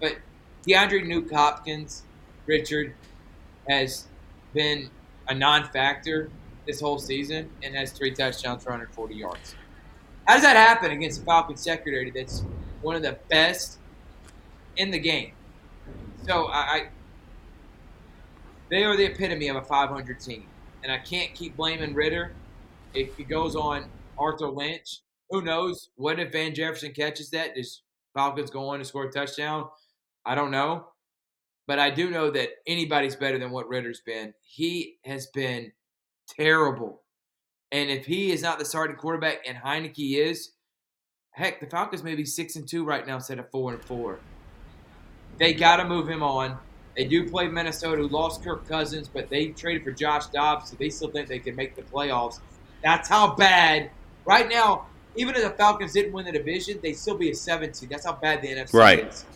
but 0.00 0.16
DeAndre 0.66 1.04
Nuk 1.04 1.32
Hopkins, 1.32 2.02
Richard, 2.46 2.94
has 3.68 4.06
been 4.52 4.90
a 5.28 5.34
non 5.34 5.64
factor 5.70 6.30
this 6.66 6.80
whole 6.80 6.98
season 6.98 7.50
and 7.62 7.74
has 7.74 7.92
three 7.92 8.10
touchdowns 8.10 8.62
for 8.62 8.70
140 8.70 9.14
yards. 9.14 9.54
How 10.26 10.34
does 10.34 10.42
that 10.42 10.56
happen 10.56 10.90
against 10.90 11.22
a 11.22 11.24
Falcons 11.24 11.62
secondary 11.62 12.10
that's 12.10 12.42
one 12.82 12.96
of 12.96 13.02
the 13.02 13.18
best 13.28 13.78
in 14.76 14.90
the 14.90 14.98
game. 14.98 15.32
So 16.26 16.46
I, 16.46 16.58
I 16.58 16.88
they 18.68 18.82
are 18.82 18.96
the 18.96 19.04
epitome 19.04 19.48
of 19.48 19.56
a 19.56 19.62
500 19.62 20.18
team, 20.18 20.46
and 20.82 20.92
I 20.92 20.98
can't 20.98 21.32
keep 21.34 21.56
blaming 21.56 21.94
Ridder 21.94 22.32
If 22.94 23.18
it 23.18 23.28
goes 23.28 23.54
on 23.54 23.86
Arthur 24.18 24.48
Lynch, 24.48 25.02
who 25.30 25.42
knows? 25.42 25.90
What 25.96 26.18
if 26.18 26.32
Van 26.32 26.54
Jefferson 26.54 26.92
catches 26.92 27.30
that? 27.30 27.54
Does 27.54 27.82
Falcons 28.14 28.50
go 28.50 28.68
on 28.68 28.78
to 28.80 28.84
score 28.84 29.04
a 29.04 29.12
touchdown? 29.12 29.68
I 30.24 30.34
don't 30.34 30.50
know. 30.50 30.88
But 31.66 31.78
I 31.78 31.90
do 31.90 32.10
know 32.10 32.30
that 32.30 32.50
anybody's 32.66 33.16
better 33.16 33.38
than 33.38 33.50
what 33.50 33.68
Ridder's 33.68 34.00
been. 34.00 34.32
He 34.42 34.98
has 35.04 35.26
been 35.28 35.72
terrible. 36.28 37.02
And 37.72 37.90
if 37.90 38.06
he 38.06 38.30
is 38.30 38.42
not 38.42 38.58
the 38.58 38.64
starting 38.64 38.96
quarterback 38.96 39.38
and 39.46 39.58
Heinicke 39.58 40.16
is, 40.16 40.52
heck, 41.30 41.60
the 41.60 41.66
Falcons 41.66 42.04
may 42.04 42.14
be 42.14 42.24
six 42.24 42.54
and 42.56 42.68
two 42.68 42.84
right 42.84 43.06
now 43.06 43.16
instead 43.16 43.40
of 43.40 43.50
four 43.50 43.72
and 43.72 43.84
four. 43.84 44.20
They 45.38 45.52
got 45.52 45.76
to 45.76 45.84
move 45.84 46.08
him 46.08 46.22
on. 46.22 46.58
They 46.96 47.04
do 47.04 47.28
play 47.28 47.46
Minnesota, 47.46 48.00
who 48.00 48.08
lost 48.08 48.42
Kirk 48.42 48.66
Cousins, 48.66 49.08
but 49.08 49.28
they 49.28 49.48
traded 49.48 49.84
for 49.84 49.90
Josh 49.90 50.26
Dobbs, 50.26 50.70
so 50.70 50.76
they 50.76 50.88
still 50.88 51.10
think 51.10 51.28
they 51.28 51.38
can 51.38 51.54
make 51.54 51.76
the 51.76 51.82
playoffs. 51.82 52.40
That's 52.82 53.08
how 53.08 53.34
bad. 53.34 53.90
Right 54.24 54.48
now, 54.48 54.86
even 55.14 55.34
if 55.34 55.42
the 55.42 55.50
Falcons 55.50 55.92
didn't 55.92 56.12
win 56.12 56.24
the 56.24 56.32
division, 56.32 56.78
they'd 56.82 56.94
still 56.94 57.16
be 57.16 57.30
a 57.30 57.34
seven 57.34 57.74
seed. 57.74 57.90
That's 57.90 58.06
how 58.06 58.14
bad 58.14 58.40
the 58.40 58.48
NFC 58.48 58.72
right. 58.72 59.06
is. 59.06 59.26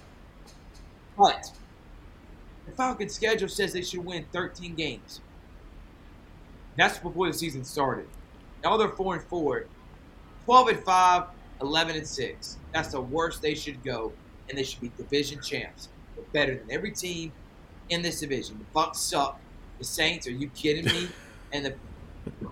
But 1.18 1.52
the 2.66 2.72
Falcons' 2.72 3.14
schedule 3.14 3.48
says 3.48 3.74
they 3.74 3.82
should 3.82 4.04
win 4.04 4.24
13 4.32 4.74
games. 4.74 5.20
That's 6.76 6.98
before 6.98 7.26
the 7.26 7.34
season 7.34 7.64
started. 7.64 8.06
Now 8.64 8.78
they're 8.78 8.88
4 8.88 9.16
and 9.16 9.24
4. 9.24 9.66
12 10.46 10.68
and 10.68 10.80
5, 10.80 11.24
11 11.60 11.96
and 11.96 12.06
6. 12.06 12.56
That's 12.72 12.92
the 12.92 13.00
worst 13.00 13.42
they 13.42 13.54
should 13.54 13.82
go 13.84 14.12
and 14.50 14.58
they 14.58 14.64
should 14.64 14.80
be 14.80 14.90
division 14.96 15.40
champs. 15.40 15.88
They're 16.16 16.24
better 16.32 16.56
than 16.56 16.70
every 16.70 16.90
team 16.90 17.32
in 17.88 18.02
this 18.02 18.20
division. 18.20 18.58
The 18.58 18.78
Bucs 18.78 18.96
suck. 18.96 19.40
The 19.78 19.84
Saints, 19.84 20.26
are 20.26 20.32
you 20.32 20.48
kidding 20.50 20.84
me? 20.84 21.08
And 21.52 21.64
the 21.64 21.74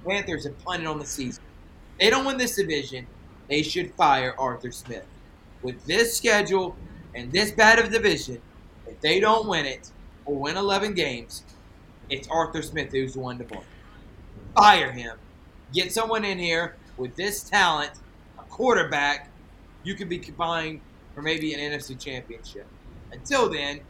Panthers 0.05 0.42
have 0.42 0.59
punted 0.64 0.88
on 0.88 0.99
the 0.99 1.07
season. 1.07 1.44
They 2.01 2.11
don't 2.11 2.24
win 2.24 2.36
this 2.36 2.57
division. 2.57 3.07
They 3.49 3.62
should 3.62 3.94
fire 3.94 4.34
Arthur 4.36 4.72
Smith. 4.72 5.05
With 5.62 5.84
this 5.86 6.16
schedule 6.16 6.74
and 7.14 7.30
this 7.30 7.53
bad 7.53 7.78
of 7.78 7.84
a 7.84 7.90
division, 7.90 8.42
if 8.88 9.01
they 9.01 9.20
don't 9.20 9.46
win 9.46 9.66
it 9.66 9.92
or 10.24 10.34
win 10.34 10.57
11 10.57 10.94
games, 10.94 11.44
it's 12.11 12.26
Arthur 12.26 12.61
Smith 12.61 12.90
who's 12.90 13.14
the 13.14 13.20
one 13.20 13.38
to 13.38 13.44
blame. 13.44 13.62
Fire 14.57 14.90
him. 14.90 15.16
Get 15.72 15.92
someone 15.92 16.24
in 16.24 16.40
here 16.40 16.74
with 16.96 17.14
this 17.14 17.44
talent, 17.44 17.92
a 18.36 18.42
quarterback 18.42 19.30
you 19.84 19.94
could 19.94 20.09
be 20.09 20.18
vying 20.18 20.80
for 21.18 21.22
maybe 21.22 21.52
an 21.52 21.58
NFC 21.58 21.98
championship. 21.98 22.64
Until 23.10 23.50
then, 23.50 23.80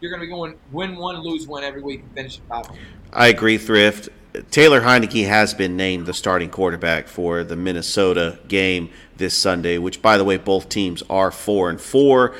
you're 0.00 0.12
going 0.12 0.20
to 0.20 0.26
be 0.26 0.30
going 0.30 0.54
win 0.70 0.94
one, 0.94 1.24
lose 1.24 1.48
one 1.48 1.64
every 1.64 1.82
week 1.82 2.02
and 2.02 2.12
finish 2.12 2.40
top. 2.46 2.72
I 3.12 3.26
agree, 3.26 3.58
Thrift. 3.58 4.10
Taylor 4.52 4.82
Heinicke 4.82 5.26
has 5.26 5.54
been 5.54 5.76
named 5.76 6.06
the 6.06 6.14
starting 6.14 6.48
quarterback 6.48 7.08
for 7.08 7.42
the 7.42 7.56
Minnesota 7.56 8.38
game 8.46 8.90
this 9.16 9.34
Sunday, 9.34 9.76
which, 9.76 10.00
by 10.02 10.16
the 10.16 10.22
way, 10.22 10.36
both 10.36 10.68
teams 10.68 11.02
are 11.10 11.32
four 11.32 11.68
and 11.68 11.80
four. 11.80 12.36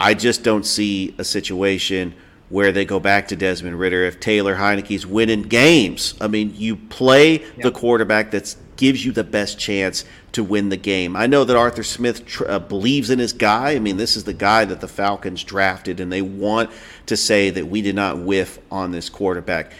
I 0.00 0.14
just 0.14 0.42
don't 0.42 0.64
see 0.64 1.14
a 1.18 1.24
situation 1.24 2.14
where 2.48 2.72
they 2.72 2.86
go 2.86 2.98
back 2.98 3.28
to 3.28 3.36
Desmond 3.36 3.78
Ridder 3.78 4.04
if 4.04 4.18
Taylor 4.18 4.56
Heinicke's 4.56 5.04
winning 5.04 5.42
games. 5.42 6.14
I 6.22 6.28
mean, 6.28 6.54
you 6.54 6.76
play 6.76 7.40
yep. 7.40 7.60
the 7.60 7.70
quarterback 7.70 8.30
that 8.30 8.56
gives 8.76 9.04
you 9.04 9.12
the 9.12 9.24
best 9.24 9.58
chance 9.58 10.06
to 10.36 10.44
win 10.44 10.68
the 10.68 10.76
game. 10.76 11.16
I 11.16 11.26
know 11.26 11.44
that 11.44 11.56
Arthur 11.56 11.82
Smith 11.82 12.26
tr- 12.26 12.46
uh, 12.46 12.58
believes 12.58 13.08
in 13.08 13.18
his 13.18 13.32
guy. 13.32 13.70
I 13.70 13.78
mean, 13.78 13.96
this 13.96 14.16
is 14.16 14.24
the 14.24 14.34
guy 14.34 14.66
that 14.66 14.82
the 14.82 14.88
Falcons 14.88 15.42
drafted, 15.42 15.98
and 15.98 16.12
they 16.12 16.20
want 16.20 16.70
to 17.06 17.16
say 17.16 17.48
that 17.48 17.68
we 17.68 17.80
did 17.80 17.96
not 17.96 18.18
whiff 18.18 18.58
on 18.70 18.90
this 18.90 19.08
quarterback. 19.08 19.72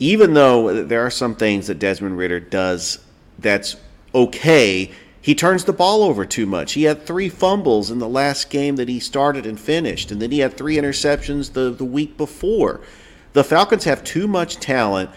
Even 0.00 0.34
though 0.34 0.82
there 0.82 1.06
are 1.06 1.10
some 1.10 1.36
things 1.36 1.68
that 1.68 1.78
Desmond 1.78 2.18
Ridder 2.18 2.40
does 2.40 2.98
that's 3.38 3.76
okay, 4.12 4.90
he 5.20 5.36
turns 5.36 5.64
the 5.64 5.72
ball 5.72 6.02
over 6.02 6.26
too 6.26 6.46
much. 6.46 6.72
He 6.72 6.82
had 6.82 7.06
three 7.06 7.28
fumbles 7.28 7.88
in 7.92 8.00
the 8.00 8.08
last 8.08 8.50
game 8.50 8.74
that 8.76 8.88
he 8.88 8.98
started 8.98 9.46
and 9.46 9.60
finished, 9.60 10.10
and 10.10 10.20
then 10.20 10.32
he 10.32 10.40
had 10.40 10.56
three 10.56 10.74
interceptions 10.74 11.52
the, 11.52 11.70
the 11.70 11.84
week 11.84 12.16
before. 12.16 12.80
The 13.32 13.44
Falcons 13.44 13.84
have 13.84 14.02
too 14.02 14.26
much 14.26 14.56
talent 14.56 15.10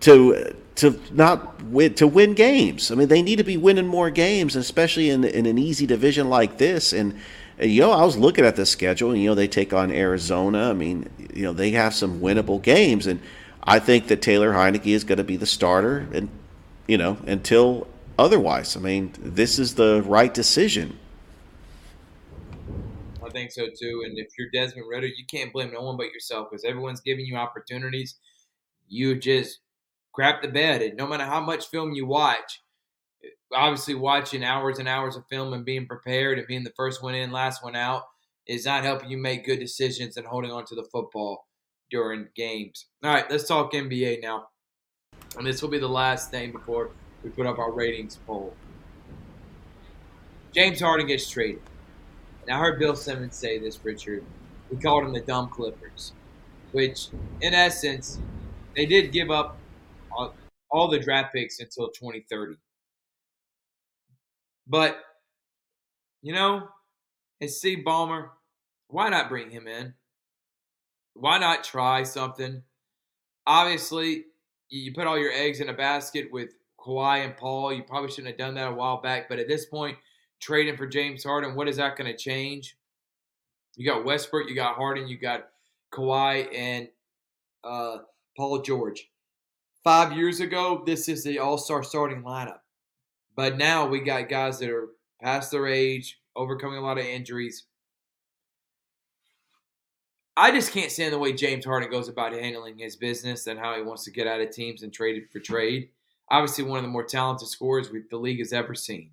to 0.00 0.54
to 0.78 1.00
not 1.10 1.62
win 1.64 1.94
to 1.94 2.06
win 2.06 2.34
games. 2.34 2.90
I 2.90 2.94
mean, 2.94 3.08
they 3.08 3.20
need 3.20 3.36
to 3.36 3.44
be 3.44 3.56
winning 3.56 3.86
more 3.86 4.10
games, 4.10 4.56
especially 4.56 5.10
in 5.10 5.24
in 5.24 5.46
an 5.46 5.58
easy 5.58 5.86
division 5.86 6.30
like 6.30 6.58
this. 6.58 6.92
And 6.92 7.18
you 7.60 7.80
know, 7.80 7.90
I 7.90 8.04
was 8.04 8.16
looking 8.16 8.44
at 8.44 8.56
the 8.56 8.64
schedule, 8.64 9.10
and 9.10 9.20
you 9.20 9.28
know, 9.28 9.34
they 9.34 9.48
take 9.48 9.72
on 9.72 9.90
Arizona. 9.90 10.70
I 10.70 10.72
mean, 10.72 11.10
you 11.34 11.42
know, 11.42 11.52
they 11.52 11.70
have 11.72 11.94
some 11.94 12.20
winnable 12.20 12.62
games, 12.62 13.06
and 13.06 13.20
I 13.64 13.80
think 13.80 14.06
that 14.06 14.22
Taylor 14.22 14.52
Heinicke 14.52 14.86
is 14.86 15.02
going 15.02 15.18
to 15.18 15.24
be 15.24 15.36
the 15.36 15.46
starter, 15.46 16.06
and 16.12 16.28
you 16.86 16.96
know, 16.96 17.18
until 17.26 17.88
otherwise. 18.16 18.76
I 18.76 18.80
mean, 18.80 19.12
this 19.18 19.58
is 19.58 19.74
the 19.74 20.02
right 20.06 20.32
decision. 20.32 20.96
I 23.24 23.30
think 23.30 23.50
so 23.50 23.66
too. 23.66 24.04
And 24.06 24.16
if 24.16 24.28
you're 24.38 24.48
Desmond 24.52 24.86
Ridder, 24.88 25.08
you 25.08 25.24
can't 25.30 25.52
blame 25.52 25.72
no 25.72 25.82
one 25.82 25.96
but 25.96 26.06
yourself 26.12 26.48
because 26.50 26.64
everyone's 26.64 27.00
giving 27.00 27.26
you 27.26 27.36
opportunities. 27.36 28.16
You 28.88 29.18
just 29.18 29.58
crap 30.18 30.42
the 30.42 30.48
bed. 30.48 30.82
And 30.82 30.96
no 30.96 31.06
matter 31.06 31.24
how 31.24 31.40
much 31.40 31.68
film 31.68 31.92
you 31.92 32.04
watch, 32.04 32.60
obviously 33.54 33.94
watching 33.94 34.42
hours 34.42 34.80
and 34.80 34.88
hours 34.88 35.14
of 35.14 35.22
film 35.30 35.52
and 35.52 35.64
being 35.64 35.86
prepared 35.86 36.38
and 36.38 36.48
being 36.48 36.64
the 36.64 36.72
first 36.76 37.04
one 37.04 37.14
in, 37.14 37.30
last 37.30 37.62
one 37.62 37.76
out 37.76 38.02
is 38.44 38.66
not 38.66 38.82
helping 38.82 39.10
you 39.10 39.16
make 39.16 39.46
good 39.46 39.60
decisions 39.60 40.16
and 40.16 40.26
holding 40.26 40.50
on 40.50 40.64
to 40.64 40.74
the 40.74 40.82
football 40.90 41.46
during 41.88 42.26
games. 42.34 42.86
All 43.04 43.12
right, 43.12 43.30
let's 43.30 43.46
talk 43.46 43.72
NBA 43.72 44.20
now. 44.20 44.48
And 45.36 45.46
this 45.46 45.62
will 45.62 45.68
be 45.68 45.78
the 45.78 45.88
last 45.88 46.32
thing 46.32 46.50
before 46.50 46.90
we 47.22 47.30
put 47.30 47.46
up 47.46 47.60
our 47.60 47.70
ratings 47.70 48.18
poll. 48.26 48.56
James 50.52 50.80
Harden 50.80 51.06
gets 51.06 51.30
traded. 51.30 51.62
And 52.42 52.50
I 52.50 52.58
heard 52.58 52.80
Bill 52.80 52.96
Simmons 52.96 53.36
say 53.36 53.60
this, 53.60 53.78
Richard. 53.84 54.24
We 54.68 54.78
called 54.78 55.04
him 55.04 55.12
the 55.12 55.20
dumb 55.20 55.48
Clippers, 55.48 56.12
which, 56.72 57.06
in 57.40 57.54
essence, 57.54 58.18
they 58.74 58.84
did 58.84 59.12
give 59.12 59.30
up 59.30 59.56
all, 60.70 60.88
the 60.88 60.98
draft 60.98 61.34
picks 61.34 61.60
until 61.60 61.88
2030. 61.88 62.54
But, 64.66 64.98
you 66.22 66.32
know, 66.32 66.68
it's 67.40 67.58
Steve 67.58 67.84
Ballmer. 67.86 68.28
Why 68.88 69.08
not 69.08 69.28
bring 69.28 69.50
him 69.50 69.66
in? 69.66 69.94
Why 71.14 71.38
not 71.38 71.64
try 71.64 72.02
something? 72.02 72.62
Obviously, 73.46 74.24
you 74.68 74.92
put 74.92 75.06
all 75.06 75.18
your 75.18 75.32
eggs 75.32 75.60
in 75.60 75.68
a 75.68 75.74
basket 75.74 76.28
with 76.30 76.50
Kawhi 76.78 77.24
and 77.24 77.36
Paul. 77.36 77.72
You 77.72 77.82
probably 77.82 78.10
shouldn't 78.10 78.28
have 78.28 78.38
done 78.38 78.54
that 78.54 78.72
a 78.72 78.74
while 78.74 79.00
back. 79.00 79.28
But 79.28 79.38
at 79.38 79.48
this 79.48 79.66
point, 79.66 79.96
trading 80.40 80.76
for 80.76 80.86
James 80.86 81.24
Harden, 81.24 81.54
what 81.54 81.68
is 81.68 81.76
that 81.76 81.96
going 81.96 82.10
to 82.10 82.16
change? 82.16 82.76
You 83.76 83.86
got 83.86 84.04
Westbrook, 84.04 84.48
you 84.48 84.54
got 84.54 84.76
Harden, 84.76 85.08
you 85.08 85.18
got 85.18 85.48
Kawhi, 85.92 86.54
and 86.54 86.88
uh, 87.64 87.98
Paul 88.36 88.62
George. 88.62 89.08
Five 89.84 90.12
years 90.12 90.40
ago, 90.40 90.82
this 90.84 91.08
is 91.08 91.24
the 91.24 91.38
All 91.38 91.58
Star 91.58 91.82
starting 91.82 92.22
lineup. 92.22 92.60
But 93.36 93.56
now 93.56 93.86
we 93.86 94.00
got 94.00 94.28
guys 94.28 94.58
that 94.58 94.70
are 94.70 94.88
past 95.22 95.50
their 95.50 95.66
age, 95.66 96.18
overcoming 96.34 96.78
a 96.78 96.82
lot 96.82 96.98
of 96.98 97.04
injuries. 97.04 97.64
I 100.36 100.52
just 100.52 100.72
can't 100.72 100.92
stand 100.92 101.12
the 101.12 101.18
way 101.18 101.32
James 101.32 101.64
Harden 101.64 101.90
goes 101.90 102.08
about 102.08 102.32
handling 102.32 102.78
his 102.78 102.94
business 102.94 103.46
and 103.48 103.58
how 103.58 103.74
he 103.74 103.82
wants 103.82 104.04
to 104.04 104.12
get 104.12 104.28
out 104.28 104.40
of 104.40 104.50
teams 104.50 104.82
and 104.82 104.92
trade 104.92 105.20
for 105.32 105.40
trade. 105.40 105.88
Obviously, 106.30 106.64
one 106.64 106.78
of 106.78 106.84
the 106.84 106.90
more 106.90 107.04
talented 107.04 107.48
scorers 107.48 107.88
the 108.10 108.16
league 108.16 108.38
has 108.38 108.52
ever 108.52 108.74
seen. 108.74 109.10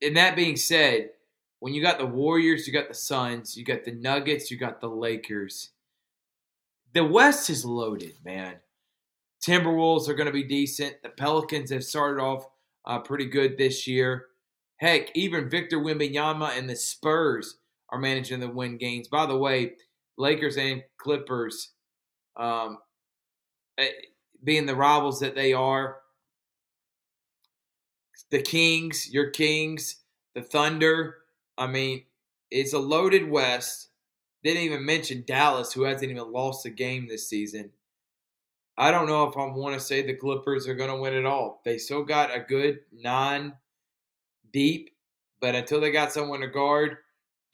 And 0.00 0.16
that 0.16 0.36
being 0.36 0.56
said, 0.56 1.10
when 1.58 1.74
you 1.74 1.82
got 1.82 1.98
the 1.98 2.06
Warriors, 2.06 2.66
you 2.66 2.72
got 2.72 2.88
the 2.88 2.94
Suns, 2.94 3.56
you 3.56 3.64
got 3.64 3.84
the 3.84 3.92
Nuggets, 3.92 4.50
you 4.50 4.58
got 4.58 4.80
the 4.80 4.88
Lakers. 4.88 5.70
The 6.94 7.04
West 7.04 7.50
is 7.50 7.64
loaded, 7.64 8.14
man. 8.24 8.56
Timberwolves 9.44 10.08
are 10.08 10.14
going 10.14 10.26
to 10.26 10.32
be 10.32 10.44
decent. 10.44 10.96
The 11.02 11.10
Pelicans 11.10 11.70
have 11.70 11.84
started 11.84 12.20
off 12.20 12.46
uh, 12.86 13.00
pretty 13.00 13.26
good 13.26 13.58
this 13.58 13.86
year. 13.86 14.26
Heck, 14.76 15.14
even 15.14 15.50
Victor 15.50 15.78
Wembanyama 15.78 16.56
and 16.56 16.68
the 16.68 16.76
Spurs 16.76 17.58
are 17.90 17.98
managing 17.98 18.40
to 18.40 18.46
win 18.46 18.78
games. 18.78 19.08
By 19.08 19.26
the 19.26 19.36
way, 19.36 19.72
Lakers 20.16 20.56
and 20.56 20.82
Clippers 20.98 21.72
um, 22.36 22.78
Eh, 23.78 23.88
being 24.42 24.66
the 24.66 24.74
rivals 24.74 25.20
that 25.20 25.34
they 25.34 25.52
are. 25.52 25.96
The 28.30 28.42
Kings, 28.42 29.12
your 29.12 29.30
Kings, 29.30 29.96
the 30.34 30.42
Thunder. 30.42 31.16
I 31.56 31.66
mean, 31.66 32.04
it's 32.50 32.72
a 32.72 32.78
loaded 32.78 33.28
West. 33.28 33.88
Didn't 34.44 34.62
even 34.62 34.84
mention 34.84 35.24
Dallas, 35.26 35.72
who 35.72 35.82
hasn't 35.82 36.10
even 36.10 36.30
lost 36.30 36.66
a 36.66 36.70
game 36.70 37.08
this 37.08 37.28
season. 37.28 37.70
I 38.76 38.90
don't 38.90 39.06
know 39.06 39.24
if 39.24 39.36
I 39.36 39.46
want 39.46 39.74
to 39.74 39.80
say 39.80 40.02
the 40.02 40.14
Clippers 40.14 40.68
are 40.68 40.74
going 40.74 40.90
to 40.90 41.00
win 41.00 41.14
it 41.14 41.24
all. 41.24 41.62
They 41.64 41.78
still 41.78 42.04
got 42.04 42.34
a 42.34 42.40
good 42.40 42.80
nine 42.92 43.54
deep, 44.52 44.90
but 45.40 45.54
until 45.54 45.80
they 45.80 45.90
got 45.90 46.12
someone 46.12 46.40
to 46.40 46.48
guard 46.48 46.98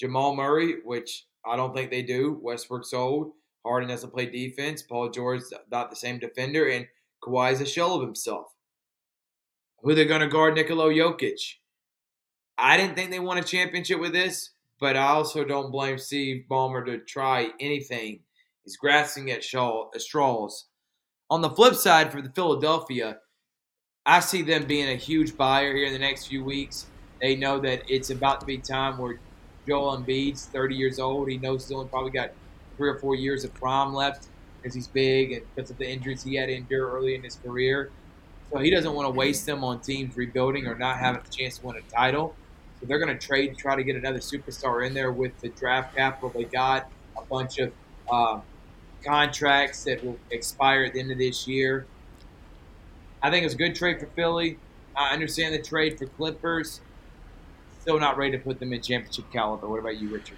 Jamal 0.01 0.34
Murray, 0.34 0.76
which 0.84 1.26
I 1.47 1.57
don't 1.57 1.74
think 1.74 1.91
they 1.91 2.03
do, 2.03 2.38
Westbrook's 2.43 2.93
old. 2.93 3.32
Harden 3.64 3.91
doesn't 3.91 4.12
play 4.12 4.26
defense. 4.26 4.82
Paul 4.82 5.11
George's 5.11 5.53
not 5.70 5.91
the 5.91 5.97
same 5.97 6.18
defender, 6.18 6.68
and 6.68 6.86
Kawhi's 7.22 7.61
a 7.61 7.66
shell 7.66 7.95
of 7.95 8.03
himself. 8.03 8.47
Who 9.82 9.95
they're 9.95 10.07
going 10.07 10.22
to 10.22 10.28
guard 10.28 10.55
Nikola 10.55 10.86
Jokic? 10.86 11.57
I 12.59 12.76
didn't 12.76 12.95
think 12.95 13.11
they 13.11 13.20
won 13.20 13.38
a 13.38 13.43
championship 13.43 14.01
with 14.01 14.12
this, 14.12 14.51
but 14.81 14.97
I 14.97 15.09
also 15.09 15.45
don't 15.45 15.70
blame 15.70 15.99
Steve 15.99 16.47
Ballmer 16.51 16.85
to 16.87 16.99
try 16.99 17.51
anything. 17.61 18.20
He's 18.64 18.76
grasping 18.76 19.31
at 19.31 19.45
straws. 19.45 20.66
On 21.31 21.43
the 21.43 21.51
flip 21.51 21.74
side, 21.74 22.11
for 22.11 22.22
the 22.22 22.31
Philadelphia, 22.31 23.18
I 24.07 24.20
see 24.20 24.43
them 24.43 24.64
being 24.66 24.89
a 24.89 24.97
huge 24.97 25.37
buyer 25.37 25.74
here 25.76 25.87
in 25.87 25.93
the 25.93 25.99
next 25.99 26.26
few 26.26 26.43
weeks. 26.45 26.87
They 27.20 27.37
know 27.37 27.61
that 27.61 27.83
it's 27.89 28.11
about 28.11 28.41
to 28.41 28.47
be 28.47 28.59
time 28.59 28.99
where 28.99 29.20
Joel 29.68 29.99
Embiid's 29.99 30.47
30 30.47 30.74
years 30.74 30.99
old. 30.99 31.28
He 31.28 31.39
knows 31.39 31.64
he's 31.64 31.76
only 31.76 31.89
probably 31.89 32.11
got 32.11 32.31
three 32.76 32.89
or 32.89 32.99
four 32.99 33.14
years 33.14 33.45
of 33.45 33.55
prime 33.55 33.93
left 33.93 34.28
because 34.62 34.74
he's 34.74 34.89
big 34.89 35.33
and 35.33 35.43
because 35.55 35.70
of 35.70 35.78
the 35.78 35.89
injuries 35.89 36.22
he 36.22 36.35
had 36.37 36.47
to 36.47 36.55
endure 36.55 36.91
early 36.91 37.14
in 37.14 37.22
his 37.22 37.37
career. 37.37 37.93
So 38.53 38.59
he 38.59 38.70
doesn't 38.70 38.95
want 38.95 39.07
to 39.07 39.11
waste 39.11 39.47
them 39.47 39.62
on 39.62 39.81
teams 39.81 40.16
rebuilding 40.16 40.66
or 40.66 40.76
not 40.76 40.99
having 40.99 41.20
a 41.20 41.31
chance 41.31 41.59
to 41.59 41.66
win 41.66 41.76
a 41.76 41.95
title. 41.95 42.39
They're 42.83 42.99
going 42.99 43.16
to 43.16 43.26
trade, 43.26 43.57
try 43.59 43.76
to 43.76 43.83
get 43.83 43.97
another 43.97 44.18
superstar 44.18 44.87
in 44.87 44.95
there 44.95 45.12
with 45.12 45.39
the 45.41 45.51
draft 45.51 45.95
capital 45.95 46.31
they 46.31 46.45
got, 46.45 46.91
a 47.16 47.22
bunch 47.22 47.59
of 47.59 47.72
uh, 48.11 48.41
contracts 49.05 49.85
that 49.85 50.03
will 50.05 50.18
expire 50.31 50.85
at 50.85 50.95
the 50.95 51.01
end 51.01 51.12
of 51.12 51.18
this 51.18 51.47
year. 51.47 51.87
I 53.22 53.31
think 53.31 53.45
it's 53.45 53.55
a 53.55 53.59
good 53.59 53.74
trade 53.74 54.01
for 54.01 54.07
Philly. 54.07 54.59
I 54.97 55.12
understand 55.12 55.55
the 55.55 55.62
trade 55.62 55.99
for 55.99 56.07
Clippers. 56.07 56.81
Still 57.81 58.01
not 58.01 58.16
ready 58.16 58.33
to 58.33 58.39
put 58.39 58.59
them 58.59 58.72
in 58.72 58.81
championship 58.81 59.31
caliber. 59.33 59.68
What 59.68 59.78
about 59.78 59.99
you, 59.99 60.09
Richard? 60.09 60.37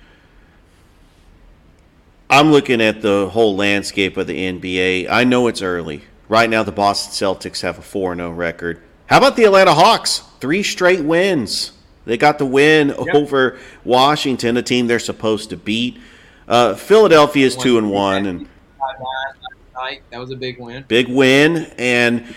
I'm 2.29 2.51
looking 2.51 2.81
at 2.81 3.03
the 3.03 3.29
whole 3.31 3.57
landscape 3.57 4.17
of 4.17 4.27
the 4.27 4.53
NBA. 4.53 5.09
I 5.11 5.25
know 5.25 5.49
it's 5.49 5.63
early. 5.63 6.03
Right 6.29 6.49
now, 6.49 6.63
the 6.63 6.73
Boston 6.73 7.13
Celtics 7.13 7.61
have 7.61 7.79
a 7.79 7.83
4 7.83 8.17
0 8.17 8.31
record. 8.31 8.81
How 9.07 9.19
about 9.19 9.37
the 9.37 9.45
Atlanta 9.45 9.75
Hawks? 9.75 10.23
Three 10.41 10.63
straight 10.63 11.05
wins. 11.05 11.73
They 12.05 12.17
got 12.17 12.39
the 12.39 12.47
win 12.47 12.89
yep. 12.89 13.15
over 13.15 13.59
Washington, 13.85 14.57
a 14.57 14.63
team 14.63 14.87
they're 14.87 14.99
supposed 14.99 15.51
to 15.51 15.57
beat. 15.57 15.99
Uh, 16.49 16.75
Philadelphia 16.75 17.47
is 17.47 17.57
two 17.57 17.79
and 17.79 17.91
one, 17.91 18.27
and 18.27 18.49
that 20.11 20.19
was 20.19 20.31
a 20.31 20.37
big 20.37 20.59
win. 20.59 20.85
Big 20.89 21.09
win, 21.09 21.73
and 21.79 22.35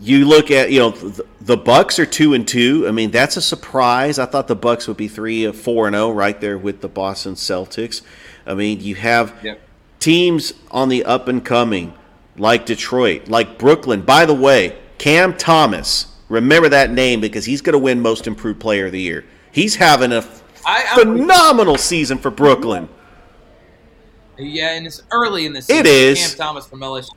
you 0.00 0.24
look 0.26 0.50
at 0.50 0.70
you 0.70 0.80
know 0.80 0.90
the, 0.90 1.24
the 1.40 1.56
Bucks 1.56 1.98
are 1.98 2.06
two 2.06 2.34
and 2.34 2.46
two. 2.46 2.86
I 2.88 2.90
mean 2.90 3.10
that's 3.10 3.36
a 3.36 3.42
surprise. 3.42 4.18
I 4.18 4.26
thought 4.26 4.48
the 4.48 4.56
Bucks 4.56 4.88
would 4.88 4.96
be 4.96 5.08
three, 5.08 5.50
four 5.52 5.86
and 5.86 5.94
zero, 5.94 6.10
right 6.10 6.40
there 6.40 6.58
with 6.58 6.80
the 6.80 6.88
Boston 6.88 7.34
Celtics. 7.34 8.02
I 8.46 8.54
mean 8.54 8.80
you 8.80 8.96
have 8.96 9.34
Yep. 9.42 9.60
teams 10.00 10.52
on 10.70 10.88
the 10.88 11.04
up 11.04 11.28
and 11.28 11.44
coming 11.44 11.94
like 12.36 12.66
Detroit, 12.66 13.28
like 13.28 13.58
Brooklyn. 13.58 14.02
By 14.02 14.26
the 14.26 14.34
way, 14.34 14.76
Cam 14.98 15.36
Thomas, 15.36 16.06
remember 16.28 16.68
that 16.68 16.90
name 16.90 17.20
because 17.20 17.44
he's 17.44 17.60
going 17.60 17.74
to 17.74 17.78
win 17.78 18.00
Most 18.00 18.26
Improved 18.26 18.60
Player 18.60 18.86
of 18.86 18.92
the 18.92 19.00
Year. 19.00 19.24
He's 19.52 19.76
having 19.76 20.12
a 20.12 20.24
I, 20.66 20.84
phenomenal 20.94 21.78
season 21.78 22.18
for 22.18 22.30
Brooklyn. 22.30 22.88
Yeah, 24.38 24.72
and 24.72 24.86
it's 24.86 25.02
early 25.10 25.46
in 25.46 25.52
the 25.52 25.62
season. 25.62 25.86
It 25.86 25.88
is. 25.88 26.34
Cam 26.34 26.38
Thomas 26.38 26.66
from 26.66 26.80
LSU. 26.80 27.10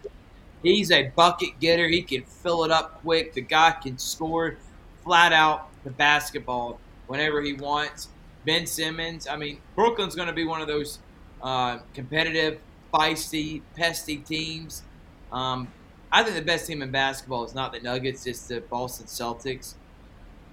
He's 0.64 0.92
a 0.92 1.10
bucket 1.16 1.60
getter. 1.60 1.88
He 1.88 2.02
can 2.02 2.24
fill 2.24 2.64
it 2.64 2.72
up 2.72 3.02
quick. 3.02 3.34
The 3.34 3.42
guy 3.42 3.72
can 3.72 3.98
score 3.98 4.58
flat 5.04 5.34
out 5.34 5.70
the 5.84 5.92
basketball 5.92 6.80
whenever 7.08 7.42
he 7.42 7.54
wants. 7.54 8.10
Ben 8.46 8.66
Simmons. 8.66 9.28
I 9.28 9.36
mean, 9.36 9.60
Brooklyn's 9.76 10.16
going 10.16 10.28
to 10.28 10.34
be 10.34 10.46
one 10.46 10.62
of 10.62 10.68
those 10.68 11.00
uh, 11.42 11.80
competitive, 11.94 12.60
feisty, 12.94 13.62
pesty 13.78 14.18
teams. 14.18 14.84
Um, 15.32 15.68
I 16.18 16.24
think 16.24 16.36
the 16.36 16.42
best 16.42 16.66
team 16.66 16.82
in 16.82 16.90
basketball 16.90 17.44
is 17.44 17.54
not 17.54 17.72
the 17.72 17.80
Nuggets, 17.80 18.26
it's 18.26 18.48
the 18.48 18.60
Boston 18.60 19.06
Celtics. 19.06 19.76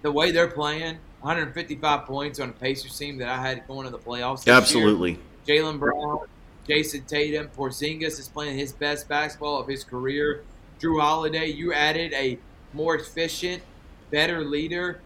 The 0.03 0.13
way 0.13 0.31
they're 0.31 0.47
playing, 0.47 0.99
155 1.23 2.05
points 2.05 2.39
on 2.39 2.51
a 2.51 2.53
Pacers 2.53 2.99
team 2.99 3.17
that 3.17 3.31
I 3.31 3.41
had 3.41 3.67
going 3.67 3.87
to 3.87 3.91
the 3.91 3.99
playoffs. 3.99 4.47
Absolutely. 4.47 5.19
Jaylen 5.49 5.79
Brown, 5.79 6.27
Jayson 6.69 7.07
Tatum, 7.07 7.49
Porzingis 7.57 8.19
is 8.21 8.29
playing 8.29 8.59
his 8.59 8.75
best 8.75 9.09
basketball 9.09 9.59
of 9.59 9.67
his 9.67 9.85
career. 9.85 10.45
Jrue 10.79 11.01
Holiday, 11.01 11.47
you 11.47 11.73
added 11.73 12.13
a 12.13 12.39
more 12.75 12.97
efficient, 12.97 13.63
better 14.11 14.45
leader. 14.45 15.01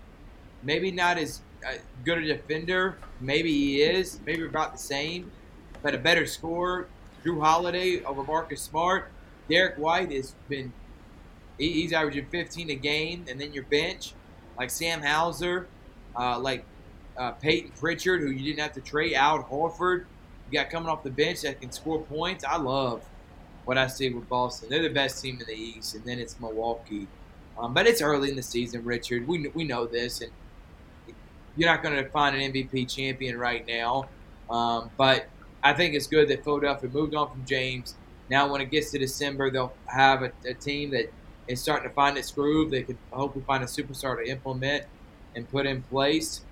Maybe 0.64 0.90
not 0.90 1.18
as 1.18 1.40
uh, 1.64 1.74
good 2.04 2.18
a 2.18 2.26
defender. 2.26 2.98
Maybe 3.20 3.52
he 3.52 3.82
is. 3.82 4.18
Maybe 4.26 4.44
about 4.44 4.72
the 4.72 4.78
same, 4.78 5.30
but 5.84 5.94
a 5.94 5.98
better 5.98 6.26
scorer. 6.26 6.88
Jrue 7.24 7.40
Holiday 7.40 8.02
over 8.02 8.24
Marcus 8.24 8.60
Smart. 8.60 9.12
Derrick 9.48 9.76
White 9.76 10.12
has 10.12 10.34
been. 10.48 10.72
he- 11.58 11.72
He's 11.82 11.92
averaging 11.92 12.26
15 12.26 12.70
a 12.70 12.74
game, 12.74 13.24
and 13.28 13.40
then 13.40 13.52
your 13.52 13.64
bench, 13.64 14.14
like 14.58 14.70
Sam 14.70 15.02
Hauser, 15.02 15.68
uh, 16.16 16.38
like 16.38 16.64
uh, 17.16 17.32
Payton 17.32 17.72
Pritchard, 17.78 18.20
who 18.20 18.30
you 18.30 18.44
didn't 18.44 18.60
have 18.60 18.74
to 18.74 18.80
trade 18.80 19.14
out. 19.14 19.50
Horford, 19.50 20.04
you 20.50 20.58
got 20.58 20.70
coming 20.70 20.88
off 20.88 21.02
the 21.02 21.10
bench 21.10 21.42
that 21.42 21.60
can 21.60 21.72
score 21.72 22.00
points. 22.00 22.44
I 22.44 22.56
love 22.56 23.02
what 23.64 23.76
I 23.78 23.86
see 23.88 24.10
with 24.10 24.28
Boston. 24.28 24.68
They're 24.70 24.82
the 24.82 24.88
best 24.88 25.22
team 25.22 25.38
in 25.40 25.46
the 25.46 25.54
East, 25.54 25.94
and 25.94 26.04
then 26.04 26.18
it's 26.18 26.38
Milwaukee. 26.40 27.06
Um, 27.58 27.74
but 27.74 27.86
it's 27.88 28.00
early 28.00 28.30
in 28.30 28.36
the 28.36 28.42
season, 28.42 28.84
Richard. 28.84 29.26
We, 29.26 29.48
we 29.48 29.64
know 29.64 29.86
this, 29.86 30.20
and 30.20 30.30
you're 31.56 31.68
not 31.68 31.82
going 31.82 31.96
to 31.96 32.08
find 32.10 32.36
an 32.36 32.52
MVP 32.52 32.84
champion 32.86 33.36
right 33.38 33.66
now. 33.66 34.08
Um, 34.48 34.90
but 34.96 35.28
I 35.62 35.72
think 35.72 35.94
it's 35.94 36.06
good 36.06 36.28
that 36.28 36.44
Philadelphia 36.44 36.88
moved 36.88 37.14
on 37.14 37.30
from 37.30 37.44
James. 37.44 37.94
Now, 38.30 38.50
when 38.52 38.60
it 38.60 38.70
gets 38.70 38.90
to 38.92 38.98
December, 38.98 39.50
they'll 39.50 39.78
have 39.88 40.22
a, 40.22 40.32
a 40.46 40.54
team 40.54 40.90
that 40.90 41.06
is 41.46 41.62
starting 41.62 41.88
to 41.88 41.94
find 41.94 42.18
its 42.18 42.30
groove. 42.30 42.70
They 42.70 42.84
could 42.84 42.98
hopefully 43.12 43.44
find 43.46 43.62
a 43.64 43.66
superstar 43.66 44.16
to 44.22 44.30
implement 44.30 44.84
and 45.34 45.48
put 45.48 45.66
in 45.66 45.82
place. 45.82 46.46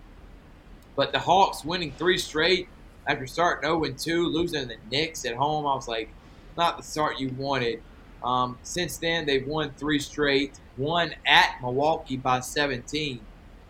But 0.97 1.13
the 1.13 1.21
Hawks 1.21 1.65
winning 1.65 1.97
three 1.97 2.19
straight 2.19 2.73
after 3.07 3.27
starting 3.27 3.69
0 3.69 3.95
2, 3.97 4.27
losing 4.29 4.63
to 4.63 4.67
the 4.69 4.79
Knicks 4.91 5.25
at 5.25 5.37
home, 5.37 5.67
I 5.67 5.75
was 5.75 5.87
like, 5.89 6.15
not 6.57 6.77
the 6.77 6.83
start 6.83 7.19
you 7.21 7.31
wanted. 7.35 7.85
Um, 8.23 8.59
since 8.63 8.99
then, 8.99 9.27
they've 9.27 9.47
won 9.47 9.75
three 9.75 9.99
straight. 9.99 10.61
One 10.75 11.15
at 11.27 11.51
Milwaukee 11.61 12.17
by 12.17 12.41
17. 12.41 13.29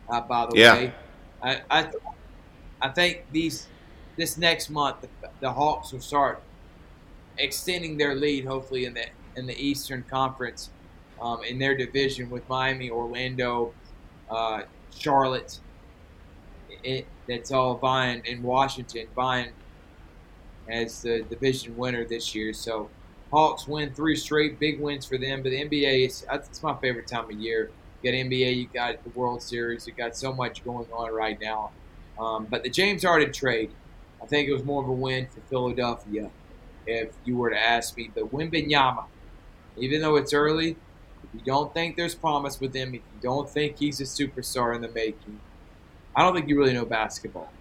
Uh, 0.09 0.21
by 0.23 0.47
the 0.47 0.55
Yeah. 0.55 0.81
way, 0.81 0.97
I, 1.43 1.63
I, 1.69 1.91
I 2.81 2.91
think 2.91 3.27
these 3.31 3.71
this 4.17 4.39
next 4.39 4.71
month 4.71 5.03
the, 5.03 5.11
the 5.41 5.53
Hawks 5.53 5.93
will 5.93 6.01
start 6.01 6.45
extending 7.39 7.97
their 7.97 8.15
lead. 8.15 8.45
Hopefully 8.45 8.85
in 8.85 8.95
the 8.95 9.07
in 9.37 9.47
the 9.47 9.59
Eastern 9.59 10.05
Conference, 10.11 10.71
um, 11.21 11.43
in 11.45 11.59
their 11.59 11.77
division 11.77 12.31
with 12.31 12.49
Miami, 12.49 12.91
Orlando, 12.91 13.73
uh, 14.31 14.63
Charlotte. 14.97 15.61
It, 16.83 17.07
that's 17.29 17.51
all 17.51 17.77
vying 17.77 18.23
in 18.25 18.43
Washington, 18.43 19.09
vying 19.15 19.51
as 20.69 21.03
the 21.03 21.23
division 21.23 21.77
winner 21.77 22.05
this 22.05 22.35
year. 22.35 22.53
So 22.53 22.89
Hawks 23.33 23.67
win 23.67 23.93
three 23.93 24.17
straight, 24.17 24.59
big 24.59 24.81
wins 24.81 25.07
for 25.07 25.19
them. 25.19 25.43
But 25.43 25.51
the 25.51 25.65
NBA 25.65 26.07
is 26.07 26.25
it's 26.31 26.63
my 26.63 26.75
favorite 26.77 27.07
time 27.07 27.25
of 27.25 27.33
year. 27.33 27.71
You 28.03 28.13
got 28.13 28.17
NBA, 28.17 28.57
you 28.57 28.69
got 28.73 29.03
the 29.03 29.11
World 29.11 29.43
Series, 29.43 29.87
you 29.87 29.93
got 29.93 30.17
so 30.17 30.33
much 30.33 30.65
going 30.65 30.87
on 30.93 31.13
right 31.13 31.41
now. 31.41 31.71
Um, 32.19 32.47
but 32.49 32.63
the 32.63 32.71
James 32.71 33.05
Harden 33.05 33.33
trade, 33.33 33.71
I 34.23 34.27
think 34.27 34.49
it 34.49 34.53
was 34.53 34.65
more 34.65 34.83
of 34.83 34.89
a 34.89 34.93
win 34.93 35.27
for 35.27 35.41
Philadelphia. 35.43 36.31
If 36.87 37.13
you 37.25 37.37
were 37.37 37.51
to 37.51 37.59
ask 37.59 37.97
me, 37.97 38.11
the 38.15 38.23
Wembanyama, 38.23 39.05
even 39.77 40.01
though 40.01 40.17
it's 40.17 40.33
early, 40.33 40.71
if 41.25 41.35
you 41.35 41.41
don't 41.45 41.73
think 41.75 41.97
there's 41.97 42.15
promise 42.15 42.61
with 42.61 42.75
him, 42.75 42.89
if 42.89 42.95
you 42.95 43.21
don't 43.21 43.49
think 43.49 43.79
he's 43.79 44.01
a 44.01 44.05
superstar 44.05 44.75
in 44.75 44.83
the 44.83 44.89
making, 44.89 45.41
I 46.15 46.23
don't 46.23 46.35
think 46.35 46.49
you 46.49 46.59
really 46.59 46.73
know 46.73 46.85
basketball. 46.85 47.53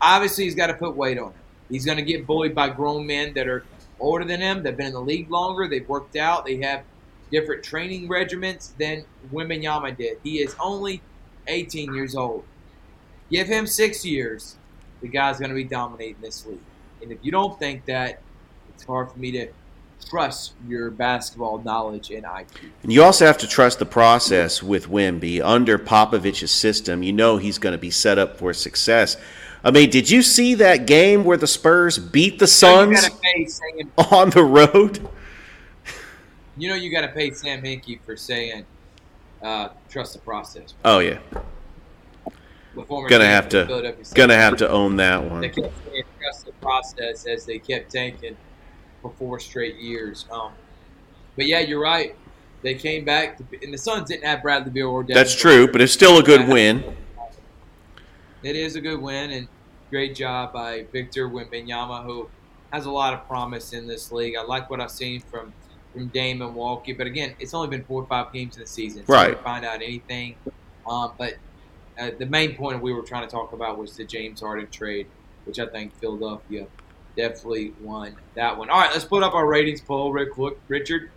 Obviously, 0.00 0.44
he's 0.44 0.54
got 0.54 0.68
to 0.68 0.74
put 0.74 0.96
weight 0.96 1.18
on 1.18 1.32
him. 1.32 1.40
He's 1.68 1.84
going 1.84 1.98
to 1.98 2.04
get 2.04 2.26
bullied 2.26 2.54
by 2.54 2.70
grown 2.70 3.06
men 3.06 3.34
that 3.34 3.48
are 3.48 3.64
older 4.00 4.24
than 4.24 4.40
him, 4.40 4.62
that've 4.62 4.76
been 4.76 4.86
in 4.86 4.92
the 4.92 5.00
league 5.00 5.30
longer, 5.30 5.68
they've 5.68 5.88
worked 5.88 6.16
out, 6.16 6.46
they 6.46 6.56
have 6.58 6.82
different 7.30 7.62
training 7.62 8.08
regiments 8.08 8.74
than 8.78 9.04
Wembanyama 9.32 9.96
did. 9.96 10.18
He 10.22 10.38
is 10.38 10.54
only 10.60 11.02
18 11.46 11.94
years 11.94 12.14
old. 12.14 12.44
Give 13.30 13.46
him 13.46 13.66
six 13.66 14.04
years, 14.04 14.56
the 15.00 15.08
guy's 15.08 15.38
going 15.38 15.50
to 15.50 15.54
be 15.54 15.64
dominating 15.64 16.20
this 16.22 16.46
league. 16.46 16.60
And 17.02 17.12
if 17.12 17.18
you 17.22 17.30
don't 17.30 17.58
think 17.58 17.84
that, 17.86 18.20
it's 18.78 18.86
hard 18.86 19.10
for 19.10 19.18
me 19.18 19.32
to 19.32 19.48
trust 20.08 20.52
your 20.68 20.92
basketball 20.92 21.58
knowledge 21.58 22.12
and 22.12 22.24
IQ. 22.24 22.70
And 22.84 22.92
you 22.92 23.02
also 23.02 23.26
have 23.26 23.36
to 23.38 23.48
trust 23.48 23.80
the 23.80 23.86
process 23.86 24.62
with 24.62 24.86
Wemby. 24.88 25.42
Under 25.44 25.78
Popovich's 25.78 26.52
system, 26.52 27.02
you 27.02 27.12
know 27.12 27.38
he's 27.38 27.58
going 27.58 27.72
to 27.72 27.78
be 27.78 27.90
set 27.90 28.18
up 28.18 28.36
for 28.36 28.52
success. 28.54 29.16
I 29.64 29.72
mean, 29.72 29.90
did 29.90 30.08
you 30.08 30.22
see 30.22 30.54
that 30.54 30.86
game 30.86 31.24
where 31.24 31.36
the 31.36 31.48
Spurs 31.48 31.98
beat 31.98 32.38
the 32.38 32.44
you 32.44 32.46
Suns 32.46 33.00
got 33.00 33.10
to 33.10 33.18
pay 33.20 33.46
Sam. 33.46 33.92
on 34.12 34.30
the 34.30 34.44
road? 34.44 35.08
You 36.56 36.68
know 36.68 36.76
you 36.76 36.92
got 36.92 37.00
to 37.00 37.08
pay 37.08 37.32
Sam 37.32 37.62
Hinkie 37.62 37.98
for 38.06 38.16
saying 38.16 38.64
uh, 39.42 39.70
trust 39.88 40.12
the 40.12 40.20
process. 40.20 40.74
Oh 40.84 41.00
yeah, 41.00 41.18
gonna 43.08 43.26
have 43.26 43.48
to 43.48 43.94
gonna 44.14 44.36
have 44.36 44.56
to 44.58 44.68
own 44.70 44.96
that 44.96 45.20
They 45.20 45.28
one. 45.28 45.42
kept 45.42 45.56
saying 45.90 46.04
trust 46.20 46.46
the 46.46 46.52
process 46.52 47.26
as 47.26 47.44
they 47.44 47.58
kept 47.58 47.90
tanking 47.90 48.36
for 49.02 49.12
four 49.18 49.38
straight 49.40 49.76
years. 49.76 50.26
Um, 50.30 50.52
but 51.36 51.46
yeah, 51.46 51.60
you're 51.60 51.80
right. 51.80 52.16
They 52.62 52.74
came 52.74 53.04
back, 53.04 53.36
to, 53.38 53.44
and 53.62 53.72
the 53.72 53.78
Suns 53.78 54.08
didn't 54.08 54.24
have 54.24 54.42
Bradley 54.42 54.70
Beal 54.70 54.88
or 54.88 55.02
Devin 55.02 55.14
That's 55.14 55.34
true, 55.34 55.70
but 55.70 55.80
it's 55.80 55.92
still 55.92 56.18
a 56.18 56.22
good 56.22 56.48
win. 56.48 56.96
It 58.42 58.56
is 58.56 58.76
a 58.76 58.80
good 58.80 59.00
win 59.00 59.30
and 59.30 59.48
great 59.90 60.14
job 60.14 60.52
by 60.52 60.86
Victor 60.92 61.28
Wembanyama, 61.28 62.04
who 62.04 62.28
has 62.72 62.86
a 62.86 62.90
lot 62.90 63.14
of 63.14 63.26
promise 63.26 63.72
in 63.72 63.86
this 63.86 64.12
league. 64.12 64.36
I 64.36 64.42
like 64.42 64.70
what 64.70 64.80
I've 64.80 64.90
seen 64.90 65.20
from 65.20 65.52
from 65.92 66.08
Dame 66.08 66.42
and 66.42 66.52
Milwaukee, 66.52 66.92
but 66.92 67.06
again, 67.06 67.34
it's 67.40 67.54
only 67.54 67.68
been 67.68 67.82
four 67.84 68.02
or 68.02 68.06
five 68.06 68.30
games 68.30 68.56
in 68.56 68.60
the 68.60 68.66
season, 68.66 69.06
so 69.06 69.12
Right. 69.12 69.30
to 69.30 69.42
find 69.42 69.64
out 69.64 69.76
anything. 69.76 70.36
Um, 70.86 71.12
but 71.16 71.34
uh, 71.98 72.10
the 72.18 72.26
main 72.26 72.56
point 72.56 72.82
we 72.82 72.92
were 72.92 73.02
trying 73.02 73.26
to 73.26 73.30
talk 73.30 73.54
about 73.54 73.78
was 73.78 73.96
the 73.96 74.04
James 74.04 74.42
Harden 74.42 74.68
trade, 74.70 75.06
which 75.44 75.58
I 75.58 75.66
think 75.66 75.94
Philadelphia 75.98 76.66
definitely 77.18 77.74
won 77.82 78.16
that 78.36 78.56
one. 78.56 78.70
All 78.70 78.80
right, 78.80 78.92
let's 78.92 79.04
put 79.04 79.22
up 79.22 79.34
our 79.34 79.46
ratings 79.46 79.80
poll 79.80 80.12
real 80.12 80.32
quick, 80.32 80.56
Richard. 80.68 81.10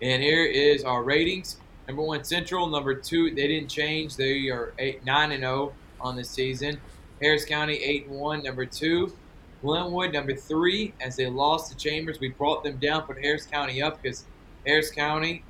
And 0.00 0.22
here 0.22 0.44
is 0.44 0.82
our 0.82 1.04
ratings. 1.04 1.58
Number 1.86 2.02
one, 2.02 2.24
Central. 2.24 2.66
Number 2.66 2.94
two, 2.94 3.34
they 3.34 3.46
didn't 3.46 3.68
change. 3.68 4.16
They 4.16 4.48
are 4.48 4.72
eight, 4.78 5.04
nine 5.04 5.32
and 5.32 5.42
zero 5.42 5.74
on 6.00 6.16
the 6.16 6.24
season. 6.24 6.80
Harris 7.20 7.44
County 7.44 7.74
eight 7.74 8.06
and 8.06 8.18
one. 8.18 8.42
Number 8.42 8.64
two, 8.64 9.12
Glenwood. 9.60 10.12
Number 10.12 10.34
three, 10.34 10.94
as 11.00 11.16
they 11.16 11.26
lost 11.26 11.70
to 11.70 11.76
Chambers, 11.76 12.18
we 12.18 12.28
brought 12.28 12.64
them 12.64 12.78
down, 12.78 13.02
put 13.02 13.18
Harris 13.18 13.44
County 13.44 13.82
up 13.82 14.00
because 14.02 14.24
Harris 14.66 14.90
County 14.90 15.44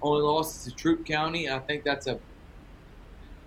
only 0.00 0.22
lost 0.22 0.64
to 0.64 0.74
Troup 0.74 1.04
County, 1.04 1.46
and 1.46 1.56
I 1.56 1.58
think 1.58 1.82
that's 1.82 2.06
a 2.06 2.20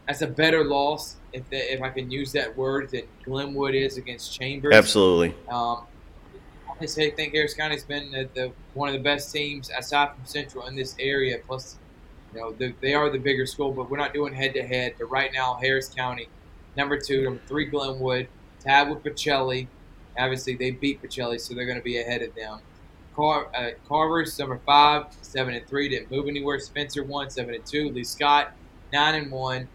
that's 0.08 0.22
a 0.22 0.28
better 0.28 0.66
loss 0.66 1.16
if 1.34 1.50
that, 1.50 1.74
if 1.74 1.82
I 1.82 1.90
can 1.90 2.10
use 2.10 2.32
that 2.34 2.56
word 2.58 2.90
than 2.92 3.04
Glenwood 3.24 3.76
is 3.76 3.98
against 3.98 4.34
Chambers. 4.34 4.74
Absolutely. 4.74 5.36
Um, 5.50 5.84
I 6.82 6.86
say 6.86 7.12
think 7.12 7.34
Harris 7.34 7.54
County's 7.54 7.84
been 7.84 8.12
the, 8.12 8.30
the 8.34 8.52
one 8.74 8.88
of 8.88 8.94
the 8.94 9.02
best 9.02 9.34
teams 9.34 9.70
aside 9.78 10.14
from 10.14 10.26
Central 10.26 10.68
in 10.68 10.76
this 10.76 10.96
area. 11.00 11.38
Plus, 11.46 11.78
you 12.34 12.40
know, 12.40 12.52
they, 12.54 12.74
they 12.82 12.94
are 12.94 13.10
the 13.10 13.18
bigger 13.18 13.46
school, 13.46 13.72
but 13.72 13.90
we're 13.90 13.98
not 13.98 14.14
doing 14.14 14.34
head 14.34 14.54
to 14.54 14.64
head. 14.64 14.94
But 14.98 15.12
right 15.12 15.32
now, 15.34 15.56
Harris 15.62 15.90
County, 15.90 16.30
number 16.78 16.98
two, 16.98 17.24
number 17.24 17.42
three, 17.48 17.66
Glenwood, 17.66 18.28
tied 18.64 18.90
with 18.90 19.04
Pacelli. 19.04 19.68
Obviously, 20.18 20.56
they 20.56 20.72
beat 20.72 21.02
Pacelli, 21.02 21.40
so 21.40 21.54
they're 21.54 21.66
going 21.66 21.78
to 21.78 21.84
be 21.84 22.00
ahead 22.00 22.22
of 22.22 22.34
them. 22.36 22.60
Car, 23.16 23.48
uh, 23.56 23.72
Carver's 23.88 24.38
number 24.40 24.60
five, 24.66 25.08
seven 25.22 25.54
and 25.54 25.68
three. 25.68 25.90
Didn't 25.90 26.10
move 26.10 26.28
anywhere. 26.28 26.60
Spencer 26.60 27.04
one, 27.04 27.30
seven 27.30 27.54
and 27.54 27.66
two. 27.66 27.90
Lee 27.90 28.04
Scott 28.04 28.54
nine 28.94 29.16
and 29.16 29.32
one. 29.32 29.68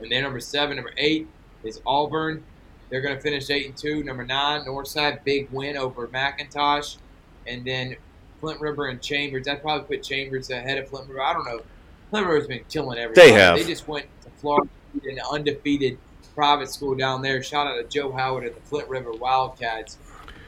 And 0.00 0.10
then 0.10 0.22
number 0.22 0.40
seven, 0.40 0.76
number 0.76 0.92
eight 0.96 1.28
is 1.62 1.80
Auburn. 1.86 2.42
They're 2.90 3.00
going 3.00 3.14
to 3.16 3.20
finish 3.20 3.48
eight 3.50 3.66
and 3.66 3.76
two. 3.76 4.04
Number 4.04 4.24
nine, 4.24 4.64
Northside, 4.64 5.24
big 5.24 5.50
win 5.50 5.76
over 5.76 6.06
McIntosh, 6.08 6.98
and 7.46 7.64
then 7.64 7.96
Flint 8.40 8.60
River 8.60 8.88
and 8.88 9.00
Chambers. 9.00 9.48
I'd 9.48 9.62
probably 9.62 9.96
put 9.96 10.04
Chambers 10.04 10.50
ahead 10.50 10.78
of 10.78 10.88
Flint 10.88 11.08
River. 11.08 11.22
I 11.22 11.32
don't 11.32 11.44
know. 11.44 11.62
Flint 12.10 12.26
River's 12.26 12.46
been 12.46 12.64
killing 12.68 12.98
everybody. 12.98 13.30
They 13.30 13.32
have. 13.32 13.56
They 13.56 13.64
just 13.64 13.88
went 13.88 14.06
to 14.22 14.30
Florida, 14.30 14.68
an 15.02 15.18
undefeated 15.32 15.98
private 16.34 16.70
school 16.70 16.94
down 16.94 17.22
there. 17.22 17.42
Shout 17.42 17.66
out 17.66 17.74
to 17.76 17.84
Joe 17.84 18.12
Howard 18.12 18.44
and 18.44 18.54
the 18.54 18.60
Flint 18.60 18.88
River 18.88 19.12
Wildcats. 19.12 19.98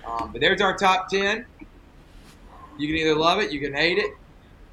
Um, 0.06 0.30
but 0.32 0.40
there's 0.40 0.60
our 0.60 0.76
top 0.76 1.08
ten. 1.08 1.46
You 2.78 2.86
can 2.88 2.96
either 2.96 3.14
love 3.14 3.40
it, 3.40 3.50
you 3.50 3.60
can 3.60 3.72
hate 3.72 3.98
it, 3.98 4.12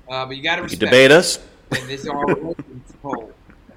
uh, 0.09 0.25
but 0.25 0.35
you 0.35 0.43
got 0.43 0.57
to 0.57 0.63
respect. 0.63 0.81
can 0.81 0.89
debate 0.89 1.11
us. 1.11 1.39
And 1.71 1.89
this 1.89 2.01
is 2.01 2.09
our 2.09 2.35
poll. 3.01 3.31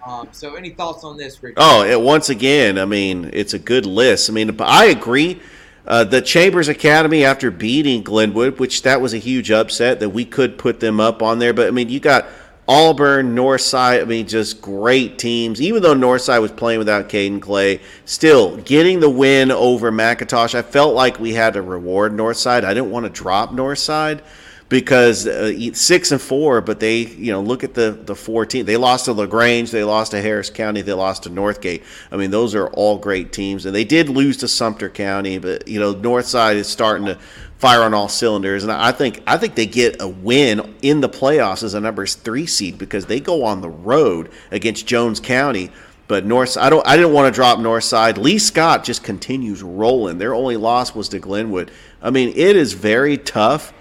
Um, 0.07 0.29
so, 0.31 0.55
any 0.55 0.71
thoughts 0.71 1.03
on 1.03 1.17
this, 1.17 1.43
Richard? 1.43 1.59
Oh, 1.59 1.83
it, 1.83 2.01
once 2.01 2.29
again, 2.29 2.79
I 2.79 2.85
mean, 2.85 3.29
it's 3.33 3.55
a 3.55 3.59
good 3.59 3.85
list. 3.85 4.31
I 4.31 4.33
mean, 4.33 4.57
I 4.61 4.87
agree. 4.87 5.41
Uh, 5.85 6.05
the 6.05 6.23
Chambers 6.23 6.69
Academy, 6.69 7.25
after 7.25 7.51
beating 7.51 8.05
Glenwood, 8.05 8.61
which 8.61 8.83
that 8.83 9.01
was 9.01 9.15
a 9.15 9.19
huge 9.19 9.51
upset, 9.51 9.99
that 9.99 10.11
we 10.11 10.25
could 10.25 10.59
put 10.59 10.79
them 10.79 11.01
up 11.01 11.23
on 11.23 11.41
there. 11.41 11.53
But 11.53 11.67
I 11.67 11.71
mean, 11.73 11.89
you 11.89 11.99
got 11.99 12.27
Auburn, 12.69 13.35
Northside. 13.35 14.01
I 14.01 14.05
mean, 14.05 14.29
just 14.29 14.63
great 14.63 15.19
teams. 15.19 15.61
Even 15.61 15.83
though 15.83 15.95
Northside 15.95 16.41
was 16.41 16.53
playing 16.53 16.79
without 16.79 17.09
Caden 17.09 17.43
Clay, 17.43 17.81
still 18.05 18.59
getting 18.59 19.01
the 19.01 19.11
win 19.11 19.51
over 19.51 19.91
McIntosh. 19.91 20.55
I 20.55 20.63
felt 20.63 20.95
like 20.95 21.19
we 21.19 21.35
had 21.35 21.55
to 21.55 21.63
reward 21.63 22.13
Northside. 22.13 22.63
I 22.63 22.75
didn't 22.75 22.93
want 22.93 23.07
to 23.07 23.11
drop 23.11 23.51
Northside 23.51 24.21
because 24.69 25.27
uh, 25.27 25.73
six 25.75 26.11
and 26.11 26.21
four, 26.21 26.61
but 26.61 26.81
they, 26.81 27.01
you 27.01 27.31
know, 27.31 27.41
look 27.41 27.63
at 27.63 27.75
the 27.75 27.93
the 28.05 28.17
four 28.17 28.45
teams. 28.45 28.67
They 28.67 28.77
lost 28.77 29.05
to 29.05 29.13
Lagrange, 29.13 29.71
they 29.71 29.85
lost 29.85 30.11
to 30.11 30.21
Harris 30.21 30.51
County, 30.51 30.83
they 30.83 30.93
lost 30.93 31.23
to 31.25 31.31
Northgate. 31.31 31.85
I 32.11 32.17
mean, 32.17 32.31
those 32.31 32.55
are 32.55 32.69
all 32.69 32.99
great 32.99 33.33
teams, 33.33 33.67
and 33.67 33.75
they 33.75 33.85
did 33.85 34.09
lose 34.09 34.37
to 34.39 34.49
Sumter 34.49 34.89
County, 34.89 35.39
but 35.39 35.69
you 35.69 35.79
know, 35.79 35.95
Northside 35.95 36.57
is 36.57 36.69
starting 36.69 37.07
to 37.07 37.19
fire 37.59 37.83
on 37.83 37.95
all 37.95 38.09
cylinders, 38.09 38.65
and 38.65 38.73
I 38.73 38.93
think 38.93 39.23
I 39.27 39.39
think 39.39 39.55
they 39.55 39.67
get 39.67 40.03
a 40.03 40.09
win 40.09 40.75
in 40.83 41.01
the 41.01 41.09
playoffs 41.09 41.63
as 41.63 41.75
a 41.75 41.81
number 41.81 42.07
three 42.07 42.47
seed 42.47 42.77
because 42.77 43.07
they 43.07 43.21
go 43.21 43.45
on 43.45 43.61
the 43.61 43.71
road 43.71 44.31
against 44.51 44.87
Jones 44.87 45.21
County. 45.21 45.71
But 46.09 46.25
North, 46.25 46.57
I 46.57 46.71
don't, 46.71 46.87
I 46.87 46.97
didn't 46.97 47.13
want 47.13 47.35
to 47.35 47.37
drop 47.37 47.59
Northside. 47.59 48.17
Lee 48.17 48.39
Scott 48.39 48.85
just 48.85 49.03
continues 49.03 49.61
rolling. 49.61 50.19
Their 50.19 50.35
only 50.35 50.57
loss 50.57 50.95
was 50.95 51.09
to 51.09 51.19
Glenwood. 51.19 51.73
I 52.01 52.11
mean, 52.11 52.29
it 52.29 52.55
is 52.55 52.75
very 52.75 53.19
tough 53.19 53.73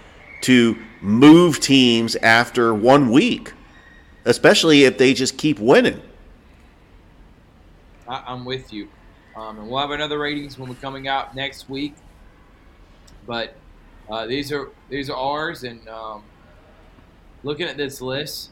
to 0.42 0.76
move 1.00 1.60
teams 1.60 2.16
after 2.16 2.74
one 2.74 3.10
week, 3.10 3.52
especially 4.24 4.84
if 4.84 4.98
they 4.98 5.14
just 5.14 5.38
keep 5.38 5.58
winning. 5.58 6.00
I, 8.08 8.22
I'm 8.26 8.44
with 8.44 8.72
you. 8.72 8.88
Um, 9.36 9.58
and 9.58 9.68
we'll 9.68 9.80
have 9.80 9.90
another 9.90 10.18
ratings 10.18 10.58
when 10.58 10.68
we're 10.68 10.76
coming 10.76 11.08
out 11.08 11.34
next 11.34 11.68
week. 11.68 11.94
But 13.26 13.54
uh, 14.08 14.26
these 14.26 14.52
are 14.52 14.70
these 14.88 15.10
are 15.10 15.16
ours, 15.16 15.64
and 15.64 15.86
um, 15.88 16.22
looking 17.42 17.66
at 17.66 17.76
this 17.76 18.00
list, 18.00 18.50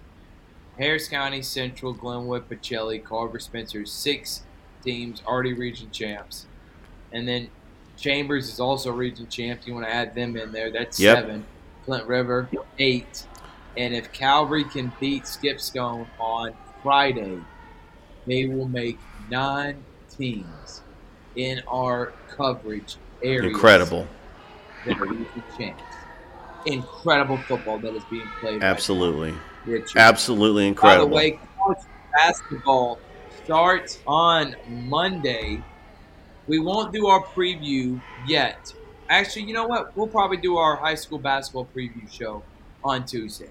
Harris 0.76 1.08
County, 1.08 1.42
Central, 1.42 1.92
Glenwood, 1.92 2.48
Pacelli, 2.48 3.02
Carver, 3.02 3.38
Spencer, 3.38 3.86
six 3.86 4.42
teams 4.84 5.22
already 5.26 5.52
region 5.52 5.90
champs, 5.90 6.46
and 7.12 7.26
then 7.26 7.48
Chambers 7.96 8.48
is 8.48 8.58
also 8.58 8.90
region 8.90 9.28
champ. 9.28 9.60
You 9.66 9.74
want 9.74 9.86
to 9.86 9.92
add 9.94 10.14
them 10.14 10.36
in 10.36 10.52
there? 10.52 10.70
That's 10.70 10.98
Yep. 10.98 11.16
seven. 11.18 11.44
Flint 11.84 12.06
River, 12.06 12.48
eight. 12.78 13.26
And 13.76 13.94
if 13.94 14.12
Calvary 14.12 14.64
can 14.64 14.92
beat 15.00 15.24
Skipstone 15.24 16.06
on 16.18 16.54
Friday, 16.82 17.38
they 18.26 18.46
will 18.46 18.68
make 18.68 18.98
nine 19.28 19.82
teams 20.08 20.82
in 21.36 21.60
our 21.66 22.12
coverage 22.28 22.96
area. 23.22 23.48
Incredible. 23.48 24.06
That 24.86 25.00
are 25.00 25.56
champs. 25.56 25.82
Incredible 26.66 27.38
football 27.38 27.78
that 27.78 27.94
is 27.94 28.04
being 28.10 28.26
played. 28.40 28.54
right 28.54 28.62
Absolutely. 28.62 29.34
Richard. 29.66 29.98
Absolutely 29.98 30.66
incredible. 30.66 31.06
By 31.06 31.10
the 31.10 31.16
way, 31.16 31.40
college 31.58 31.78
basketball 32.12 32.98
starts 33.44 33.98
on 34.06 34.54
Monday. 34.68 35.62
We 36.46 36.58
won't 36.58 36.92
do 36.92 37.06
our 37.06 37.22
preview 37.22 38.00
yet. 38.26 38.72
Actually, 39.08 39.42
you 39.42 39.52
know 39.52 39.66
what? 39.66 39.96
We'll 39.96 40.06
probably 40.06 40.36
do 40.38 40.56
our 40.56 40.76
high 40.76 40.94
school 40.94 41.18
basketball 41.18 41.68
preview 41.74 42.10
show 42.10 42.42
on 42.82 43.04
Tuesday. 43.04 43.50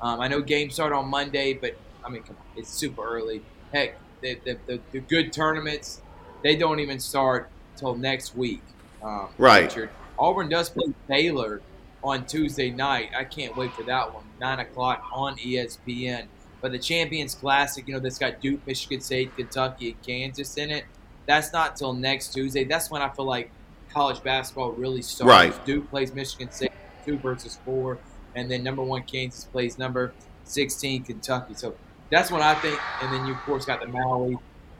Um, 0.00 0.20
I 0.20 0.28
know 0.28 0.40
games 0.40 0.74
start 0.74 0.92
on 0.92 1.08
Monday, 1.08 1.54
but 1.54 1.76
I 2.04 2.08
mean, 2.08 2.22
come 2.22 2.36
on, 2.36 2.44
it's 2.56 2.70
super 2.70 3.02
early. 3.04 3.42
Heck, 3.72 3.96
the, 4.20 4.38
the, 4.44 4.58
the, 4.66 4.80
the 4.92 5.00
good 5.00 5.32
tournaments, 5.32 6.00
they 6.42 6.56
don't 6.56 6.80
even 6.80 6.98
start 6.98 7.48
till 7.76 7.94
next 7.94 8.36
week. 8.36 8.62
Um, 9.02 9.28
Right. 9.38 9.64
Richard. 9.64 9.90
Auburn 10.18 10.48
does 10.48 10.70
play 10.70 10.92
Baylor 11.08 11.62
on 12.04 12.26
Tuesday 12.26 12.70
night. 12.70 13.10
I 13.16 13.24
can't 13.24 13.56
wait 13.56 13.72
for 13.72 13.82
that 13.84 14.12
one. 14.12 14.24
Nine 14.40 14.60
o'clock 14.60 15.04
on 15.12 15.36
ESPN. 15.36 16.26
But 16.60 16.72
the 16.72 16.78
Champions 16.78 17.34
Classic, 17.34 17.86
you 17.86 17.94
know, 17.94 18.00
that's 18.00 18.18
got 18.18 18.40
Duke, 18.40 18.64
Michigan 18.66 19.00
State, 19.00 19.34
Kentucky, 19.36 19.90
and 19.90 20.02
Kansas 20.02 20.56
in 20.56 20.70
it. 20.70 20.84
That's 21.26 21.52
not 21.52 21.76
till 21.76 21.92
next 21.92 22.32
Tuesday. 22.32 22.64
That's 22.64 22.90
when 22.90 23.02
I 23.02 23.08
feel 23.08 23.24
like 23.24 23.50
college 23.92 24.22
basketball 24.22 24.72
really 24.72 25.02
starts. 25.02 25.28
Right. 25.28 25.66
Duke 25.66 25.88
plays 25.90 26.14
Michigan 26.14 26.50
State 26.50 26.72
two 27.04 27.18
versus 27.18 27.58
four, 27.64 27.98
and 28.34 28.50
then 28.50 28.62
number 28.62 28.82
one 28.82 29.02
Kansas 29.02 29.44
plays 29.44 29.78
number 29.78 30.12
sixteen 30.44 31.02
Kentucky. 31.02 31.54
So 31.54 31.74
that's 32.10 32.30
what 32.30 32.42
I 32.42 32.54
think. 32.56 32.78
And 33.02 33.12
then 33.12 33.26
you 33.26 33.34
of 33.34 33.40
course 33.40 33.64
got 33.64 33.80
the 33.80 33.88
Maui 33.88 34.36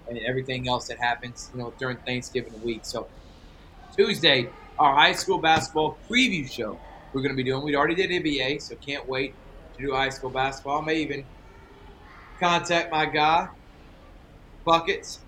and 0.08 0.18
everything 0.18 0.68
else 0.68 0.88
that 0.88 0.98
happens, 0.98 1.50
you 1.54 1.60
know, 1.60 1.72
during 1.78 1.96
Thanksgiving 1.98 2.60
week. 2.62 2.80
So 2.84 3.06
Tuesday, 3.96 4.50
our 4.78 4.94
high 4.94 5.12
school 5.12 5.38
basketball 5.38 5.96
preview 6.08 6.50
show 6.50 6.78
we're 7.12 7.20
going 7.20 7.32
to 7.32 7.36
be 7.36 7.42
doing. 7.42 7.62
We 7.62 7.76
already 7.76 7.94
did 7.94 8.10
NBA, 8.10 8.62
so 8.62 8.74
can't 8.76 9.06
wait 9.08 9.34
to 9.76 9.86
do 9.86 9.92
high 9.92 10.08
school 10.08 10.30
basketball. 10.30 10.80
I 10.80 10.84
may 10.84 10.96
even 10.96 11.24
contact 12.40 12.90
my 12.90 13.06
guy, 13.06 13.48
Buckets, 14.64 15.20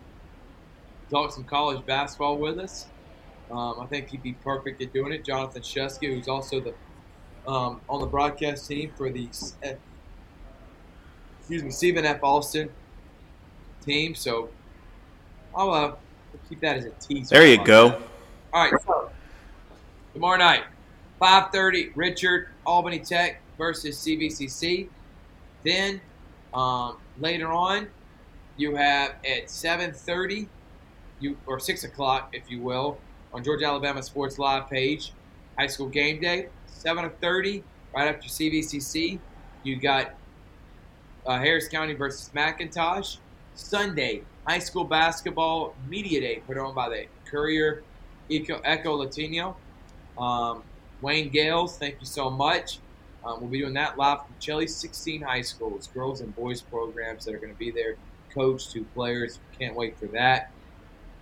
talk 1.10 1.32
some 1.32 1.44
college 1.44 1.84
basketball 1.84 2.38
with 2.38 2.58
us. 2.58 2.86
Um, 3.54 3.78
I 3.78 3.86
think 3.86 4.10
he'd 4.10 4.22
be 4.22 4.32
perfect 4.32 4.82
at 4.82 4.92
doing 4.92 5.12
it. 5.12 5.24
Jonathan 5.24 5.62
Shesky, 5.62 6.12
who's 6.12 6.26
also 6.26 6.60
the 6.60 6.74
um, 7.46 7.80
on 7.88 8.00
the 8.00 8.06
broadcast 8.06 8.66
team 8.66 8.90
for 8.96 9.10
the 9.10 9.28
excuse 11.38 11.62
me 11.62 11.70
Stephen 11.70 12.04
F. 12.04 12.18
Austin 12.24 12.68
team. 13.84 14.14
So 14.16 14.48
I'll 15.54 15.70
uh, 15.70 15.94
keep 16.48 16.60
that 16.62 16.78
as 16.78 16.86
a 16.86 16.90
teaser. 16.90 17.36
There 17.36 17.46
you 17.46 17.64
go. 17.64 17.90
that. 17.90 18.02
All 18.52 18.70
right. 18.70 18.82
So 18.84 19.10
tomorrow 20.14 20.38
night, 20.38 20.64
five 21.20 21.52
thirty. 21.52 21.92
Richard 21.94 22.48
Albany 22.66 22.98
Tech 22.98 23.40
versus 23.56 23.96
CVCC. 23.98 24.88
Then 25.64 26.00
um, 26.52 26.96
later 27.20 27.52
on, 27.52 27.86
you 28.56 28.74
have 28.74 29.14
at 29.24 29.48
seven 29.48 29.92
thirty, 29.92 30.48
you 31.20 31.36
or 31.46 31.60
six 31.60 31.84
o'clock, 31.84 32.30
if 32.32 32.50
you 32.50 32.60
will, 32.60 32.98
on 33.34 33.42
Georgia 33.42 33.66
Alabama 33.66 34.02
Sports 34.02 34.38
Live 34.38 34.70
page, 34.70 35.12
high 35.58 35.66
school 35.66 35.88
game 35.88 36.20
day. 36.20 36.48
Seven 36.66 37.10
thirty, 37.20 37.64
right 37.94 38.14
after 38.14 38.28
CVCC, 38.28 39.18
you 39.64 39.76
got 39.76 40.14
uh, 41.26 41.38
Harris 41.38 41.68
County 41.68 41.94
versus 41.94 42.30
McIntosh. 42.34 43.18
Sunday, 43.54 44.22
high 44.46 44.58
school 44.58 44.84
basketball 44.84 45.74
media 45.88 46.20
day 46.20 46.42
put 46.46 46.56
on 46.58 46.74
by 46.74 46.88
the 46.88 47.06
Courier 47.24 47.82
Eco, 48.28 48.60
Echo 48.64 48.94
Latino. 48.94 49.56
Um, 50.16 50.62
Wayne 51.02 51.28
Gales, 51.28 51.76
thank 51.76 51.96
you 52.00 52.06
so 52.06 52.30
much. 52.30 52.78
Um, 53.24 53.40
we'll 53.40 53.50
be 53.50 53.60
doing 53.60 53.74
that 53.74 53.96
live 53.96 54.18
from 54.18 54.34
Chile 54.38 54.66
16 54.66 55.22
high 55.22 55.40
schools, 55.42 55.88
girls 55.88 56.20
and 56.20 56.34
boys 56.36 56.60
programs 56.60 57.24
that 57.24 57.34
are 57.34 57.38
going 57.38 57.52
to 57.52 57.58
be 57.58 57.70
there, 57.70 57.96
coach 58.32 58.70
to 58.72 58.84
players. 58.94 59.40
Can't 59.58 59.74
wait 59.74 59.98
for 59.98 60.06
that. 60.06 60.50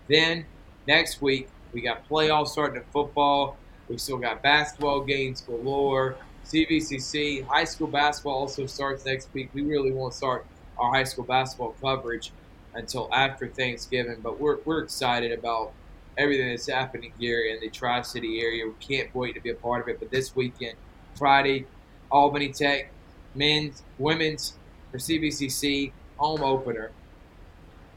Then 0.08 0.44
next 0.86 1.22
week, 1.22 1.48
we 1.72 1.80
got 1.80 2.08
playoffs 2.08 2.48
starting 2.48 2.76
in 2.76 2.84
football. 2.92 3.56
We 3.88 3.98
still 3.98 4.18
got 4.18 4.42
basketball 4.42 5.02
games 5.02 5.40
galore. 5.40 6.16
CVCC, 6.44 7.44
high 7.46 7.64
school 7.64 7.86
basketball 7.86 8.34
also 8.34 8.66
starts 8.66 9.04
next 9.04 9.28
week. 9.32 9.50
We 9.54 9.62
really 9.62 9.92
won't 9.92 10.14
start 10.14 10.46
our 10.78 10.92
high 10.92 11.04
school 11.04 11.24
basketball 11.24 11.74
coverage 11.80 12.32
until 12.74 13.08
after 13.12 13.48
Thanksgiving, 13.48 14.16
but 14.22 14.40
we're, 14.40 14.58
we're 14.64 14.82
excited 14.82 15.32
about 15.32 15.72
everything 16.16 16.48
that's 16.48 16.68
happening 16.68 17.12
here 17.18 17.40
in 17.40 17.60
the 17.60 17.68
Tri 17.70 18.02
City 18.02 18.40
area. 18.40 18.66
We 18.66 18.72
can't 18.80 19.14
wait 19.14 19.34
to 19.34 19.40
be 19.40 19.50
a 19.50 19.54
part 19.54 19.82
of 19.82 19.88
it. 19.88 19.98
But 19.98 20.10
this 20.10 20.34
weekend, 20.34 20.76
Friday, 21.14 21.66
Albany 22.10 22.52
Tech, 22.52 22.90
men's, 23.34 23.82
women's 23.98 24.54
for 24.90 24.98
CVCC 24.98 25.92
home 26.16 26.42
opener. 26.42 26.90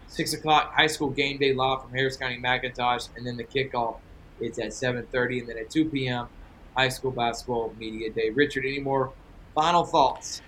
Six 0.08 0.34
o'clock 0.34 0.74
high 0.74 0.88
school 0.88 1.10
game 1.10 1.38
day 1.38 1.54
live 1.54 1.82
from 1.82 1.92
Harris 1.92 2.18
County 2.18 2.40
McIntosh, 2.40 3.10
and 3.18 3.26
then 3.26 3.38
the 3.38 3.44
kickoff 3.44 3.98
is 4.40 4.60
at 4.60 4.70
7:30, 4.70 5.40
and 5.40 5.50
then 5.50 5.58
at 5.58 5.70
2 5.70 5.86
p.m. 5.90 6.28
High 6.76 6.90
School 6.90 7.12
Basketball 7.12 7.74
Media 7.78 8.12
Day. 8.12 8.30
Richard, 8.30 8.66
any 8.66 8.80
more 8.80 9.14
final 9.54 9.86
thoughts 9.86 10.42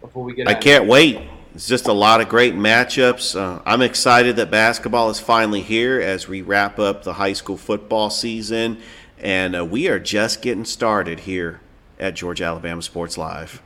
before 0.00 0.24
we 0.24 0.34
get? 0.34 0.48
I 0.48 0.54
can't 0.54 0.86
wait. 0.86 1.20
It's 1.54 1.68
just 1.68 1.86
a 1.86 1.92
lot 1.92 2.22
of 2.22 2.28
great 2.30 2.54
matchups. 2.54 3.38
Uh, 3.38 3.60
I'm 3.66 3.82
excited 3.82 4.36
that 4.36 4.50
basketball 4.50 5.10
is 5.10 5.20
finally 5.20 5.60
here 5.60 6.00
as 6.00 6.26
we 6.26 6.40
wrap 6.40 6.78
up 6.78 7.02
the 7.04 7.14
high 7.14 7.34
school 7.34 7.58
football 7.58 8.08
season, 8.08 8.80
and 9.18 9.54
uh, 9.54 9.64
we 9.64 9.88
are 9.88 9.98
just 9.98 10.40
getting 10.40 10.64
started 10.64 11.20
here 11.20 11.60
at 12.00 12.14
Georgia 12.14 12.44
Alabama 12.44 12.80
Sports 12.80 13.18
Live. 13.18 13.62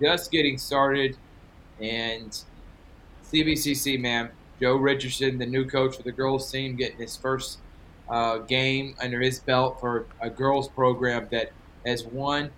Just 0.00 0.32
getting 0.32 0.58
started, 0.58 1.16
and 1.80 2.36
CVCC 3.32 4.00
man, 4.00 4.30
Joe 4.60 4.76
Richardson, 4.76 5.38
the 5.38 5.46
new 5.46 5.64
coach 5.64 5.96
for 5.96 6.02
the 6.02 6.12
girls 6.12 6.50
team, 6.50 6.76
getting 6.76 6.98
his 6.98 7.16
first 7.16 7.58
uh, 8.08 8.38
game 8.38 8.96
under 9.02 9.20
his 9.20 9.38
belt 9.38 9.80
for 9.80 10.06
a 10.20 10.30
girls 10.30 10.68
program 10.68 11.28
that 11.30 11.52
has 11.84 12.04
won 12.04 12.50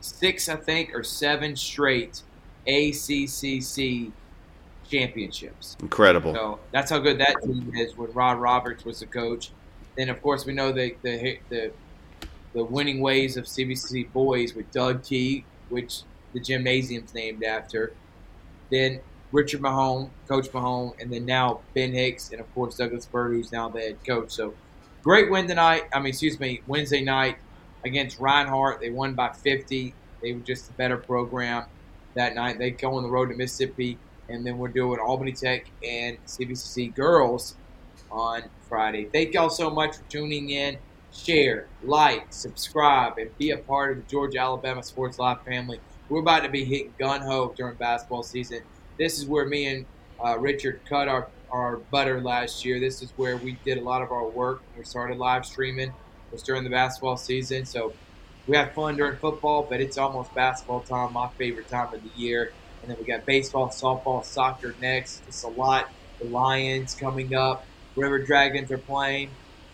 six, 0.00 0.48
I 0.48 0.56
think, 0.56 0.94
or 0.94 1.02
seven 1.02 1.56
straight 1.56 2.22
ACCC 2.66 4.12
championships. 4.88 5.76
Incredible. 5.80 6.34
So 6.34 6.58
that's 6.70 6.90
how 6.90 6.98
good 6.98 7.18
that 7.18 7.36
team 7.42 7.72
is 7.74 7.96
when 7.96 8.12
Rod 8.12 8.38
Roberts 8.38 8.84
was 8.84 9.00
the 9.00 9.06
coach. 9.06 9.50
Then 9.96 10.08
of 10.10 10.20
course 10.22 10.44
we 10.44 10.52
know 10.52 10.72
the 10.72 10.94
the 11.02 11.38
the, 11.48 11.72
the 12.52 12.64
winning 12.64 13.00
ways 13.00 13.36
of 13.36 13.44
CVCC 13.44 14.12
boys 14.12 14.54
with 14.54 14.70
Doug 14.72 15.02
Key, 15.02 15.44
which 15.68 16.02
the 16.32 16.40
gymnasium's 16.40 17.14
named 17.14 17.44
after. 17.44 17.92
Then 18.70 19.00
Richard 19.34 19.60
Mahone, 19.60 20.10
Coach 20.28 20.46
Mahone, 20.54 20.92
and 21.00 21.12
then 21.12 21.26
now 21.26 21.60
Ben 21.74 21.92
Hicks, 21.92 22.30
and 22.30 22.40
of 22.40 22.54
course 22.54 22.76
Douglas 22.76 23.04
Bird, 23.04 23.32
who's 23.32 23.50
now 23.50 23.68
the 23.68 23.80
head 23.80 23.96
coach. 24.06 24.30
So 24.30 24.54
great 25.02 25.28
win 25.28 25.48
tonight. 25.48 25.82
I 25.92 25.98
mean, 25.98 26.10
excuse 26.10 26.38
me, 26.38 26.62
Wednesday 26.68 27.02
night 27.02 27.38
against 27.84 28.20
Reinhardt. 28.20 28.80
They 28.80 28.90
won 28.90 29.14
by 29.14 29.32
50. 29.32 29.92
They 30.22 30.32
were 30.32 30.40
just 30.40 30.70
a 30.70 30.72
better 30.74 30.96
program 30.96 31.64
that 32.14 32.36
night. 32.36 32.60
They 32.60 32.70
go 32.70 32.94
on 32.94 33.02
the 33.02 33.08
road 33.08 33.30
to 33.30 33.34
Mississippi, 33.34 33.98
and 34.28 34.46
then 34.46 34.56
we're 34.56 34.68
doing 34.68 35.00
Albany 35.00 35.32
Tech 35.32 35.66
and 35.82 36.16
CVCC 36.26 36.94
girls 36.94 37.56
on 38.12 38.44
Friday. 38.68 39.06
Thank 39.12 39.34
y'all 39.34 39.50
so 39.50 39.68
much 39.68 39.96
for 39.96 40.04
tuning 40.08 40.50
in. 40.50 40.78
Share, 41.12 41.66
like, 41.82 42.32
subscribe, 42.32 43.18
and 43.18 43.36
be 43.36 43.50
a 43.50 43.58
part 43.58 43.90
of 43.90 44.04
the 44.04 44.08
Georgia 44.08 44.38
Alabama 44.38 44.82
Sports 44.84 45.18
Live 45.18 45.42
family. 45.42 45.80
We're 46.08 46.20
about 46.20 46.44
to 46.44 46.48
be 46.48 46.64
hitting 46.64 46.94
gun 47.00 47.20
ho 47.20 47.52
during 47.56 47.74
basketball 47.76 48.22
season. 48.22 48.62
This 48.98 49.18
is 49.18 49.26
where 49.26 49.46
me 49.46 49.66
and 49.66 49.86
uh, 50.24 50.38
Richard 50.38 50.80
cut 50.88 51.08
our, 51.08 51.28
our 51.50 51.78
butter 51.90 52.20
last 52.20 52.64
year. 52.64 52.80
This 52.80 53.02
is 53.02 53.12
where 53.16 53.36
we 53.36 53.58
did 53.64 53.78
a 53.78 53.82
lot 53.82 54.02
of 54.02 54.12
our 54.12 54.28
work. 54.28 54.62
We 54.76 54.84
started 54.84 55.18
live 55.18 55.44
streaming. 55.46 55.88
It 55.88 56.32
was 56.32 56.42
during 56.42 56.64
the 56.64 56.70
basketball 56.70 57.16
season. 57.16 57.64
So 57.66 57.94
we 58.46 58.56
have 58.56 58.72
fun 58.74 58.96
during 58.96 59.16
football, 59.18 59.66
but 59.68 59.80
it's 59.80 59.98
almost 59.98 60.34
basketball 60.34 60.80
time, 60.80 61.12
my 61.12 61.28
favorite 61.38 61.68
time 61.68 61.92
of 61.92 62.02
the 62.02 62.10
year. 62.14 62.52
And 62.82 62.90
then 62.90 62.98
we 62.98 63.04
got 63.06 63.24
baseball, 63.24 63.68
softball, 63.68 64.24
soccer 64.24 64.74
next. 64.80 65.22
It's 65.26 65.42
a 65.42 65.48
lot. 65.48 65.90
The 66.20 66.26
Lions 66.26 66.94
coming 66.94 67.34
up. 67.34 67.66
River 67.96 68.18
Dragons 68.18 68.70
are 68.70 68.78
playing. 68.78 69.30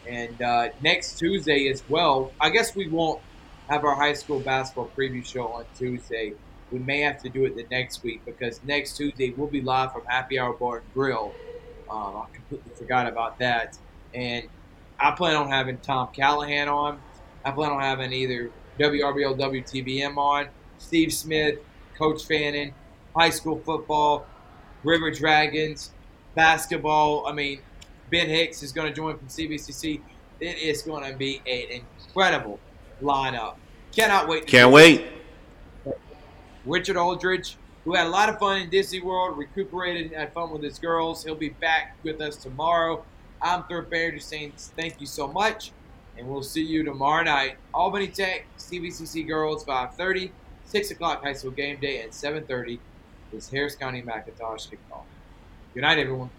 And 0.06 0.40
uh, 0.40 0.68
next 0.80 1.18
Tuesday 1.18 1.68
as 1.68 1.82
well. 1.88 2.32
I 2.40 2.50
guess 2.50 2.74
we 2.74 2.88
won't 2.88 3.20
have 3.68 3.84
our 3.84 3.94
high 3.96 4.14
school 4.14 4.40
basketball 4.40 4.90
preview 4.96 5.24
show 5.24 5.48
on 5.48 5.64
Tuesday. 5.76 6.34
We 6.72 6.78
may 6.78 7.00
have 7.00 7.22
to 7.22 7.28
do 7.28 7.44
it 7.44 7.56
the 7.56 7.66
next 7.70 8.02
week 8.02 8.24
because 8.24 8.60
next 8.64 8.96
Tuesday 8.96 9.30
we'll 9.30 9.48
be 9.48 9.60
live 9.60 9.92
from 9.92 10.04
Happy 10.06 10.38
Hour 10.38 10.52
Bar 10.52 10.78
and 10.78 10.94
Grill. 10.94 11.34
Um, 11.90 12.16
I 12.16 12.26
completely 12.32 12.72
forgot 12.76 13.06
about 13.06 13.38
that. 13.40 13.76
And 14.14 14.48
I 14.98 15.10
plan 15.12 15.36
on 15.36 15.48
having 15.48 15.78
Tom 15.78 16.08
Callahan 16.12 16.68
on. 16.68 17.00
I 17.44 17.50
plan 17.50 17.70
on 17.72 17.80
having 17.80 18.12
either 18.12 18.50
WRBL 18.78 19.38
WTVM 19.38 20.16
on, 20.16 20.48
Steve 20.78 21.12
Smith, 21.12 21.58
Coach 21.98 22.24
Fannin, 22.24 22.72
high 23.16 23.30
school 23.30 23.60
football, 23.64 24.26
River 24.84 25.10
Dragons, 25.10 25.90
basketball. 26.34 27.26
I 27.26 27.32
mean, 27.32 27.60
Ben 28.10 28.28
Hicks 28.28 28.62
is 28.62 28.72
going 28.72 28.88
to 28.88 28.94
join 28.94 29.18
from 29.18 29.28
CVCC. 29.28 30.00
It 30.40 30.58
is 30.58 30.82
going 30.82 31.10
to 31.10 31.16
be 31.16 31.42
an 31.46 31.82
incredible 32.06 32.58
lineup. 33.02 33.56
Cannot 33.92 34.28
wait. 34.28 34.46
Can't 34.46 34.72
wait. 34.72 35.04
Richard 36.66 36.96
Holdridge, 36.96 37.54
who 37.84 37.94
had 37.94 38.06
a 38.06 38.10
lot 38.10 38.28
of 38.28 38.38
fun 38.38 38.60
in 38.60 38.70
Disney 38.70 39.00
World, 39.00 39.38
recuperated 39.38 40.06
and 40.06 40.14
had 40.14 40.32
fun 40.32 40.50
with 40.50 40.62
his 40.62 40.78
girls. 40.78 41.24
He'll 41.24 41.34
be 41.34 41.48
back 41.48 41.96
with 42.02 42.20
us 42.20 42.36
tomorrow. 42.36 43.04
I'm 43.40 43.62
Thrift 43.64 43.88
Barringer 43.88 44.18
just 44.18 44.28
saying 44.28 44.52
thank 44.56 45.00
you 45.00 45.06
so 45.06 45.26
much, 45.26 45.72
and 46.18 46.28
we'll 46.28 46.42
see 46.42 46.62
you 46.62 46.82
tomorrow 46.82 47.24
night. 47.24 47.56
Albany 47.72 48.08
Tech, 48.08 48.44
CVCC 48.58 49.26
girls, 49.26 49.64
5.30, 49.64 50.30
6 50.66 50.90
o'clock 50.90 51.22
high 51.22 51.32
school 51.32 51.50
game 51.50 51.80
day, 51.80 52.02
and 52.02 52.12
7.30 52.12 52.78
is 53.32 53.48
Harris 53.48 53.74
County 53.74 54.02
McIntosh 54.02 54.68
kickoff. 54.68 55.04
Good 55.72 55.80
night, 55.80 55.98
everyone. 55.98 56.30